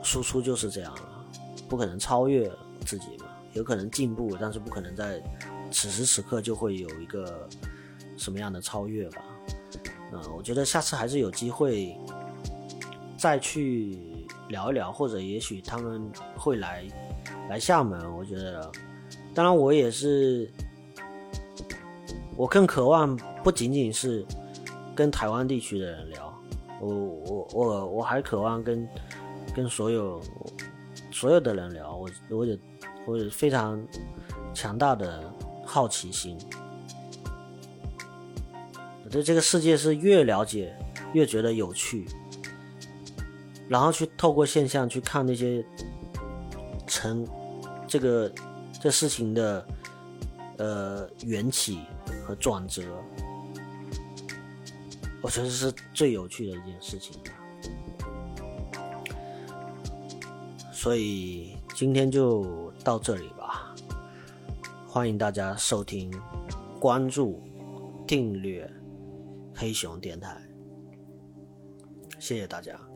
[0.02, 1.26] 输出就是这样了，
[1.70, 2.52] 不可能超越
[2.84, 5.22] 自己嘛，有可能进步，但是不可能在
[5.70, 7.48] 此时此刻就会有一个
[8.18, 9.22] 什么样的超越吧。
[10.12, 11.96] 嗯，我觉得下次还是有机会。
[13.16, 13.98] 再去
[14.48, 16.82] 聊一聊，或者也许他们会来
[17.50, 18.10] 来厦门。
[18.16, 18.72] 我觉得，
[19.35, 20.51] 当然我也是，
[22.36, 24.24] 我更渴望不仅仅是
[24.94, 26.43] 跟台湾地区的人聊，
[26.81, 28.89] 我我我我还渴望跟
[29.55, 30.20] 跟所有
[31.11, 31.97] 所有的人聊。
[31.97, 32.59] 我我有
[33.07, 33.81] 我有非常
[34.52, 35.32] 强大的
[35.65, 36.36] 好奇心，
[39.05, 40.77] 我对这个世界是越了解
[41.12, 42.07] 越觉得有趣。
[43.69, 45.65] 然后去透过现象去看那些
[46.89, 47.24] 成
[47.86, 48.28] 这个
[48.81, 49.66] 这事情的
[50.57, 51.81] 呃缘起
[52.27, 52.82] 和转折，
[55.20, 57.20] 我觉得是最有趣的一件事情。
[60.73, 63.74] 所以今天就到这里吧，
[64.89, 66.11] 欢迎大家收听、
[66.81, 67.43] 关注、
[68.07, 68.69] 订阅
[69.55, 70.40] 黑熊电台，
[72.19, 72.89] 谢谢大家。